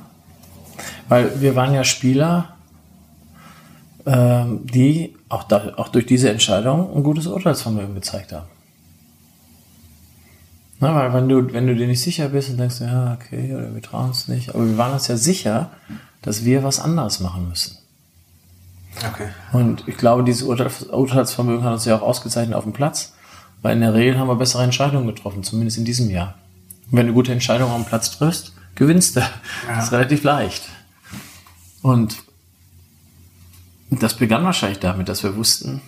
Weil 1.09 1.41
wir 1.41 1.55
waren 1.55 1.74
ja 1.74 1.84
Spieler, 1.84 2.57
ähm, 4.07 4.66
die 4.66 5.16
auch, 5.28 5.45
da, 5.45 5.74
auch 5.76 5.89
durch 5.89 6.07
diese 6.07 6.30
Entscheidung 6.30 6.95
ein 6.97 7.03
gutes 7.03 7.26
Urteilsvermögen 7.26 7.95
gezeigt 7.95 8.32
haben. 8.32 8.47
Na, 10.80 10.95
weil 10.95 11.12
wenn 11.12 11.28
du, 11.28 11.53
wenn 11.53 11.66
du 11.66 11.74
dir 11.74 11.89
nicht 11.89 12.01
sicher 12.01 12.28
bist 12.28 12.51
und 12.51 12.59
denkst, 12.59 12.80
ja, 12.80 13.14
okay, 13.14 13.55
oder 13.55 13.74
wir 13.74 13.82
trauen 13.82 14.11
es 14.11 14.28
nicht, 14.28 14.55
aber 14.55 14.64
wir 14.64 14.78
waren 14.78 14.93
uns 14.93 15.09
ja 15.09 15.16
sicher, 15.16 15.70
dass 16.22 16.45
wir 16.45 16.62
was 16.62 16.78
anderes 16.78 17.20
machen 17.20 17.49
müssen. 17.49 17.78
Okay. 18.97 19.28
Und 19.53 19.86
ich 19.86 19.97
glaube, 19.97 20.24
dieses 20.24 20.43
Urteil, 20.43 20.70
Urteilsvermögen 20.91 21.64
hat 21.64 21.72
uns 21.74 21.84
ja 21.84 21.97
auch 21.97 22.03
ausgezeichnet 22.03 22.57
auf 22.57 22.64
dem 22.64 22.72
Platz, 22.72 23.14
weil 23.62 23.74
in 23.74 23.80
der 23.80 23.95
Regel 23.95 24.18
haben 24.18 24.28
wir 24.28 24.36
bessere 24.36 24.62
Entscheidungen 24.62 25.07
getroffen, 25.07 25.43
zumindest 25.43 25.78
in 25.78 25.84
diesem 25.84 26.11
Jahr. 26.11 26.34
Und 26.91 26.99
wenn 26.99 27.07
du 27.07 27.12
gute 27.12 27.32
Entscheidungen 27.32 27.72
am 27.72 27.84
Platz 27.84 28.11
triffst, 28.16 28.53
gewinnst 28.74 29.16
du. 29.16 29.20
Das 29.66 29.84
ist 29.86 29.93
relativ 29.93 30.22
leicht. 30.22 30.68
Und 31.82 32.16
das 33.91 34.14
begann 34.14 34.45
wahrscheinlich 34.45 34.80
damit, 34.80 35.09
dass 35.09 35.22
wir 35.22 35.36
wussten, 35.36 35.80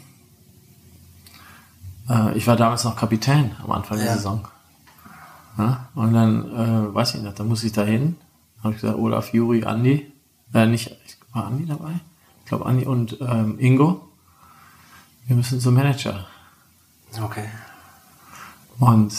äh, 2.08 2.36
ich 2.36 2.46
war 2.46 2.56
damals 2.56 2.84
noch 2.84 2.96
Kapitän 2.96 3.52
am 3.62 3.72
Anfang 3.72 3.98
der 3.98 4.06
Ja. 4.06 4.14
Saison. 4.14 4.46
Ja, 5.58 5.88
und 5.94 6.12
dann, 6.14 6.50
äh, 6.90 6.94
weiß 6.94 7.14
ich 7.16 7.22
nicht, 7.22 7.38
dann 7.38 7.48
muss 7.48 7.64
ich 7.64 7.72
da 7.72 7.82
hin. 7.84 8.16
habe 8.62 8.74
ich 8.74 8.80
gesagt, 8.80 8.98
Olaf, 8.98 9.32
Juri, 9.32 9.64
Andi. 9.64 10.12
Äh, 10.52 10.66
nicht, 10.66 10.94
war 11.32 11.46
Andi 11.46 11.64
dabei? 11.66 11.92
Ich 12.50 12.52
glaube, 12.52 12.66
Andi 12.66 12.84
und 12.84 13.16
ähm, 13.20 13.60
Ingo. 13.60 14.08
Wir 15.28 15.36
müssen 15.36 15.60
zum 15.60 15.72
Manager. 15.74 16.26
Okay. 17.22 17.44
Und 18.80 19.12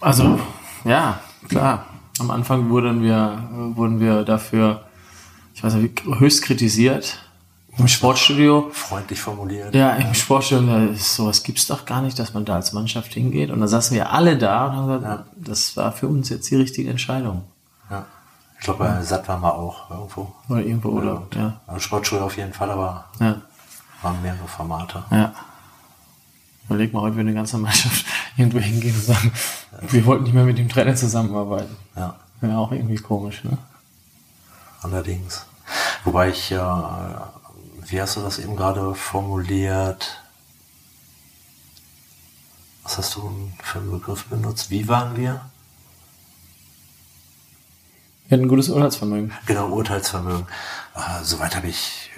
also, 0.00 0.40
ja, 0.84 1.20
klar. 1.48 1.86
Am 2.18 2.32
Anfang 2.32 2.70
wurden 2.70 3.04
wir, 3.04 3.40
äh, 3.52 3.76
wurden 3.76 4.00
wir 4.00 4.24
dafür, 4.24 4.84
ich 5.54 5.62
weiß 5.62 5.74
nicht, 5.74 6.02
höchst 6.04 6.42
kritisiert. 6.42 7.20
Im 7.78 7.86
Sportstudio. 7.86 8.68
Freundlich 8.72 9.20
formuliert. 9.20 9.72
Ja, 9.76 9.92
im 9.94 10.12
Sportstudio, 10.12 10.92
sowas 10.96 11.44
gibt's 11.44 11.68
doch 11.68 11.84
gar 11.84 12.02
nicht, 12.02 12.18
dass 12.18 12.34
man 12.34 12.44
da 12.44 12.56
als 12.56 12.72
Mannschaft 12.72 13.14
hingeht. 13.14 13.52
Und 13.52 13.60
da 13.60 13.68
saßen 13.68 13.94
wir 13.94 14.10
alle 14.10 14.36
da 14.36 14.66
und 14.66 14.72
haben 14.72 15.00
gesagt, 15.00 15.24
das 15.36 15.76
war 15.76 15.92
für 15.92 16.08
uns 16.08 16.30
jetzt 16.30 16.50
die 16.50 16.56
richtige 16.56 16.90
Entscheidung. 16.90 17.44
Ja. 18.60 18.62
Ich 18.62 18.64
glaube, 18.66 18.84
bei 18.84 19.02
Satt 19.02 19.26
waren 19.26 19.40
wir 19.40 19.54
auch 19.54 19.90
irgendwo. 19.90 20.32
Oder 20.48 20.60
irgendwo, 20.60 20.88
oder, 20.90 21.22
ja, 21.34 21.60
Also 21.66 21.80
Sportschule 21.80 22.22
auf 22.22 22.36
jeden 22.36 22.52
Fall, 22.52 22.70
aber 22.70 23.06
ja, 23.18 23.40
waren 24.02 24.20
mehrere 24.22 24.46
Formate. 24.46 25.02
ja. 25.10 25.32
Überleg 26.68 26.92
mal, 26.92 27.00
heute 27.00 27.16
würde 27.16 27.30
eine 27.30 27.34
ganze 27.34 27.58
Mannschaft 27.58 28.04
irgendwo 28.36 28.58
hingehen 28.60 28.94
und 28.94 29.02
sagen, 29.02 29.32
wir 29.88 30.06
wollten 30.06 30.22
nicht 30.24 30.34
mehr 30.34 30.44
mit 30.44 30.56
dem 30.56 30.68
Trainer 30.68 30.94
zusammenarbeiten. 30.94 31.74
Ja. 31.96 32.14
Wäre 32.40 32.58
auch 32.58 32.70
irgendwie 32.70 32.96
komisch, 32.96 33.42
ne? 33.42 33.58
Allerdings. 34.82 35.46
Wobei 36.04 36.28
ich, 36.28 36.52
äh, 36.52 36.58
wie 37.86 38.00
hast 38.00 38.16
du 38.16 38.20
das 38.20 38.38
eben 38.38 38.54
gerade 38.56 38.94
formuliert? 38.94 40.22
Was 42.84 42.98
hast 42.98 43.16
du 43.16 43.50
für 43.62 43.78
einen 43.80 43.90
Begriff 43.90 44.26
benutzt? 44.26 44.70
Wie 44.70 44.86
waren 44.86 45.16
wir? 45.16 45.40
Wir 48.30 48.36
hatten 48.36 48.44
ein 48.44 48.48
gutes 48.48 48.68
Urteilsvermögen. 48.68 49.32
Genau, 49.46 49.68
Urteilsvermögen. 49.70 50.46
Äh, 50.94 51.24
Soweit 51.24 51.56
habe 51.56 51.66
ich, 51.66 52.10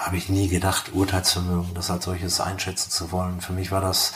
habe 0.00 0.16
ich 0.16 0.28
nie 0.28 0.48
gedacht, 0.48 0.90
Urteilsvermögen, 0.92 1.70
das 1.74 1.92
als 1.92 2.04
solches 2.06 2.40
einschätzen 2.40 2.90
zu 2.90 3.12
wollen. 3.12 3.40
Für 3.40 3.52
mich 3.52 3.70
war 3.70 3.80
das 3.80 4.14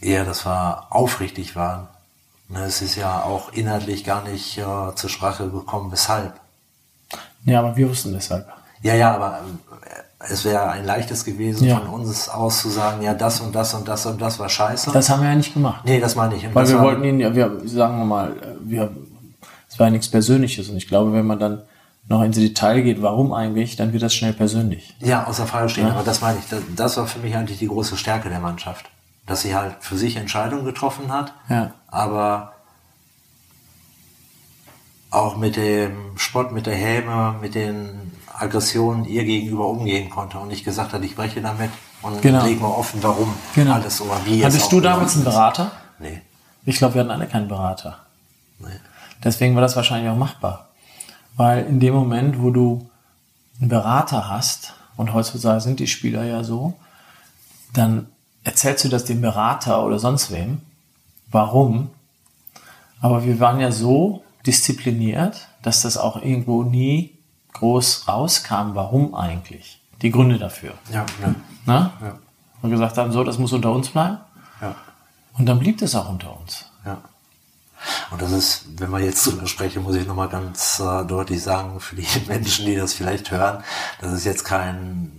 eher, 0.00 0.24
das 0.24 0.46
war 0.46 0.86
aufrichtig 0.90 1.56
waren. 1.56 1.88
Ne, 2.48 2.62
Es 2.64 2.80
ist 2.80 2.94
ja 2.94 3.22
auch 3.24 3.52
inhaltlich 3.52 4.04
gar 4.04 4.22
nicht 4.22 4.56
äh, 4.58 4.62
zur 4.94 5.10
Sprache 5.10 5.50
gekommen, 5.50 5.90
weshalb. 5.90 6.34
Ja, 7.44 7.58
aber 7.58 7.76
wir 7.76 7.88
wussten 7.90 8.12
deshalb. 8.12 8.46
Ja, 8.82 8.94
ja, 8.94 9.12
aber 9.16 9.40
äh, 9.82 10.30
es 10.32 10.44
wäre 10.44 10.70
ein 10.70 10.84
leichtes 10.84 11.24
gewesen, 11.24 11.66
Ja. 11.66 11.80
von 11.80 11.88
uns 11.88 12.28
aus 12.28 12.60
zu 12.60 12.68
sagen, 12.70 13.02
ja, 13.02 13.14
das 13.14 13.40
und 13.40 13.52
das 13.54 13.74
und 13.74 13.86
das 13.88 14.06
und 14.06 14.20
das 14.20 14.38
war 14.38 14.48
scheiße. 14.48 14.92
Das 14.92 15.10
haben 15.10 15.22
wir 15.22 15.28
ja 15.28 15.34
nicht 15.34 15.52
gemacht. 15.54 15.84
nee, 15.84 15.98
das 15.98 16.14
meine 16.14 16.36
ich. 16.36 16.46
Und 16.46 16.54
Weil 16.54 16.68
wir 16.68 16.76
war- 16.76 16.84
wollten 16.84 17.02
ihn, 17.04 17.18
ja, 17.20 17.34
wir 17.34 17.60
sagen 17.68 17.98
wir 17.98 18.04
mal, 18.04 18.30
äh, 18.32 18.54
wir, 18.60 18.90
es 19.78 19.80
war 19.80 19.86
ja 19.86 19.90
nichts 19.92 20.08
Persönliches. 20.08 20.68
Und 20.70 20.76
ich 20.76 20.88
glaube, 20.88 21.12
wenn 21.12 21.24
man 21.24 21.38
dann 21.38 21.62
noch 22.08 22.22
ins 22.22 22.34
Detail 22.36 22.82
geht, 22.82 23.00
warum 23.00 23.32
eigentlich, 23.32 23.76
dann 23.76 23.92
wird 23.92 24.02
das 24.02 24.12
schnell 24.12 24.32
persönlich. 24.32 24.96
Ja, 24.98 25.24
außer 25.28 25.46
Frage 25.46 25.68
stehen, 25.68 25.86
aber 25.86 26.02
das 26.02 26.20
meine 26.20 26.40
ich. 26.40 26.48
Das, 26.48 26.62
das 26.74 26.96
war 26.96 27.06
für 27.06 27.20
mich 27.20 27.36
eigentlich 27.36 27.58
die 27.60 27.68
große 27.68 27.96
Stärke 27.96 28.28
der 28.28 28.40
Mannschaft. 28.40 28.86
dass 29.26 29.42
sie 29.42 29.54
halt 29.54 29.76
für 29.80 29.96
sich 29.96 30.16
Entscheidungen 30.16 30.64
getroffen 30.64 31.12
hat, 31.12 31.32
Ja. 31.50 31.74
aber 31.88 32.54
auch 35.10 35.36
mit 35.36 35.56
dem 35.56 36.16
Spott, 36.16 36.50
mit 36.50 36.66
der 36.66 36.74
Häme, 36.74 37.36
mit 37.40 37.54
den 37.54 38.10
Aggressionen 38.36 39.04
ihr 39.04 39.24
gegenüber 39.24 39.66
umgehen 39.68 40.10
konnte 40.10 40.38
und 40.38 40.48
nicht 40.48 40.64
gesagt 40.64 40.92
hat, 40.92 41.02
ich 41.04 41.14
breche 41.14 41.40
damit 41.40 41.70
und 42.02 42.20
Genau. 42.22 42.42
leg 42.44 42.60
mal 42.60 42.68
offen, 42.68 43.00
warum 43.02 43.32
Genau. 43.54 43.74
alles 43.74 44.00
oder 44.00 44.18
wie 44.24 44.40
es 44.40 44.46
Hattest 44.46 44.72
du 44.72 44.80
damals 44.80 45.14
einen. 45.14 45.24
Berater? 45.24 45.70
Nee, 45.98 46.22
Ich 46.64 46.78
glaube, 46.78 46.94
wir 46.94 47.00
hatten 47.02 47.10
alle 47.10 47.26
keinen 47.26 47.48
Berater. 47.48 47.98
nee. 48.60 48.66
Deswegen 49.24 49.54
war 49.54 49.62
das 49.62 49.76
wahrscheinlich 49.76 50.10
auch 50.10 50.16
machbar. 50.16 50.68
Weil 51.36 51.66
in 51.66 51.80
dem 51.80 51.94
Moment, 51.94 52.40
wo 52.40 52.50
du 52.50 52.88
einen 53.60 53.68
Berater 53.68 54.28
hast, 54.28 54.74
und 54.98 55.14
heutzutage 55.14 55.60
sind 55.60 55.80
die 55.80 55.86
Spieler 55.86 56.24
ja 56.24 56.42
so, 56.42 56.74
dann 57.72 58.08
erzählst 58.42 58.84
du 58.84 58.88
das 58.88 59.04
dem 59.04 59.20
Berater 59.20 59.84
oder 59.84 59.98
sonst 59.98 60.32
wem. 60.32 60.60
Warum? 61.30 61.90
Aber 63.00 63.24
wir 63.24 63.38
waren 63.38 63.60
ja 63.60 63.70
so 63.70 64.24
diszipliniert, 64.44 65.48
dass 65.62 65.82
das 65.82 65.96
auch 65.96 66.16
irgendwo 66.20 66.64
nie 66.64 67.16
groß 67.52 68.08
rauskam, 68.08 68.74
warum 68.74 69.14
eigentlich. 69.14 69.80
Die 70.02 70.10
Gründe 70.10 70.38
dafür. 70.38 70.72
Ja, 70.92 71.06
ne. 71.20 71.34
Ne? 71.66 71.90
Ja. 72.00 72.18
Und 72.62 72.70
gesagt 72.70 72.98
haben, 72.98 73.12
so, 73.12 73.22
das 73.22 73.38
muss 73.38 73.52
unter 73.52 73.70
uns 73.70 73.90
bleiben. 73.90 74.18
Ja. 74.60 74.74
Und 75.38 75.46
dann 75.46 75.60
blieb 75.60 75.78
das 75.78 75.94
auch 75.94 76.08
unter 76.08 76.36
uns. 76.40 76.67
Und 78.10 78.20
das 78.22 78.32
ist, 78.32 78.64
wenn 78.78 78.90
wir 78.90 79.00
jetzt 79.00 79.26
drüber 79.26 79.46
sprechen, 79.46 79.82
muss 79.82 79.96
ich 79.96 80.06
nochmal 80.06 80.28
ganz 80.28 80.80
äh, 80.80 81.04
deutlich 81.04 81.42
sagen, 81.42 81.80
für 81.80 81.96
die 81.96 82.06
Menschen, 82.28 82.66
die 82.66 82.76
das 82.76 82.94
vielleicht 82.94 83.30
hören, 83.30 83.62
das 84.00 84.12
ist 84.12 84.24
jetzt 84.24 84.44
kein 84.44 85.12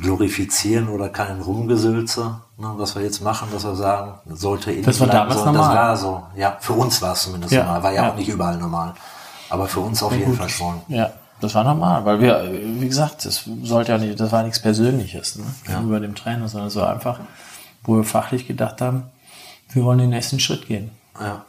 Glorifizieren 0.00 0.88
oder 0.88 1.10
kein 1.10 1.40
Rumgesülze, 1.40 2.40
ne, 2.56 2.72
was 2.76 2.94
wir 2.94 3.02
jetzt 3.02 3.20
machen, 3.22 3.48
dass 3.52 3.64
wir 3.64 3.74
sagen, 3.74 4.14
sollte 4.26 4.72
in 4.72 4.82
Das 4.84 4.98
war 5.00 5.06
damals 5.06 5.40
so, 5.40 5.44
normal. 5.46 5.74
Das 5.74 5.76
war 5.76 5.96
so, 5.96 6.22
ja, 6.34 6.56
für 6.60 6.72
uns 6.72 7.02
war 7.02 7.12
es 7.12 7.24
zumindest 7.24 7.52
Ja, 7.52 7.64
normal, 7.64 7.82
war 7.82 7.92
ja, 7.92 8.04
ja. 8.04 8.10
auch 8.12 8.16
nicht 8.16 8.28
überall 8.28 8.56
normal. 8.56 8.94
Aber 9.50 9.66
für 9.66 9.80
uns 9.80 10.02
auf 10.02 10.12
Ja, 10.12 10.18
jeden 10.18 10.30
gut. 10.30 10.38
Fall 10.38 10.48
schon. 10.48 10.80
Ja, 10.88 11.10
das 11.42 11.54
war 11.54 11.64
normal, 11.64 12.04
weil 12.06 12.20
wir, 12.20 12.50
wie 12.80 12.88
gesagt, 12.88 13.26
das 13.26 13.44
sollte 13.64 13.92
ja 13.92 13.98
nicht, 13.98 14.18
das 14.18 14.32
war 14.32 14.42
nichts 14.44 14.62
Persönliches, 14.62 15.36
ne? 15.36 15.44
Gegenüber 15.66 16.00
dem 16.00 16.14
Trainer, 16.14 16.48
sondern 16.48 16.70
so 16.70 16.82
einfach, 16.82 17.20
wo 17.82 17.96
wir 17.96 18.04
fachlich 18.04 18.46
gedacht 18.46 18.80
haben, 18.80 19.04
wir 19.72 19.84
wollen 19.84 19.98
den 19.98 20.10
nächsten 20.10 20.40
Schritt 20.40 20.66
gehen. 20.68 20.90
Ja. 21.20 21.44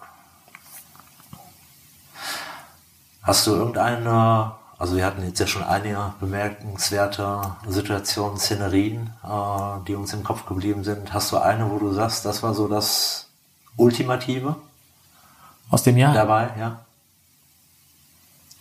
Hast 3.23 3.47
du 3.47 3.51
irgendeine, 3.51 4.51
also 4.77 4.97
wir 4.97 5.05
hatten 5.05 5.23
jetzt 5.23 5.39
ja 5.39 5.47
schon 5.47 5.63
einige 5.63 6.13
bemerkenswerte 6.19 7.55
Situationen, 7.65 8.37
Szenerien, 8.37 9.13
äh, 9.23 9.83
die 9.87 9.95
uns 9.95 10.13
im 10.13 10.25
Kopf 10.25 10.45
geblieben 10.45 10.83
sind. 10.83 11.13
Hast 11.13 11.31
du 11.31 11.37
eine, 11.37 11.71
wo 11.71 11.79
du 11.79 11.93
sagst, 11.93 12.25
das 12.25 12.43
war 12.43 12.53
so 12.53 12.67
das 12.67 13.27
Ultimative 13.77 14.57
Aus 15.69 15.83
dem 15.83 15.97
Jahr. 15.97 16.13
dabei, 16.13 16.49
ja? 16.59 16.81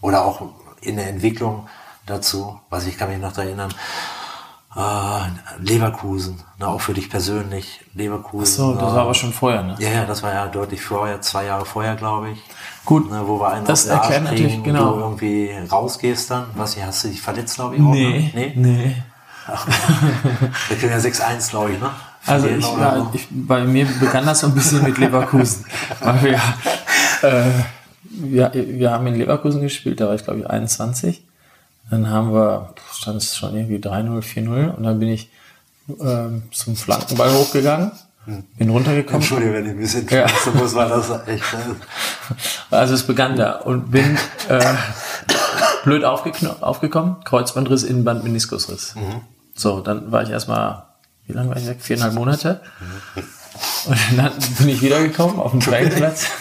Oder 0.01 0.25
auch 0.25 0.43
in 0.81 0.97
der 0.97 1.09
Entwicklung 1.09 1.69
dazu, 2.07 2.61
was 2.71 2.87
ich 2.87 2.97
kann 2.97 3.11
mich 3.11 3.19
noch 3.19 3.37
erinnern, 3.37 3.75
Leverkusen, 5.61 6.41
ne, 6.59 6.67
auch 6.67 6.81
für 6.81 6.95
dich 6.95 7.11
persönlich, 7.11 7.81
Leverkusen. 7.95 8.55
so, 8.57 8.75
das 8.75 8.93
äh, 8.93 8.97
war 8.97 9.03
aber 9.03 9.15
schon 9.15 9.33
vorher, 9.33 9.63
ne? 9.63 9.77
ja, 9.79 9.91
ja, 9.91 10.05
das 10.07 10.23
war 10.23 10.33
ja 10.33 10.47
deutlich 10.47 10.81
vorher, 10.83 11.21
zwei 11.21 11.45
Jahre 11.45 11.67
vorher, 11.67 11.95
glaube 11.95 12.31
ich. 12.31 12.39
Gut, 12.85 13.11
Ne, 13.11 13.23
wo 13.27 13.39
wir 13.39 13.53
einen 13.53 13.67
das 13.67 13.87
erklärt 13.87 14.25
natürlich, 14.25 14.63
genau. 14.63 14.95
du 14.95 15.01
irgendwie 15.01 15.51
rausgehst 15.71 16.31
dann. 16.31 16.47
Was, 16.57 16.77
hast 16.83 17.05
du 17.05 17.09
dich 17.09 17.21
verletzt, 17.21 17.57
glaube 17.57 17.77
ich, 17.77 17.83
auch? 17.83 17.93
Nee, 17.93 18.33
Ne? 18.35 18.53
Nee? 18.55 18.55
nee. 18.57 18.97
Wir 20.69 20.77
kriegen 20.77 20.93
ja 20.93 20.99
6-1, 20.99 21.51
glaube 21.51 21.73
ich, 21.73 21.81
ne? 21.81 21.91
Also 22.27 22.47
ich, 22.47 22.65
so. 22.65 23.11
ich, 23.13 23.27
bei 23.31 23.65
mir 23.65 23.87
begann 23.99 24.25
das 24.25 24.41
so 24.41 24.47
ein 24.47 24.55
bisschen 24.55 24.85
mit 24.85 24.97
Leverkusen. 24.99 25.65
weil 26.01 26.23
wir, 26.23 26.41
äh, 27.29 27.51
wir, 28.05 28.53
wir 28.55 28.91
haben 28.93 29.07
in 29.09 29.17
Leverkusen 29.17 29.61
gespielt, 29.61 30.01
da 30.01 30.07
war 30.07 30.15
ich 30.15 30.23
glaube 30.23 30.41
ich 30.41 30.47
21. 30.49 31.25
Dann 31.93 32.09
haben 32.09 32.33
wir, 32.33 32.71
stand 32.95 33.19
es 33.19 33.37
schon 33.37 33.55
irgendwie 33.55 33.77
3-0, 33.77 34.23
4-0 34.23 34.71
und 34.77 34.83
dann 34.83 34.99
bin 34.99 35.11
ich 35.11 35.29
ähm, 36.01 36.45
zum 36.51 36.75
Flankenball 36.75 37.31
hochgegangen, 37.35 37.93
bin 38.57 38.71
runtergekommen. 38.71 39.21
Entschuldigung, 39.21 39.55
wenn 39.57 39.65
ich 39.67 39.71
ein 39.73 39.77
bisschen 39.79 40.09
Ja. 40.09 40.27
schmerzen 40.27 40.57
muss, 40.59 40.75
war 40.75 40.89
das 40.89 41.11
echt. 41.29 41.45
Also 42.71 42.95
es 42.95 43.03
begann 43.07 43.37
da 43.37 43.57
und 43.57 43.91
bin 43.91 44.17
äh, 44.49 44.75
blöd 45.85 46.05
aufgekommen, 46.05 47.17
Kreuzbandriss, 47.25 47.83
Innenband, 47.83 48.25
Meniskusriss. 48.25 48.95
So, 49.55 49.81
dann 49.81 50.11
war 50.11 50.23
ich 50.23 50.31
erstmal, 50.31 50.85
wie 51.27 51.35
lange 51.35 51.51
war 51.51 51.59
ich 51.59 51.67
weg? 51.67 51.77
Viereinhalb 51.83 52.15
Monate. 52.15 52.63
Und 53.85 53.99
dann 54.17 54.33
bin 54.59 54.69
ich 54.71 54.81
wiedergekommen 54.81 55.39
auf 55.39 55.51
den 55.51 55.61
Trainingsplatz 55.61 56.27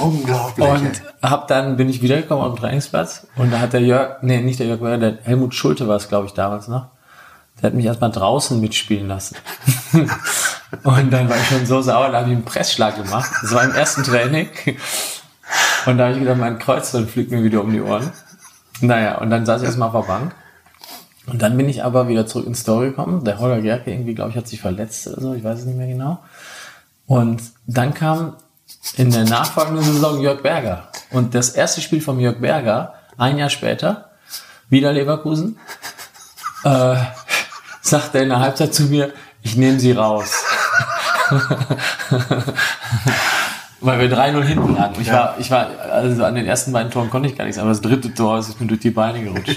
Unglaublich. 0.00 0.66
und 0.66 1.02
hab 1.22 1.48
dann 1.48 1.76
bin 1.76 1.88
ich 1.88 2.02
wiedergekommen 2.02 2.44
auf 2.44 2.54
den 2.54 2.60
Trainingsplatz 2.60 3.26
und 3.36 3.52
da 3.52 3.60
hat 3.60 3.72
der 3.72 3.82
Jörg, 3.82 4.22
nee, 4.22 4.40
nicht 4.40 4.58
der 4.58 4.66
Jörg, 4.66 4.80
der 4.80 5.18
Helmut 5.22 5.54
Schulte 5.54 5.88
war 5.88 5.96
es, 5.96 6.08
glaube 6.08 6.26
ich, 6.26 6.32
damals 6.32 6.68
noch. 6.68 6.86
Der 7.60 7.68
hat 7.68 7.74
mich 7.74 7.84
erstmal 7.84 8.10
draußen 8.10 8.58
mitspielen 8.60 9.06
lassen. 9.08 9.36
und 9.92 11.10
dann 11.10 11.28
war 11.28 11.36
ich 11.36 11.46
schon 11.46 11.66
so 11.66 11.82
sauer, 11.82 12.10
da 12.10 12.20
habe 12.20 12.30
ich 12.30 12.36
einen 12.36 12.44
Pressschlag 12.44 12.96
gemacht. 12.96 13.30
Das 13.42 13.52
war 13.52 13.64
im 13.64 13.72
ersten 13.72 14.02
Training. 14.02 14.48
Und 15.86 15.98
da 15.98 16.04
habe 16.04 16.14
ich 16.14 16.20
gedacht, 16.20 16.38
mein 16.38 16.58
Kreuzband 16.58 17.10
fliegt 17.10 17.30
mir 17.30 17.42
wieder 17.42 17.62
um 17.62 17.72
die 17.72 17.80
Ohren. 17.80 18.10
Naja, 18.80 19.18
und 19.18 19.30
dann 19.30 19.44
saß 19.44 19.60
ich 19.60 19.66
erstmal 19.66 19.88
auf 19.88 20.06
der 20.06 20.12
Bank. 20.12 20.34
Und 21.26 21.42
dann 21.42 21.56
bin 21.56 21.68
ich 21.68 21.84
aber 21.84 22.08
wieder 22.08 22.26
zurück 22.26 22.46
ins 22.46 22.60
Story 22.60 22.90
gekommen. 22.90 23.24
Der 23.24 23.38
Holger 23.38 23.60
Gerke 23.60 23.90
irgendwie, 23.90 24.14
glaube 24.14 24.30
ich, 24.30 24.36
hat 24.36 24.48
sich 24.48 24.60
verletzt 24.60 25.06
oder 25.06 25.20
so, 25.20 25.34
ich 25.34 25.44
weiß 25.44 25.60
es 25.60 25.64
nicht 25.66 25.76
mehr 25.76 25.86
genau. 25.86 26.18
Und 27.06 27.42
dann 27.66 27.94
kam 27.94 28.34
in 28.96 29.10
der 29.10 29.24
nachfolgenden 29.24 29.84
Saison 29.84 30.20
Jörg 30.20 30.42
Berger. 30.42 30.88
Und 31.10 31.34
das 31.34 31.50
erste 31.50 31.80
Spiel 31.80 32.00
von 32.00 32.18
Jörg 32.20 32.40
Berger, 32.40 32.94
ein 33.16 33.38
Jahr 33.38 33.50
später, 33.50 34.10
wieder 34.68 34.92
Leverkusen, 34.92 35.58
äh, 36.64 36.96
sagt 37.82 38.14
er 38.14 38.22
in 38.22 38.28
der 38.28 38.40
Halbzeit 38.40 38.74
zu 38.74 38.84
mir, 38.84 39.12
ich 39.42 39.56
nehme 39.56 39.80
sie 39.80 39.92
raus. 39.92 40.32
Weil 43.80 43.98
wir 43.98 44.14
3-0 44.14 44.42
hinten 44.42 44.76
lagen. 44.76 45.00
Ich 45.00 45.10
war, 45.10 45.36
ich 45.38 45.50
war, 45.50 45.68
also 45.90 46.24
an 46.24 46.34
den 46.34 46.46
ersten 46.46 46.72
beiden 46.72 46.92
Toren 46.92 47.08
konnte 47.08 47.28
ich 47.28 47.36
gar 47.38 47.44
nichts, 47.44 47.58
aber 47.58 47.70
das 47.70 47.80
dritte 47.80 48.12
Tor 48.12 48.38
ist 48.38 48.60
mir 48.60 48.66
durch 48.66 48.80
die 48.80 48.90
Beine 48.90 49.22
gerutscht. 49.22 49.56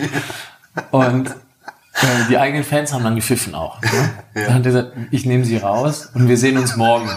Und 0.92 1.28
äh, 1.28 2.26
die 2.30 2.38
eigenen 2.38 2.64
Fans 2.64 2.94
haben 2.94 3.04
dann 3.04 3.16
gepfiffen 3.16 3.54
auch. 3.54 3.82
Ne? 3.82 3.90
Dann 4.34 4.54
hat 4.54 4.54
er 4.54 4.62
gesagt, 4.62 4.94
ich 5.12 5.26
nehme 5.26 5.44
sie 5.44 5.58
raus 5.58 6.10
und 6.14 6.30
wir 6.30 6.38
sehen 6.38 6.58
uns 6.58 6.78
morgen. 6.78 7.10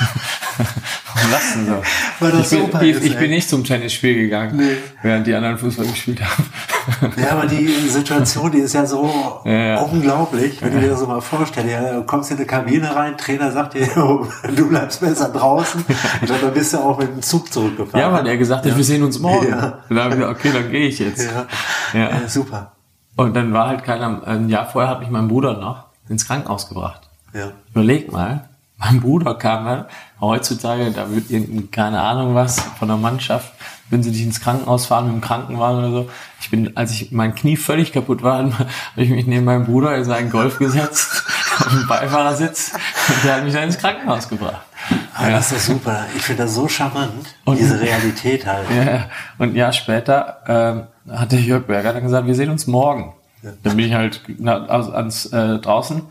Warum 1.14 1.30
lachst 1.32 1.56
du 1.56 1.64
so? 1.66 1.82
Weil 2.20 2.32
das 2.32 2.52
ich 2.52 2.58
bin, 2.58 2.66
super 2.66 2.82
ich, 2.82 2.96
ist, 2.96 3.04
ich 3.04 3.18
bin 3.18 3.30
nicht 3.30 3.48
zum 3.48 3.64
Tennisspiel 3.64 4.14
gegangen, 4.14 4.56
Nee. 4.56 4.76
während 5.02 5.26
die 5.26 5.34
anderen 5.34 5.58
Fußball 5.58 5.86
gespielt 5.86 6.20
haben. 6.22 6.44
Ja, 7.16 7.32
aber 7.32 7.46
die 7.46 7.68
Situation, 7.88 8.50
die 8.52 8.58
ist 8.58 8.74
ja 8.74 8.86
so 8.86 9.40
Ja, 9.44 9.52
ja. 9.52 9.80
unglaublich, 9.80 10.60
wenn 10.62 10.72
du 10.72 10.80
dir 10.80 10.90
das 10.90 11.00
so 11.00 11.06
mal 11.06 11.20
vorstellst. 11.20 11.70
Ja, 11.70 11.94
du 11.94 12.02
kommst 12.04 12.30
in 12.30 12.36
eine 12.36 12.46
Kabine 12.46 12.94
rein, 12.94 13.16
Trainer 13.16 13.50
sagt 13.52 13.74
dir, 13.74 13.86
du 14.56 14.68
bleibst 14.68 15.00
besser 15.00 15.28
draußen. 15.28 15.84
Glaube, 16.24 16.40
dann 16.42 16.54
bist 16.54 16.72
du 16.74 16.78
auch 16.78 16.98
mit 16.98 17.08
dem 17.08 17.22
Zug 17.22 17.52
zurückgefahren. 17.52 18.00
Ja, 18.00 18.12
weil 18.12 18.24
der 18.24 18.36
gesagt 18.36 18.64
hat, 18.66 18.76
wir 18.76 18.84
sehen 18.84 19.02
uns 19.02 19.18
morgen. 19.18 19.48
Ja. 19.48 19.78
Und 19.88 19.96
dann 19.96 20.04
habe 20.04 20.14
ich 20.14 20.20
gesagt, 20.20 20.38
okay, 20.38 20.50
dann 20.54 20.70
gehe 20.70 20.86
ich 20.88 20.98
jetzt. 20.98 21.22
Ja. 21.22 21.46
Ja. 21.92 22.10
Ja, 22.10 22.28
super. 22.28 22.72
Und 23.16 23.34
dann 23.36 23.52
war 23.52 23.68
halt 23.68 23.84
keiner, 23.84 24.22
ein 24.26 24.48
Jahr 24.48 24.66
vorher 24.68 24.90
hat 24.90 25.00
mich 25.00 25.10
mein 25.10 25.28
Bruder 25.28 25.58
noch 25.58 25.84
ins 26.08 26.26
Krankenhaus 26.26 26.68
gebracht. 26.68 27.02
Ja. 27.34 27.50
Überleg 27.72 28.10
mal, 28.10 28.48
mein 28.80 29.00
Bruder 29.00 29.34
kam 29.34 29.64
dann, 29.66 29.84
heutzutage, 30.20 30.90
da 30.90 31.10
wird 31.10 31.30
irgendein, 31.30 31.70
keine 31.70 32.00
Ahnung 32.00 32.34
was, 32.34 32.60
von 32.78 32.88
der 32.88 32.96
Mannschaft, 32.96 33.52
wenn 33.90 34.02
sie 34.02 34.10
dich 34.10 34.22
ins 34.22 34.40
Krankenhaus 34.40 34.86
fahren 34.86 35.06
mit 35.06 35.14
dem 35.14 35.20
Krankenwagen 35.20 35.78
oder 35.78 35.90
so. 35.90 36.10
Ich 36.40 36.50
bin, 36.50 36.76
als 36.76 36.92
ich 36.92 37.12
mein 37.12 37.34
Knie 37.34 37.56
völlig 37.56 37.92
kaputt 37.92 38.22
war, 38.22 38.38
habe 38.58 38.68
ich 38.96 39.10
mich 39.10 39.26
neben 39.26 39.44
meinem 39.44 39.66
Bruder 39.66 39.96
in 39.96 40.04
seinen 40.04 40.30
Golf 40.30 40.58
gesetzt, 40.58 41.24
auf 41.58 41.68
dem 41.68 41.86
Beifahrersitz, 41.86 42.72
und 43.08 43.24
der 43.24 43.36
hat 43.36 43.44
mich 43.44 43.52
dann 43.52 43.64
ins 43.64 43.78
Krankenhaus 43.78 44.28
gebracht. 44.28 44.62
Ah, 45.14 45.28
das 45.28 45.52
ist 45.52 45.66
super. 45.66 46.06
Ich 46.16 46.22
finde 46.22 46.44
das 46.44 46.54
so 46.54 46.66
charmant, 46.68 47.12
Und- 47.44 47.58
diese 47.58 47.78
Realität 47.80 48.46
halt. 48.46 48.66
Ja, 48.70 49.04
und 49.38 49.50
ein 49.50 49.56
Jahr 49.56 49.72
später 49.72 50.38
ähm, 50.46 51.14
hat 51.14 51.32
der 51.32 51.40
Jörg 51.40 51.66
Berger 51.66 51.92
dann 51.92 52.02
gesagt, 52.02 52.26
wir 52.26 52.34
sehen 52.34 52.50
uns 52.50 52.66
morgen. 52.66 53.12
Dann 53.42 53.76
bin 53.76 53.86
ich 53.86 53.94
halt 53.94 54.22
na, 54.38 54.64
also 54.66 54.92
ans, 54.92 55.26
äh, 55.26 55.58
draußen 55.58 56.02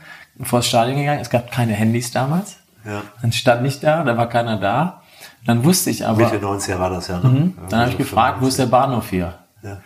vor 0.43 0.59
das 0.59 0.67
Stadion 0.67 0.97
gegangen. 0.97 1.19
Es 1.21 1.29
gab 1.29 1.51
keine 1.51 1.73
Handys 1.73 2.11
damals. 2.11 2.57
Ja. 2.85 3.01
Dann 3.21 3.31
stand 3.31 3.65
ich 3.67 3.79
da, 3.79 4.03
da 4.03 4.17
war 4.17 4.29
keiner 4.29 4.57
da. 4.57 5.01
Dann 5.45 5.63
wusste 5.63 5.89
ich 5.89 6.05
aber, 6.05 6.29
Mitte 6.29 6.45
90er 6.45 6.79
war 6.79 6.89
das 6.89 7.07
ja. 7.07 7.19
Ne? 7.19 7.29
Mhm. 7.29 7.57
dann 7.69 7.81
habe 7.81 7.91
ich 7.91 7.97
gefragt, 7.97 8.41
wo 8.41 8.47
ist 8.47 8.59
der 8.59 8.65
Bahnhof 8.65 9.09
hier? 9.09 9.35
Ja. 9.61 9.77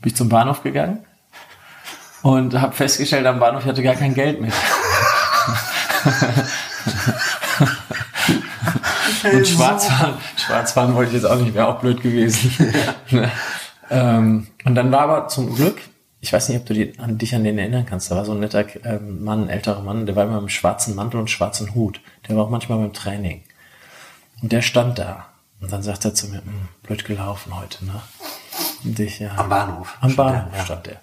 Bin 0.00 0.10
ich 0.10 0.16
zum 0.16 0.28
Bahnhof 0.28 0.62
gegangen 0.62 1.00
und 2.22 2.58
habe 2.60 2.72
festgestellt 2.72 3.26
am 3.26 3.38
Bahnhof, 3.38 3.62
ich 3.62 3.68
hatte 3.68 3.82
gar 3.82 3.94
kein 3.94 4.14
Geld 4.14 4.40
mit. 4.40 4.52
Und 9.22 9.46
Schwarzfahren, 9.46 10.14
Schwarzfahren 10.36 10.94
wollte 10.94 11.10
ich 11.10 11.22
jetzt 11.22 11.30
auch 11.30 11.36
nicht, 11.36 11.54
wäre 11.54 11.66
auch 11.66 11.80
blöd 11.80 12.02
gewesen. 12.02 12.74
Ne? 13.10 13.30
ähm, 13.90 14.46
und 14.64 14.74
dann 14.74 14.90
war 14.90 15.00
aber 15.00 15.28
zum 15.28 15.54
Glück 15.54 15.78
ich 16.20 16.32
weiß 16.32 16.48
nicht, 16.48 16.58
ob 16.58 16.66
du 16.66 16.74
die, 16.74 16.98
an, 16.98 17.16
dich 17.18 17.34
an 17.34 17.44
den 17.44 17.58
erinnern 17.58 17.86
kannst. 17.86 18.10
Da 18.10 18.16
war 18.16 18.24
so 18.24 18.32
ein 18.32 18.40
netter 18.40 18.64
ähm, 18.84 19.24
Mann, 19.24 19.44
ein 19.44 19.48
älterer 19.48 19.82
Mann, 19.82 20.06
der 20.06 20.16
war 20.16 20.24
immer 20.24 20.40
mit 20.40 20.52
schwarzen 20.52 20.94
Mantel 20.94 21.20
und 21.20 21.30
schwarzen 21.30 21.74
Hut. 21.74 22.00
Der 22.28 22.36
war 22.36 22.44
auch 22.44 22.50
manchmal 22.50 22.78
beim 22.78 22.92
Training. 22.92 23.42
Und 24.42 24.52
der 24.52 24.62
stand 24.62 24.98
da. 24.98 25.26
Und 25.60 25.72
dann 25.72 25.82
sagt 25.82 26.04
er 26.04 26.14
zu 26.14 26.28
mir, 26.28 26.38
"Hm, 26.38 26.68
blöd 26.82 27.04
gelaufen 27.04 27.58
heute, 27.58 27.84
ne? 27.84 28.00
Und 28.84 28.98
ich, 28.98 29.18
ja. 29.18 29.32
Am 29.36 29.48
Bahnhof. 29.48 29.96
Am 30.00 30.14
Bahnhof 30.16 30.56
ja. 30.56 30.64
stand 30.64 30.86
der. 30.86 31.00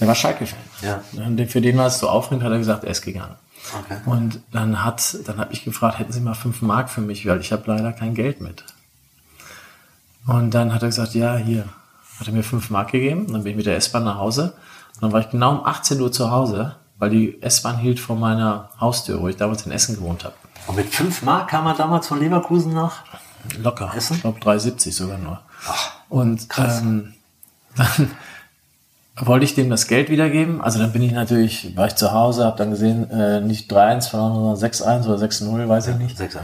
Der 0.00 0.08
war 0.08 0.14
Schalke-Fan. 0.14 0.58
Ja. 0.82 1.02
Und 1.24 1.50
für 1.50 1.60
den 1.60 1.76
war 1.78 1.86
es 1.86 1.98
so 1.98 2.08
aufregend, 2.08 2.44
hat 2.44 2.52
er 2.52 2.58
gesagt, 2.58 2.84
er 2.84 2.90
ist 2.90 3.02
gegangen. 3.02 3.36
Okay. 3.84 3.98
Und 4.04 4.40
dann 4.52 4.84
hat, 4.84 5.18
dann 5.26 5.38
habe 5.38 5.52
ich 5.52 5.64
gefragt, 5.64 5.98
hätten 5.98 6.12
Sie 6.12 6.20
mal 6.20 6.34
fünf 6.34 6.62
Mark 6.62 6.90
für 6.90 7.00
mich, 7.00 7.26
weil 7.26 7.40
ich 7.40 7.52
habe 7.52 7.64
leider 7.66 7.92
kein 7.92 8.14
Geld 8.14 8.40
mit. 8.40 8.64
Und 10.26 10.52
dann 10.52 10.74
hat 10.74 10.82
er 10.82 10.88
gesagt, 10.88 11.14
ja, 11.14 11.36
hier. 11.36 11.68
Hat 12.18 12.26
er 12.26 12.32
mir 12.32 12.42
fünf 12.42 12.70
Mark 12.70 12.92
gegeben. 12.92 13.32
Dann 13.32 13.42
bin 13.42 13.52
ich 13.52 13.56
mit 13.56 13.66
der 13.66 13.76
S-Bahn 13.76 14.04
nach 14.04 14.18
Hause. 14.18 14.54
Und 14.94 15.02
dann 15.02 15.12
war 15.12 15.20
ich 15.20 15.30
genau 15.30 15.58
um 15.58 15.66
18 15.66 16.00
Uhr 16.00 16.10
zu 16.10 16.30
Hause, 16.30 16.76
weil 16.98 17.10
die 17.10 17.42
S-Bahn 17.42 17.78
hielt 17.78 18.00
vor 18.00 18.16
meiner 18.16 18.70
Haustür, 18.80 19.20
wo 19.20 19.28
ich 19.28 19.36
damals 19.36 19.66
in 19.66 19.72
Essen 19.72 19.96
gewohnt 19.96 20.24
habe. 20.24 20.34
Und 20.66 20.76
mit 20.76 20.92
5 20.92 21.22
Mark 21.22 21.48
kam 21.48 21.66
er 21.66 21.74
damals 21.74 22.06
von 22.06 22.18
Leverkusen 22.18 22.72
nach? 22.74 23.02
Locker. 23.58 23.92
Essen? 23.94 24.16
Ich 24.16 24.22
glaube 24.22 24.40
3,70 24.40 24.92
sogar 24.92 25.18
nur. 25.18 25.40
Und 26.08 26.48
ähm, 26.58 27.14
dann 27.76 28.10
wollte 29.16 29.44
ich 29.44 29.54
dem 29.54 29.70
das 29.70 29.86
Geld 29.86 30.10
wiedergeben. 30.10 30.60
Also 30.60 30.78
dann 30.78 30.92
bin 30.92 31.02
ich 31.02 31.12
natürlich, 31.12 31.76
war 31.76 31.86
ich 31.86 31.94
zu 31.94 32.12
Hause, 32.12 32.44
habe 32.44 32.56
dann 32.56 32.70
gesehen, 32.70 33.10
äh, 33.10 33.40
nicht 33.40 33.70
3-1 33.70 34.10
verloren, 34.10 34.56
sondern 34.56 35.02
6-1 35.02 35.06
oder 35.06 35.24
6-0, 35.24 35.68
weiß 35.68 35.88
ich 35.88 35.96
nicht. 35.96 36.18
6-1. 36.18 36.38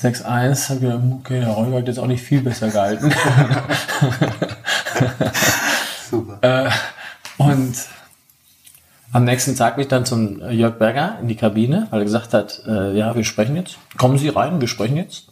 6-1, 0.00 0.70
habe 0.70 0.80
gedacht, 0.80 1.00
okay, 1.20 1.40
der 1.40 1.48
Räuber 1.50 1.78
hat 1.78 1.88
jetzt 1.88 1.98
auch 1.98 2.06
nicht 2.06 2.22
viel 2.22 2.42
besser 2.42 2.68
gehalten. 2.68 3.12
Super. 6.10 6.38
Äh, 6.66 6.70
und 7.38 7.74
am 9.12 9.24
nächsten 9.24 9.56
Tag 9.56 9.76
bin 9.76 9.82
ich 9.82 9.88
dann 9.88 10.04
zum 10.06 10.40
Jörg 10.50 10.76
Berger 10.78 11.18
in 11.20 11.28
die 11.28 11.36
Kabine, 11.36 11.86
weil 11.90 12.00
er 12.00 12.04
gesagt 12.04 12.34
hat, 12.34 12.62
äh, 12.66 12.96
ja, 12.96 13.14
wir 13.14 13.24
sprechen 13.24 13.56
jetzt. 13.56 13.78
Kommen 13.96 14.18
Sie 14.18 14.28
rein, 14.28 14.60
wir 14.60 14.68
sprechen 14.68 14.96
jetzt. 14.96 15.26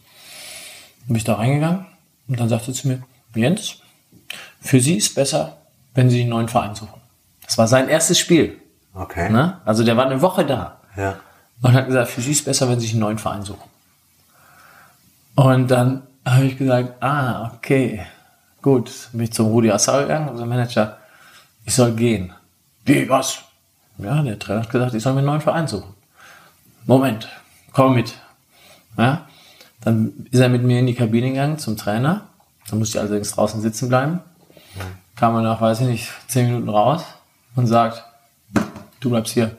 Bin 1.06 1.16
ich 1.16 1.24
da 1.24 1.34
reingegangen 1.34 1.86
und 2.28 2.38
dann 2.38 2.48
sagte 2.48 2.70
er 2.70 2.74
zu 2.74 2.88
mir, 2.88 3.02
Jens, 3.34 3.76
für 4.60 4.80
Sie 4.80 4.96
ist 4.96 5.14
besser, 5.14 5.56
wenn 5.94 6.10
Sie 6.10 6.20
einen 6.20 6.30
neuen 6.30 6.48
Verein 6.48 6.74
suchen. 6.74 7.00
Das 7.44 7.58
war 7.58 7.66
sein 7.66 7.88
erstes 7.88 8.18
Spiel. 8.18 8.56
Okay. 8.94 9.30
Ne? 9.30 9.58
Also 9.64 9.84
der 9.84 9.96
war 9.96 10.06
eine 10.06 10.22
Woche 10.22 10.44
da 10.46 10.78
Ja. 10.96 11.16
und 11.62 11.72
hat 11.72 11.86
gesagt, 11.86 12.10
für 12.10 12.20
Sie 12.20 12.30
ist 12.32 12.44
besser, 12.44 12.68
wenn 12.68 12.78
Sie 12.78 12.86
sich 12.86 12.94
einen 12.94 13.00
neuen 13.00 13.18
Verein 13.18 13.42
suchen. 13.42 13.68
Und 15.34 15.70
dann 15.70 16.02
habe 16.24 16.44
ich 16.44 16.56
gesagt, 16.58 17.02
ah, 17.02 17.50
okay, 17.56 18.04
gut. 18.62 19.08
Bin 19.12 19.22
ich 19.22 19.32
zum 19.32 19.48
Rudi 19.48 19.70
Assau 19.70 20.00
gegangen, 20.00 20.28
unser 20.28 20.46
Manager, 20.46 20.98
ich 21.64 21.74
soll 21.74 21.92
gehen. 21.92 22.32
Wie, 22.84 23.08
was? 23.08 23.42
Ja, 23.98 24.22
der 24.22 24.38
Trainer 24.38 24.62
hat 24.62 24.70
gesagt, 24.70 24.94
ich 24.94 25.02
soll 25.02 25.12
mir 25.12 25.18
einen 25.18 25.26
neuen 25.26 25.40
Verein 25.40 25.68
suchen. 25.68 25.94
Moment, 26.86 27.28
komm 27.72 27.94
mit. 27.94 28.14
Ja, 28.96 29.26
dann 29.82 30.26
ist 30.30 30.40
er 30.40 30.48
mit 30.48 30.62
mir 30.62 30.78
in 30.78 30.86
die 30.86 30.94
Kabine 30.94 31.30
gegangen 31.30 31.58
zum 31.58 31.76
Trainer. 31.76 32.22
Dann 32.68 32.78
musste 32.78 32.98
ich 32.98 33.02
allerdings 33.02 33.32
draußen 33.32 33.60
sitzen 33.60 33.88
bleiben. 33.88 34.20
Kam 35.16 35.34
er 35.36 35.42
nach, 35.42 35.60
weiß 35.60 35.80
ich 35.82 35.86
nicht, 35.86 36.10
zehn 36.28 36.46
Minuten 36.46 36.68
raus 36.68 37.04
und 37.54 37.66
sagt, 37.66 38.04
du 39.00 39.10
bleibst 39.10 39.34
hier. 39.34 39.56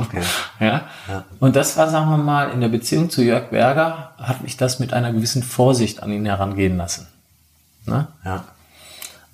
Okay. 0.00 0.22
Ja? 0.60 0.82
Ja. 1.08 1.24
Und 1.40 1.56
das 1.56 1.76
war, 1.76 1.90
sagen 1.90 2.08
wir 2.10 2.16
mal, 2.16 2.50
in 2.50 2.60
der 2.60 2.68
Beziehung 2.68 3.10
zu 3.10 3.22
Jörg 3.22 3.50
Berger, 3.50 4.12
hat 4.18 4.42
mich 4.42 4.56
das 4.56 4.78
mit 4.78 4.92
einer 4.92 5.12
gewissen 5.12 5.42
Vorsicht 5.42 6.00
an 6.02 6.12
ihn 6.12 6.24
herangehen 6.24 6.76
lassen. 6.76 7.08
Ne? 7.86 8.08
Ja. 8.24 8.44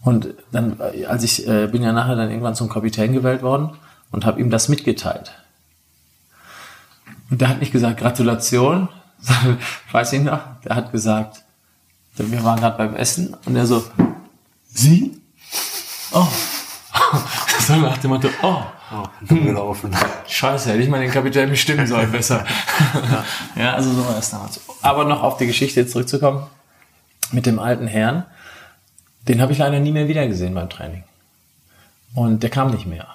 Und 0.03 0.29
dann, 0.51 0.81
als 1.09 1.23
ich 1.23 1.47
äh, 1.47 1.67
bin 1.67 1.83
ja 1.83 1.93
nachher 1.93 2.17
dann 2.17 2.31
irgendwann 2.31 2.55
zum 2.55 2.69
Kapitän 2.69 3.13
gewählt 3.13 3.43
worden 3.43 3.71
und 4.11 4.25
habe 4.25 4.41
ihm 4.41 4.51
das 4.51 4.69
mitgeteilt. 4.69 5.33
Und 7.31 7.41
der 7.41 7.49
hat 7.49 7.61
nicht 7.61 7.73
gesagt, 7.73 8.01
Gratulation, 8.01 8.89
weiß 9.93 10.13
ich 10.15 10.23
noch, 10.23 10.41
der 10.65 10.77
hat 10.77 10.91
gesagt, 10.91 11.45
wir 12.17 12.45
waren 12.45 12.59
gerade 12.59 12.77
beim 12.77 12.95
Essen 12.97 13.37
und 13.47 13.57
er 13.57 13.67
so, 13.67 13.85
Sie? 14.73 15.21
Oh. 16.13 16.27
so 17.61 17.77
nach 17.77 17.99
dem 17.99 18.11
Motto, 18.11 18.29
oh. 18.43 18.63
Oh, 18.93 19.07
gelaufen. 19.29 19.97
Scheiße, 20.27 20.71
hätte 20.71 20.83
ich 20.83 20.89
mal 20.89 21.01
den 21.01 21.13
Kapitän 21.13 21.49
bestimmen 21.49 21.87
sollen, 21.87 22.11
besser. 22.13 22.45
ja, 23.55 23.75
also 23.75 23.93
so 23.93 24.05
war 24.05 24.15
das 24.15 24.31
damals. 24.31 24.61
Aber 24.83 25.05
noch 25.05 25.23
auf 25.23 25.37
die 25.37 25.47
Geschichte 25.47 25.87
zurückzukommen, 25.87 26.45
mit 27.31 27.47
dem 27.47 27.61
alten 27.61 27.87
Herrn, 27.87 28.25
den 29.31 29.41
habe 29.41 29.53
ich 29.53 29.59
leider 29.59 29.79
nie 29.79 29.93
mehr 29.93 30.09
wiedergesehen 30.09 30.55
beim 30.55 30.69
Training. 30.69 31.05
Und 32.15 32.43
der 32.43 32.51
kam 32.51 32.73
nicht 32.73 32.85
mehr. 32.85 33.07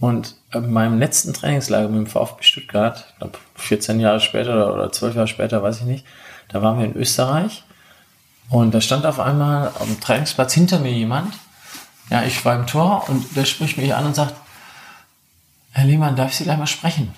Und 0.00 0.36
in 0.54 0.72
meinem 0.72 0.98
letzten 0.98 1.34
Trainingslager 1.34 1.86
mit 1.90 1.98
dem 1.98 2.06
VfB 2.06 2.42
Stuttgart, 2.42 3.04
ich 3.10 3.18
glaube 3.18 3.38
14 3.56 4.00
Jahre 4.00 4.20
später 4.20 4.54
oder- 4.54 4.72
oder 4.72 4.90
12 4.90 5.14
Jahre 5.14 5.28
später, 5.28 5.62
weiß 5.62 5.80
ich 5.80 5.84
nicht, 5.84 6.06
da 6.48 6.62
waren 6.62 6.78
wir 6.78 6.86
in 6.86 6.96
Österreich 6.96 7.62
und 8.48 8.72
da 8.72 8.80
stand 8.80 9.04
auf 9.04 9.20
einmal 9.20 9.72
am 9.80 10.00
Trainingsplatz 10.00 10.54
hinter 10.54 10.78
mir 10.78 10.92
jemand. 10.92 11.34
Ja, 12.08 12.22
ich 12.22 12.42
war 12.46 12.56
im 12.56 12.66
Tor 12.66 13.06
und 13.10 13.36
der 13.36 13.44
spricht 13.44 13.76
mich 13.76 13.94
an 13.94 14.06
und 14.06 14.16
sagt, 14.16 14.34
Herr 15.72 15.84
Lehmann, 15.84 16.16
darf 16.16 16.30
ich 16.30 16.36
Sie 16.38 16.44
gleich 16.44 16.58
mal 16.58 16.66
sprechen? 16.66 17.14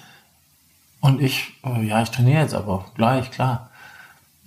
Und 1.00 1.22
ich, 1.22 1.52
oh, 1.62 1.76
ja, 1.76 2.02
ich 2.02 2.10
trainiere 2.10 2.42
jetzt 2.42 2.54
aber 2.54 2.86
gleich, 2.96 3.30
klar. 3.30 3.70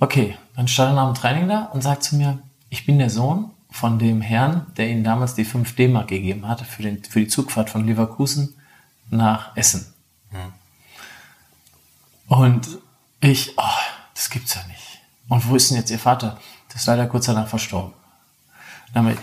Okay, 0.02 0.38
dann 0.58 0.68
stand 0.68 0.92
er 0.92 0.96
nach 0.96 1.14
dem 1.14 1.22
Training 1.22 1.48
da 1.48 1.70
und 1.72 1.82
sagt 1.82 2.04
zu 2.04 2.18
mir, 2.18 2.40
ich 2.70 2.86
bin 2.86 3.00
der 3.00 3.10
Sohn 3.10 3.52
von 3.70 4.00
dem 4.00 4.22
Herrn, 4.22 4.68
der 4.78 4.90
Ihnen 4.90 5.04
damals 5.04 5.36
die 5.36 5.46
5 5.46 5.76
D-Mark 5.76 6.08
gegeben 6.08 6.48
hatte 6.48 6.66
für, 6.66 6.84
den, 6.84 7.04
für 7.04 7.20
die 7.20 7.28
Zugfahrt 7.28 7.70
von 7.70 7.86
Leverkusen 7.86 8.56
nach 9.10 9.56
Essen. 9.56 9.94
Und 12.28 12.68
ich, 13.22 13.54
oh, 13.58 13.64
das 14.14 14.30
gibt's 14.30 14.56
ja 14.56 14.62
nicht. 14.68 15.00
Und 15.30 15.48
wo 15.48 15.56
ist 15.56 15.70
denn 15.70 15.78
jetzt 15.78 15.92
Ihr 15.92 16.00
Vater? 16.00 16.40
Der 16.70 16.76
ist 16.76 16.86
leider 16.86 17.08
kurz 17.08 17.26
danach 17.26 17.48
verstorben. 17.48 17.94
Damit, 18.94 19.18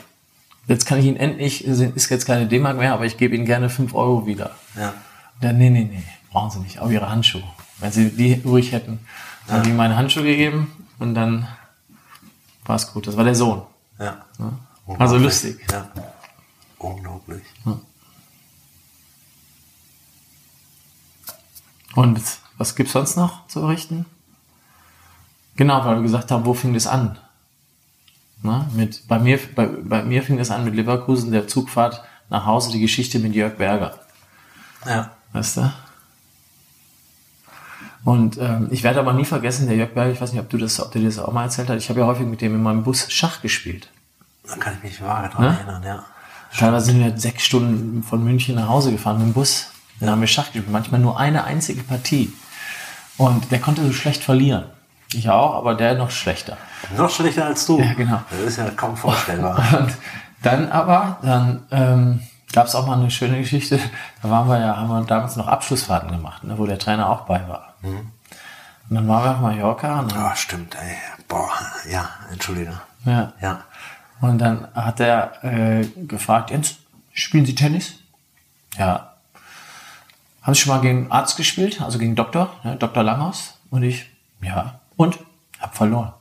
jetzt 0.66 0.86
kann 0.86 0.98
ich 0.98 1.06
Ihnen 1.06 1.16
endlich, 1.16 1.64
ist 1.64 2.10
jetzt 2.10 2.26
keine 2.26 2.46
D-Mark 2.46 2.76
mehr, 2.76 2.92
aber 2.92 3.06
ich 3.06 3.16
gebe 3.16 3.34
Ihnen 3.34 3.46
gerne 3.46 3.70
5 3.70 3.94
Euro 3.94 4.26
wieder. 4.26 4.52
Ja. 4.76 4.94
Ja, 5.42 5.52
nee, 5.52 5.68
nee, 5.68 5.84
nee, 5.84 6.02
brauchen 6.30 6.50
Sie 6.50 6.60
nicht. 6.60 6.78
Auch 6.78 6.90
Ihre 6.90 7.10
Handschuhe. 7.10 7.42
Wenn 7.78 7.92
Sie 7.92 8.10
die 8.10 8.40
ruhig 8.44 8.72
hätten, 8.72 9.00
dann 9.46 9.58
habe 9.58 9.68
ich 9.68 9.74
meine 9.74 9.96
Handschuhe 9.96 10.22
gegeben 10.24 10.72
und 10.98 11.14
dann 11.14 11.48
war 12.64 12.76
es 12.76 12.92
gut. 12.92 13.06
Das 13.06 13.16
war 13.16 13.24
der 13.24 13.34
Sohn. 13.34 13.62
Ja. 13.98 14.24
Also 14.98 15.16
lustig. 15.16 15.58
Ja. 15.70 15.88
Unglaublich. 16.78 17.42
Und 21.94 22.20
was 22.58 22.74
gibt's 22.74 22.92
sonst 22.92 23.16
noch 23.16 23.46
zu 23.46 23.60
berichten? 23.60 24.06
Genau, 25.56 25.84
weil 25.84 25.96
wir 25.96 26.02
gesagt 26.02 26.30
haben, 26.30 26.44
wo 26.44 26.54
fing 26.54 26.74
das 26.74 26.86
an? 26.86 27.18
Na, 28.42 28.68
mit, 28.74 29.06
bei, 29.08 29.18
mir, 29.18 29.38
bei, 29.54 29.66
bei 29.66 30.02
mir 30.02 30.22
fing 30.22 30.36
das 30.36 30.50
an 30.50 30.64
mit 30.64 30.74
Leverkusen, 30.74 31.32
der 31.32 31.48
Zugfahrt 31.48 32.02
nach 32.28 32.44
Hause, 32.44 32.72
die 32.72 32.80
Geschichte 32.80 33.18
mit 33.18 33.34
Jörg 33.34 33.56
Berger. 33.56 33.98
Ja. 34.84 35.12
Weißt 35.32 35.56
du? 35.56 35.72
Und 38.04 38.36
ähm, 38.38 38.68
ich 38.70 38.82
werde 38.82 39.00
aber 39.00 39.14
nie 39.14 39.24
vergessen, 39.24 39.66
der 39.66 39.76
Jörg 39.76 39.94
Berger, 39.94 40.12
ich 40.12 40.20
weiß 40.20 40.32
nicht, 40.32 40.40
ob 40.42 40.50
du 40.50 40.58
das, 40.58 40.78
ob 40.80 40.92
der 40.92 41.00
dir 41.00 41.08
das 41.08 41.18
auch 41.18 41.32
mal 41.32 41.44
erzählt 41.44 41.70
hat, 41.70 41.78
ich 41.78 41.88
habe 41.88 42.00
ja 42.00 42.06
häufig 42.06 42.26
mit 42.26 42.40
dem 42.42 42.54
in 42.54 42.62
meinem 42.62 42.82
Bus 42.84 43.10
Schach 43.10 43.40
gespielt. 43.40 43.88
Da 44.46 44.56
kann 44.56 44.74
ich 44.76 44.82
mich 44.82 45.02
vage 45.02 45.30
dran 45.30 45.42
Ne? 45.44 45.56
erinnern, 45.58 45.82
ja. 45.82 46.04
Teilweise 46.56 46.86
sind 46.86 47.00
wir 47.02 47.16
sechs 47.16 47.44
Stunden 47.44 48.02
von 48.02 48.22
München 48.22 48.54
nach 48.56 48.68
Hause 48.68 48.92
gefahren 48.92 49.18
mit 49.18 49.28
dem 49.28 49.32
Bus. 49.32 49.68
Dann 50.00 50.10
haben 50.10 50.20
wir 50.20 50.28
Schach 50.28 50.46
gespielt. 50.46 50.70
Manchmal 50.70 51.00
nur 51.00 51.18
eine 51.18 51.44
einzige 51.44 51.82
Partie. 51.82 52.32
Und 53.16 53.50
der 53.50 53.60
konnte 53.60 53.82
so 53.84 53.92
schlecht 53.92 54.22
verlieren. 54.22 54.64
Ich 55.14 55.30
auch, 55.30 55.54
aber 55.54 55.74
der 55.74 55.94
noch 55.94 56.10
schlechter. 56.10 56.56
Noch 56.96 57.08
schlechter 57.10 57.46
als 57.46 57.64
du. 57.66 57.80
Ja, 57.80 57.94
genau. 57.94 58.20
Das 58.30 58.40
ist 58.40 58.58
ja 58.58 58.68
kaum 58.70 58.96
vorstellbar. 58.96 59.62
Und 59.78 59.94
dann 60.42 60.70
aber, 60.70 61.18
dann 61.22 61.62
ähm, 61.70 62.20
gab 62.54 62.68
es 62.68 62.74
auch 62.76 62.86
mal 62.86 62.96
eine 62.96 63.10
schöne 63.10 63.40
Geschichte. 63.40 63.80
Da 64.22 64.30
waren 64.30 64.48
wir 64.48 64.60
ja, 64.60 64.76
haben 64.76 64.88
wir 64.88 65.02
damals 65.02 65.34
noch 65.34 65.48
Abschlussfahrten 65.48 66.10
gemacht, 66.10 66.44
ne, 66.44 66.56
wo 66.56 66.66
der 66.66 66.78
Trainer 66.78 67.10
auch 67.10 67.22
bei 67.22 67.46
war. 67.48 67.74
Und 67.82 68.12
dann 68.88 69.08
waren 69.08 69.24
wir 69.24 69.30
auf 69.32 69.40
Mallorca 69.40 69.98
und 69.98 70.14
Oh, 70.16 70.34
stimmt, 70.36 70.76
ey. 70.76 70.96
Boah, 71.26 71.50
ja, 71.90 72.08
entschuldige. 72.30 72.80
ja, 73.04 73.32
Ja. 73.40 73.64
Und 74.20 74.38
dann 74.38 74.68
hat 74.74 75.00
er 75.00 75.42
äh, 75.44 75.84
gefragt, 76.06 76.50
Jens, 76.50 76.76
spielen 77.12 77.44
Sie 77.44 77.56
Tennis? 77.56 77.94
Ja. 78.78 79.14
Haben 80.42 80.54
Sie 80.54 80.60
schon 80.60 80.74
mal 80.74 80.80
gegen 80.80 81.10
Arzt 81.10 81.36
gespielt, 81.36 81.80
also 81.80 81.98
gegen 81.98 82.14
Doktor, 82.14 82.54
ne, 82.62 82.76
Dr. 82.76 83.02
Langhaus? 83.02 83.54
Und 83.70 83.82
ich, 83.82 84.08
ja. 84.40 84.78
Und? 84.96 85.18
Hab 85.60 85.74
verloren. 85.74 86.12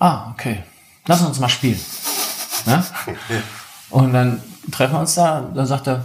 Ah, 0.00 0.30
okay. 0.32 0.64
Lass 1.06 1.22
uns 1.22 1.38
mal 1.38 1.48
spielen. 1.48 1.80
Ne? 2.66 2.84
Und 3.90 4.12
dann 4.12 4.42
treffen 4.72 4.94
wir 4.94 5.00
uns 5.00 5.14
da, 5.14 5.40
dann 5.54 5.66
sagt 5.66 5.86
er, 5.86 6.04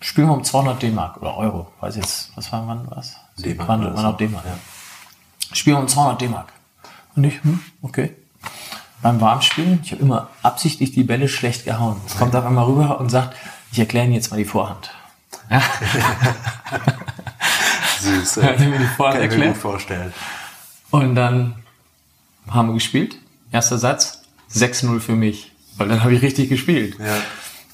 spielen 0.00 0.28
wir 0.28 0.34
um 0.34 0.44
200 0.44 0.82
D-Mark 0.82 1.16
oder 1.18 1.36
Euro. 1.36 1.70
Weiß 1.80 1.96
jetzt, 1.96 2.32
was 2.34 2.50
war 2.52 2.66
wann 2.66 2.86
was? 2.90 3.16
D-Mark 3.36 3.68
Wann, 3.68 4.04
auch 4.04 4.16
D-Mark. 4.16 4.44
Ja. 4.44 4.58
Spielen 5.52 5.76
wir 5.76 5.80
um 5.80 5.88
200 5.88 6.20
D-Mark. 6.20 6.52
Und 7.14 7.24
ich, 7.24 7.42
hm, 7.42 7.60
okay. 7.82 8.14
beim 9.02 9.20
Warmspielen, 9.20 9.80
ich 9.82 9.92
habe 9.92 10.02
immer 10.02 10.28
absichtlich 10.42 10.92
die 10.92 11.04
Bälle 11.04 11.28
schlecht 11.28 11.64
gehauen. 11.64 12.00
Es 12.06 12.16
kommt 12.16 12.34
auf 12.34 12.44
einmal 12.44 12.64
rüber 12.64 13.00
und 13.00 13.10
sagt, 13.10 13.36
ich 13.72 13.78
erkläre 13.78 14.06
Ihnen 14.06 14.14
jetzt 14.14 14.30
mal 14.30 14.36
die 14.36 14.44
Vorhand. 14.44 14.90
Ja. 15.50 15.62
Süß. 18.00 18.36
Er 18.38 18.50
hat 18.50 18.60
mir 18.60 18.78
die 18.78 18.84
Vorhand 18.84 19.16
Kann 19.16 19.24
ich 19.24 19.30
mir 19.30 19.46
erklärt. 19.46 19.54
gut 19.54 19.62
vorstellen. 19.62 20.12
Und 20.90 21.14
dann 21.14 21.54
haben 22.48 22.68
wir 22.68 22.74
gespielt. 22.74 23.16
Erster 23.50 23.78
Satz, 23.78 24.22
6-0 24.52 25.00
für 25.00 25.16
mich. 25.16 25.52
Weil 25.78 25.88
dann 25.88 26.02
habe 26.02 26.14
ich 26.14 26.22
richtig 26.22 26.48
gespielt. 26.48 26.96
Ja. 26.98 27.16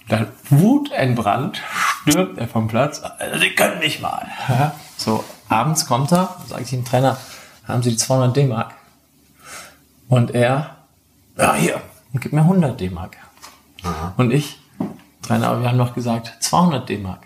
Dann 0.09 0.28
wutentbrannt 0.50 1.62
stürmt 2.02 2.38
er 2.38 2.46
vom 2.46 2.68
Platz. 2.68 3.02
Also, 3.18 3.40
Sie 3.40 3.50
können 3.50 3.80
nicht 3.80 4.00
mal. 4.00 4.28
Ja. 4.48 4.74
So, 4.96 5.24
abends 5.48 5.86
kommt 5.86 6.12
er, 6.12 6.36
sage 6.46 6.62
ich 6.62 6.70
dem 6.70 6.84
Trainer, 6.84 7.18
haben 7.66 7.82
Sie 7.82 7.90
die 7.90 7.96
200 7.96 8.36
D-Mark? 8.36 8.74
Und 10.09 10.30
er, 10.30 10.76
ja 11.36 11.55
hier, 11.55 11.80
und 12.12 12.20
gibt 12.20 12.32
mir 12.32 12.42
100 12.42 12.80
D-Mark. 12.80 13.16
Und 14.16 14.32
ich, 14.32 14.61
Trainer, 15.20 15.48
aber 15.48 15.62
wir 15.62 15.68
haben 15.68 15.78
doch 15.78 15.94
gesagt 15.94 16.32
200 16.38 16.88
D-Mark. 16.88 17.22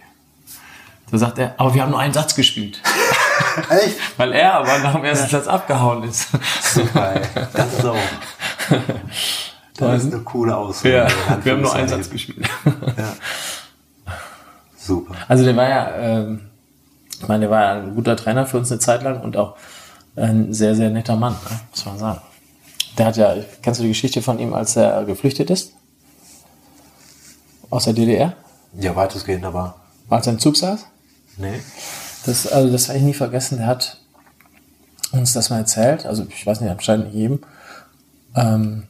Da 1.10 1.18
sagt 1.18 1.38
er, 1.38 1.54
aber 1.58 1.74
wir 1.74 1.82
haben 1.82 1.90
nur 1.90 2.00
einen 2.00 2.14
Satz 2.14 2.34
gespielt. 2.34 2.80
Echt? 3.70 3.96
Weil 4.16 4.32
er 4.32 4.54
aber 4.54 4.78
nach 4.78 4.94
dem 4.94 5.04
ersten 5.04 5.28
Satz 5.28 5.46
abgehauen 5.46 6.04
ist. 6.04 6.28
Super, 6.62 7.16
ey. 7.16 7.22
Das 7.52 7.74
ist 7.74 7.84
auch. 7.84 7.96
Das 9.78 10.04
ist 10.04 10.12
eine 10.12 10.22
coole 10.22 10.56
Aussage. 10.56 10.94
Ja, 10.94 11.08
wir 11.44 11.52
haben 11.52 11.62
nur 11.62 11.72
einen. 11.72 11.88
Satz 11.88 12.10
gespielt. 12.10 12.48
Super. 14.76 15.14
Also 15.28 15.44
der 15.44 15.56
war 15.56 15.68
ja, 15.68 15.94
ähm, 15.96 16.40
ich 17.20 17.28
meine, 17.28 17.42
der 17.42 17.50
war 17.50 17.62
ja 17.62 17.82
ein 17.82 17.94
guter 17.94 18.16
Trainer 18.16 18.46
für 18.46 18.58
uns 18.58 18.70
eine 18.72 18.80
Zeit 18.80 19.02
lang 19.02 19.20
und 19.20 19.36
auch 19.36 19.56
ein 20.16 20.52
sehr, 20.52 20.74
sehr 20.74 20.90
netter 20.90 21.16
Mann, 21.16 21.34
ne? 21.34 21.60
muss 21.70 21.86
man 21.86 21.98
sagen. 21.98 22.20
Der 22.96 23.06
hat 23.06 23.16
ja, 23.16 23.36
kennst 23.62 23.78
du 23.78 23.84
die 23.84 23.90
Geschichte 23.90 24.22
von 24.22 24.38
ihm, 24.38 24.54
als 24.54 24.74
er 24.76 25.04
geflüchtet 25.04 25.50
ist? 25.50 25.74
Aus 27.70 27.84
der 27.84 27.92
DDR? 27.92 28.34
Ja, 28.78 28.96
weitestgehend, 28.96 29.44
aber. 29.44 29.76
Als 30.08 30.26
er 30.26 30.32
im 30.32 30.38
Zug 30.38 30.56
saß? 30.56 30.86
Nee. 31.36 31.60
Das, 32.26 32.50
also 32.50 32.70
das 32.70 32.88
werde 32.88 32.98
ich 32.98 33.04
nie 33.04 33.14
vergessen. 33.14 33.58
Der 33.58 33.66
hat 33.66 34.00
uns 35.12 35.32
das 35.32 35.50
mal 35.50 35.58
erzählt. 35.58 36.06
Also 36.06 36.26
ich 36.28 36.46
weiß 36.46 36.60
nicht, 36.60 36.70
anscheinend 36.70 37.06
nicht 37.06 37.14
jedem. 37.14 37.40
Ähm, 38.34 38.84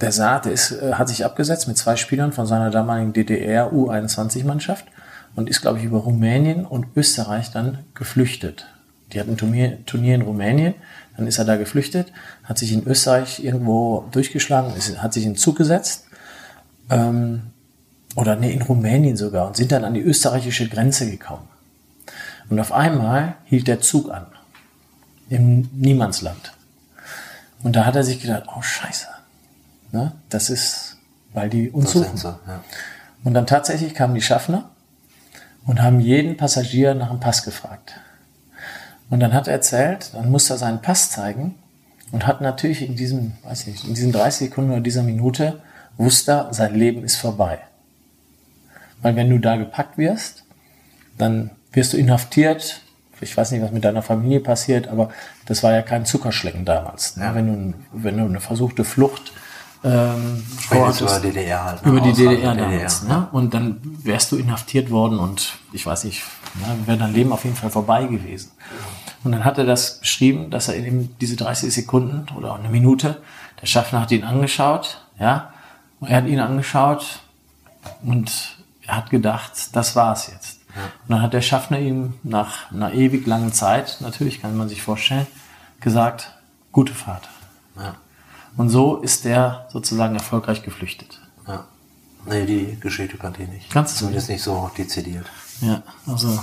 der 0.00 0.12
der 0.12 0.50
ist, 0.50 0.72
äh, 0.72 0.94
hat 0.94 1.08
sich 1.08 1.24
abgesetzt 1.24 1.68
mit 1.68 1.78
zwei 1.78 1.96
Spielern 1.96 2.32
von 2.32 2.46
seiner 2.46 2.70
damaligen 2.70 3.12
DDR 3.12 3.72
U21-Mannschaft 3.72 4.84
und 5.34 5.48
ist, 5.48 5.60
glaube 5.60 5.78
ich, 5.78 5.84
über 5.84 5.98
Rumänien 5.98 6.64
und 6.64 6.86
Österreich 6.96 7.50
dann 7.50 7.78
geflüchtet. 7.94 8.66
Die 9.12 9.20
hatten 9.20 9.32
ein 9.32 9.36
Turnier, 9.36 9.84
Turnier 9.86 10.16
in 10.16 10.22
Rumänien, 10.22 10.74
dann 11.16 11.26
ist 11.26 11.38
er 11.38 11.44
da 11.44 11.56
geflüchtet, 11.56 12.12
hat 12.44 12.58
sich 12.58 12.72
in 12.72 12.86
Österreich 12.86 13.42
irgendwo 13.42 14.06
durchgeschlagen, 14.10 14.74
ist, 14.76 15.02
hat 15.02 15.12
sich 15.12 15.24
in 15.24 15.32
den 15.32 15.38
Zug 15.38 15.56
gesetzt 15.56 16.06
ähm, 16.90 17.42
oder 18.16 18.36
nee, 18.36 18.52
in 18.52 18.62
Rumänien 18.62 19.16
sogar 19.16 19.46
und 19.46 19.56
sind 19.56 19.72
dann 19.72 19.84
an 19.84 19.94
die 19.94 20.00
österreichische 20.00 20.68
Grenze 20.68 21.10
gekommen. 21.10 21.48
Und 22.48 22.60
auf 22.60 22.72
einmal 22.72 23.36
hielt 23.44 23.68
der 23.68 23.80
Zug 23.80 24.10
an. 24.10 24.26
Im 25.28 25.68
Niemandsland. 25.72 26.52
Und 27.62 27.74
da 27.74 27.84
hat 27.84 27.96
er 27.96 28.04
sich 28.04 28.20
gedacht, 28.20 28.44
oh 28.56 28.62
Scheiße. 28.62 29.08
Ne? 29.92 30.12
Das 30.28 30.50
ist, 30.50 30.98
weil 31.32 31.48
die 31.50 31.70
uns 31.70 31.92
Das 31.92 32.02
suchen. 32.02 32.16
sie, 32.16 32.28
ja. 32.28 32.62
Und 33.24 33.34
dann 33.34 33.46
tatsächlich 33.46 33.94
kamen 33.94 34.14
die 34.14 34.22
Schaffner 34.22 34.70
und 35.66 35.82
haben 35.82 36.00
jeden 36.00 36.36
Passagier 36.36 36.94
nach 36.94 37.10
dem 37.10 37.20
Pass 37.20 37.42
gefragt. 37.42 37.94
Und 39.10 39.20
dann 39.20 39.32
hat 39.32 39.46
er 39.46 39.54
erzählt, 39.54 40.10
dann 40.14 40.30
musste 40.30 40.54
er 40.54 40.58
seinen 40.58 40.82
Pass 40.82 41.10
zeigen 41.10 41.54
und 42.12 42.26
hat 42.26 42.40
natürlich 42.40 42.82
in 42.82 42.96
diesem, 42.96 43.32
weiß 43.42 43.66
nicht, 43.66 43.84
in 43.84 43.94
diesen 43.94 44.12
30 44.12 44.48
Sekunden 44.48 44.70
oder 44.70 44.80
dieser 44.80 45.02
Minute 45.02 45.60
wusste 45.96 46.32
er, 46.32 46.54
sein 46.54 46.74
Leben 46.74 47.04
ist 47.04 47.16
vorbei. 47.16 47.58
Weil 49.02 49.16
wenn 49.16 49.30
du 49.30 49.38
da 49.38 49.56
gepackt 49.56 49.98
wirst, 49.98 50.44
dann 51.18 51.50
wirst 51.72 51.92
du 51.92 51.96
inhaftiert. 51.96 52.80
Ich 53.20 53.36
weiß 53.36 53.52
nicht, 53.52 53.62
was 53.62 53.70
mit 53.70 53.84
deiner 53.84 54.02
Familie 54.02 54.40
passiert, 54.40 54.88
aber 54.88 55.10
das 55.46 55.62
war 55.62 55.72
ja 55.72 55.82
kein 55.82 56.04
Zuckerschlecken 56.04 56.64
damals. 56.64 57.16
Ne? 57.16 57.30
Wenn, 57.32 57.46
du, 57.46 57.74
wenn 57.92 58.18
du 58.18 58.24
eine 58.24 58.40
versuchte 58.40 58.84
Flucht 58.84 59.32
ähm, 59.86 60.42
vorhattest- 60.68 61.00
über 61.02 61.20
DDR 61.20 61.64
halt. 61.64 61.84
ne? 61.84 61.90
über 61.92 62.00
die 62.00 62.10
Ausland 62.10 62.30
DDR 62.38 62.54
damals. 62.56 63.02
Ne? 63.04 63.28
Und 63.32 63.54
dann 63.54 63.80
wärst 64.02 64.32
du 64.32 64.36
inhaftiert 64.36 64.90
worden 64.90 65.18
und 65.18 65.54
ich 65.72 65.86
weiß 65.86 66.04
nicht, 66.04 66.22
ne, 66.54 66.76
wäre 66.86 66.98
dein 66.98 67.12
Leben 67.14 67.32
auf 67.32 67.44
jeden 67.44 67.56
Fall 67.56 67.70
vorbei 67.70 68.04
gewesen. 68.06 68.50
Und 69.24 69.32
dann 69.32 69.44
hat 69.44 69.58
er 69.58 69.64
das 69.64 70.00
beschrieben, 70.00 70.50
dass 70.50 70.68
er 70.68 70.76
eben 70.76 71.14
diese 71.20 71.36
30 71.36 71.72
Sekunden 71.72 72.26
oder 72.36 72.54
eine 72.54 72.68
Minute, 72.68 73.22
der 73.60 73.66
Schaffner 73.66 74.00
hat 74.00 74.10
ihn 74.12 74.24
angeschaut, 74.24 75.00
ja, 75.18 75.50
und 76.00 76.08
er 76.08 76.18
hat 76.18 76.26
ihn 76.26 76.40
angeschaut 76.40 77.20
und 78.04 78.56
er 78.86 78.96
hat 78.96 79.10
gedacht, 79.10 79.52
das 79.72 79.96
war's 79.96 80.28
jetzt. 80.28 80.60
Und 81.08 81.14
dann 81.14 81.22
hat 81.22 81.32
der 81.32 81.40
Schaffner 81.40 81.78
ihm 81.78 82.14
nach 82.22 82.70
einer 82.70 82.92
ewig 82.92 83.26
langen 83.26 83.52
Zeit, 83.52 83.96
natürlich 84.00 84.42
kann 84.42 84.56
man 84.56 84.68
sich 84.68 84.82
vorstellen, 84.82 85.26
gesagt, 85.80 86.32
gute 86.72 86.92
Fahrt. 86.94 87.28
Ja. 87.76 87.94
Und 88.56 88.70
so 88.70 88.96
ist 88.96 89.24
der 89.24 89.66
sozusagen 89.70 90.14
erfolgreich 90.14 90.62
geflüchtet. 90.62 91.20
ja. 91.46 91.64
Nee, 92.28 92.44
die 92.44 92.80
Geschichte 92.80 93.18
kannte 93.18 93.44
ich 93.44 93.48
nicht. 93.48 93.72
Ganz 93.72 93.94
Zumindest 93.94 94.28
nicht 94.28 94.42
so 94.42 94.68
dezidiert. 94.76 95.26
Ja, 95.60 95.82
also 96.06 96.36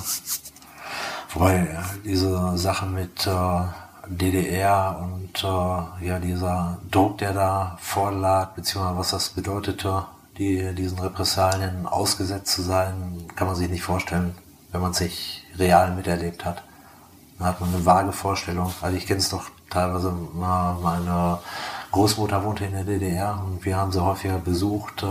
Wobei 1.33 1.55
äh, 1.61 1.77
diese 2.05 2.57
Sache 2.57 2.85
mit 2.85 3.25
äh, 3.25 3.61
DDR 4.07 4.99
und 5.01 5.43
äh, 5.43 6.07
ja 6.07 6.19
dieser 6.19 6.77
Druck, 6.91 7.17
der 7.17 7.33
da 7.33 7.77
vorlag, 7.81 8.49
beziehungsweise 8.51 8.97
was 8.97 9.11
das 9.11 9.29
bedeutete, 9.29 10.05
die, 10.37 10.73
diesen 10.75 10.99
Repressalien 10.99 11.87
ausgesetzt 11.87 12.53
zu 12.53 12.61
sein, 12.61 13.27
kann 13.35 13.47
man 13.47 13.55
sich 13.55 13.69
nicht 13.69 13.83
vorstellen, 13.83 14.35
wenn 14.71 14.81
man 14.81 14.91
es 14.91 14.99
nicht 14.99 15.43
real 15.57 15.93
miterlebt 15.95 16.45
hat. 16.45 16.63
Da 17.39 17.45
hat 17.45 17.61
man 17.61 17.73
eine 17.73 17.85
vage 17.85 18.11
Vorstellung. 18.11 18.71
Also 18.81 18.95
ich 18.95 19.07
kenne 19.07 19.19
es 19.19 19.29
doch 19.29 19.49
teilweise, 19.69 20.11
mal, 20.11 20.75
meine 20.81 21.39
Großmutter 21.93 22.43
wohnte 22.43 22.65
in 22.65 22.71
der 22.71 22.83
DDR 22.83 23.39
und 23.45 23.63
wir 23.63 23.77
haben 23.77 23.91
sie 23.91 24.03
häufiger 24.03 24.39
besucht. 24.39 25.03
Äh, 25.03 25.05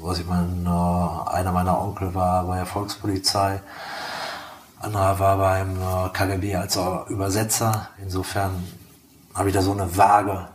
was 0.00 0.18
ich 0.18 0.26
meine, 0.26 0.46
äh, 0.66 1.30
einer 1.34 1.50
meiner 1.50 1.80
Onkel 1.80 2.14
war 2.14 2.44
bei 2.44 2.56
der 2.56 2.66
Volkspolizei. 2.66 3.62
Anderer 4.80 5.18
war 5.18 5.38
beim 5.38 5.76
äh, 5.80 6.08
KGB 6.12 6.54
als 6.56 6.78
Übersetzer. 7.08 7.88
Insofern 8.02 8.62
habe 9.34 9.48
ich 9.48 9.54
da 9.54 9.62
so 9.62 9.72
eine 9.72 9.96
vage, 9.96 10.46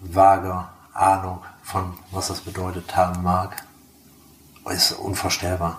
vage 0.00 0.64
Ahnung 0.94 1.40
von, 1.62 1.92
was 2.10 2.28
das 2.28 2.40
bedeutet 2.40 2.96
haben 2.96 3.22
mag. 3.22 3.62
Ist 4.70 4.92
unvorstellbar. 4.92 5.78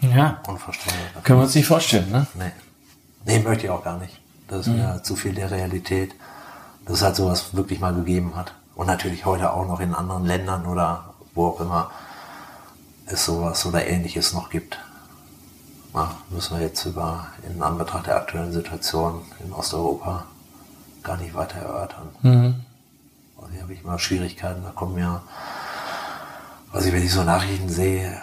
ja, 0.00 0.38
Unvorstellbar. 0.48 1.22
können 1.22 1.40
wir 1.40 1.44
uns 1.44 1.54
nicht 1.54 1.66
vorstellen, 1.66 2.10
ne? 2.10 2.26
Nee. 2.32 2.52
Nee, 3.26 3.38
möchte 3.40 3.64
ich 3.66 3.70
auch 3.70 3.84
gar 3.84 3.98
nicht. 3.98 4.18
Das 4.48 4.66
ist 4.66 4.72
mir 4.72 5.02
zu 5.02 5.14
viel 5.14 5.34
der 5.34 5.50
Realität, 5.50 6.14
dass 6.90 6.98
es 6.98 7.04
halt 7.04 7.14
sowas 7.14 7.54
wirklich 7.54 7.78
mal 7.78 7.94
gegeben 7.94 8.34
hat. 8.34 8.52
Und 8.74 8.88
natürlich 8.88 9.24
heute 9.24 9.52
auch 9.52 9.64
noch 9.64 9.78
in 9.78 9.94
anderen 9.94 10.26
Ländern 10.26 10.66
oder 10.66 11.14
wo 11.34 11.46
auch 11.46 11.60
immer 11.60 11.92
es 13.06 13.24
sowas 13.24 13.64
oder 13.64 13.86
ähnliches 13.86 14.32
noch 14.32 14.50
gibt. 14.50 14.76
Na, 15.94 16.16
müssen 16.30 16.58
wir 16.58 16.66
jetzt 16.66 16.84
über, 16.86 17.28
in 17.48 17.62
Anbetracht 17.62 18.06
der 18.06 18.16
aktuellen 18.16 18.50
Situation 18.50 19.22
in 19.38 19.52
Osteuropa 19.52 20.24
gar 21.04 21.16
nicht 21.16 21.32
weiter 21.32 21.60
erörtern. 21.60 22.08
Mhm. 22.22 22.54
Also 23.36 23.52
hier 23.52 23.62
habe 23.62 23.72
ich 23.72 23.84
immer 23.84 23.98
Schwierigkeiten, 24.00 24.64
da 24.64 24.70
kommen 24.70 24.96
mir, 24.96 25.22
was 26.72 26.86
ich, 26.86 26.92
wenn 26.92 27.04
ich 27.04 27.12
so 27.12 27.22
Nachrichten 27.22 27.68
sehe, 27.68 28.20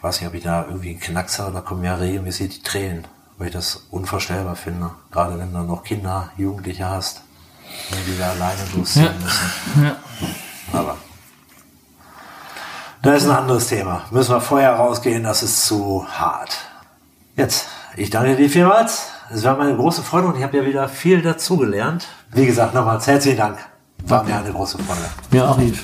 weiß 0.00 0.20
nicht, 0.20 0.28
ob 0.28 0.34
ich 0.34 0.44
da 0.44 0.64
irgendwie 0.64 0.90
einen 0.90 1.00
Knacks 1.00 1.38
habe, 1.38 1.52
da 1.52 1.60
kommen 1.60 1.82
mir 1.82 2.00
regelmäßig 2.00 2.56
die 2.56 2.62
Tränen, 2.62 3.06
weil 3.36 3.48
ich 3.48 3.52
das 3.52 3.84
unvorstellbar 3.90 4.56
finde. 4.56 4.90
Gerade 5.10 5.38
wenn 5.38 5.52
du 5.52 5.60
noch 5.60 5.84
Kinder, 5.84 6.30
Jugendliche 6.38 6.88
hast, 6.88 7.22
die 8.06 8.18
da 8.18 8.30
alleine 8.30 8.60
losziehen 8.74 9.06
Ja. 9.06 9.12
müssen. 9.12 9.84
Ja. 9.84 9.96
Aber 10.78 10.96
das 13.02 13.22
ist 13.22 13.28
ein 13.28 13.36
anderes 13.36 13.66
Thema. 13.66 14.02
Müssen 14.10 14.32
wir 14.34 14.40
vorher 14.40 14.74
rausgehen, 14.74 15.24
das 15.24 15.42
ist 15.42 15.64
zu 15.66 16.06
hart. 16.08 16.56
Jetzt, 17.36 17.66
ich 17.96 18.10
danke 18.10 18.36
dir 18.36 18.48
vielmals. 18.48 19.08
Es 19.30 19.42
war 19.44 19.56
meine 19.56 19.74
große 19.74 20.02
Freude 20.02 20.28
und 20.28 20.36
ich 20.36 20.42
habe 20.42 20.56
ja 20.58 20.64
wieder 20.64 20.88
viel 20.88 21.22
dazugelernt. 21.22 22.06
Wie 22.32 22.46
gesagt, 22.46 22.74
nochmals 22.74 23.06
herzlichen 23.06 23.38
Dank. 23.38 23.58
War 24.04 24.22
mir 24.24 24.36
eine 24.36 24.52
große 24.52 24.78
Freude. 24.78 25.00
Ja, 25.32 25.48
auch 25.48 25.58
Yves. 25.58 25.80